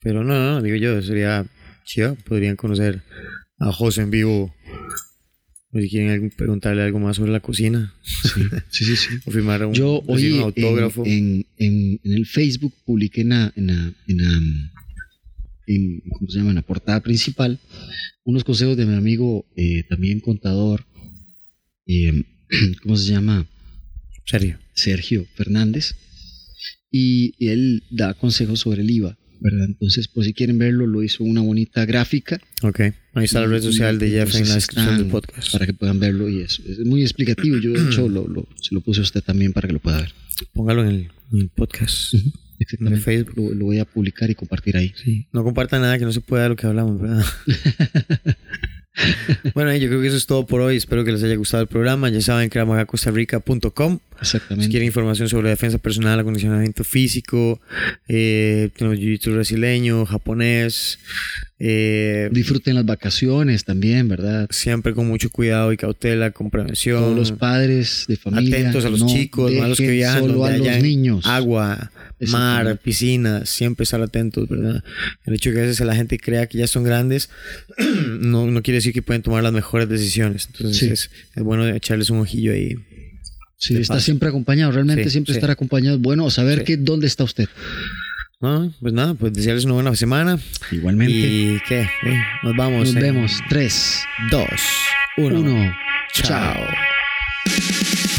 [0.00, 1.46] Pero no, no, digo yo, sería
[1.84, 2.16] chido.
[2.26, 3.00] Podrían conocer
[3.58, 4.52] a José en vivo.
[5.72, 7.94] O si quieren preguntarle algo más sobre la cocina.
[8.02, 9.08] Sí, sí, sí.
[9.26, 11.04] O firmar un, Yo hoy un autógrafo.
[11.06, 14.72] En, en, en- en el Facebook publiqué en la, en, la, en, la-
[15.66, 16.50] en- ¿cómo se llama?
[16.50, 17.58] En la portada principal
[18.24, 20.84] unos consejos de mi amigo eh, también contador,
[21.86, 22.24] eh,
[22.82, 23.46] ¿cómo se llama?
[24.24, 24.58] Serio.
[24.74, 25.94] Sergio Fernández.
[26.90, 29.66] Y, él da consejos sobre el IVA, ¿verdad?
[29.66, 32.40] Entonces, por si quieren verlo, lo hizo una bonita gráfica.
[32.62, 32.80] Ok.
[33.14, 35.50] Ahí está la red social de Jeff en la descripción del podcast.
[35.52, 37.58] Para que puedan verlo y es, es muy explicativo.
[37.58, 40.00] Yo, de hecho, lo, lo- se lo puse a usted también para que lo pueda
[40.00, 40.12] ver.
[40.52, 42.14] Póngalo en el, en el podcast.
[42.14, 42.38] Exactamente.
[42.58, 43.34] En Facebook.
[43.36, 44.92] Lo, lo voy a publicar y compartir ahí.
[45.02, 45.26] Sí.
[45.32, 47.24] No compartan nada que no se pueda de lo que hablamos, ¿verdad?
[49.54, 50.76] bueno, yo creo que eso es todo por hoy.
[50.76, 52.08] Espero que les haya gustado el programa.
[52.08, 52.58] Ya saben que
[54.14, 54.24] costarrica.com.
[54.24, 54.70] Si Exactamente.
[54.70, 57.60] quieren información sobre defensa personal, acondicionamiento físico,
[58.08, 60.98] eh, tenemos jiu-jitsu brasileño, japonés,
[61.60, 64.48] eh, Disfruten las vacaciones también, ¿verdad?
[64.50, 67.00] siempre con mucho cuidado y cautela, con prevención.
[67.00, 68.56] Todos los padres de familia.
[68.58, 71.24] Atentos a los no chicos, no a los que viajan, Solo a los niños.
[71.26, 72.82] agua, mar, Exactamente.
[72.82, 74.82] piscina, siempre estar atentos, ¿verdad?
[75.24, 77.30] El hecho de que a veces la gente crea que ya son grandes
[78.20, 80.48] no, no quiere decir que pueden tomar las mejores decisiones.
[80.52, 80.86] Entonces Sí.
[80.88, 82.76] es, es bueno echarles un ojillo ahí.
[83.56, 84.72] Sí, está siempre acompañado.
[84.72, 85.38] Realmente Sí, siempre sí.
[85.38, 85.96] estar acompañado.
[85.96, 86.64] es Bueno, saber Sí.
[86.64, 87.48] que dónde está usted.
[88.40, 90.38] No, pues nada, pues desearles una buena semana.
[90.70, 91.14] Igualmente.
[91.14, 91.80] ¿Y qué?
[92.02, 92.80] Eh, Nos vamos.
[92.86, 93.32] Nos en vemos.
[93.48, 94.48] Tres, Dos,
[95.16, 95.40] uno.
[95.40, 95.74] uno.
[96.12, 96.54] Chao.
[96.54, 98.13] Chao.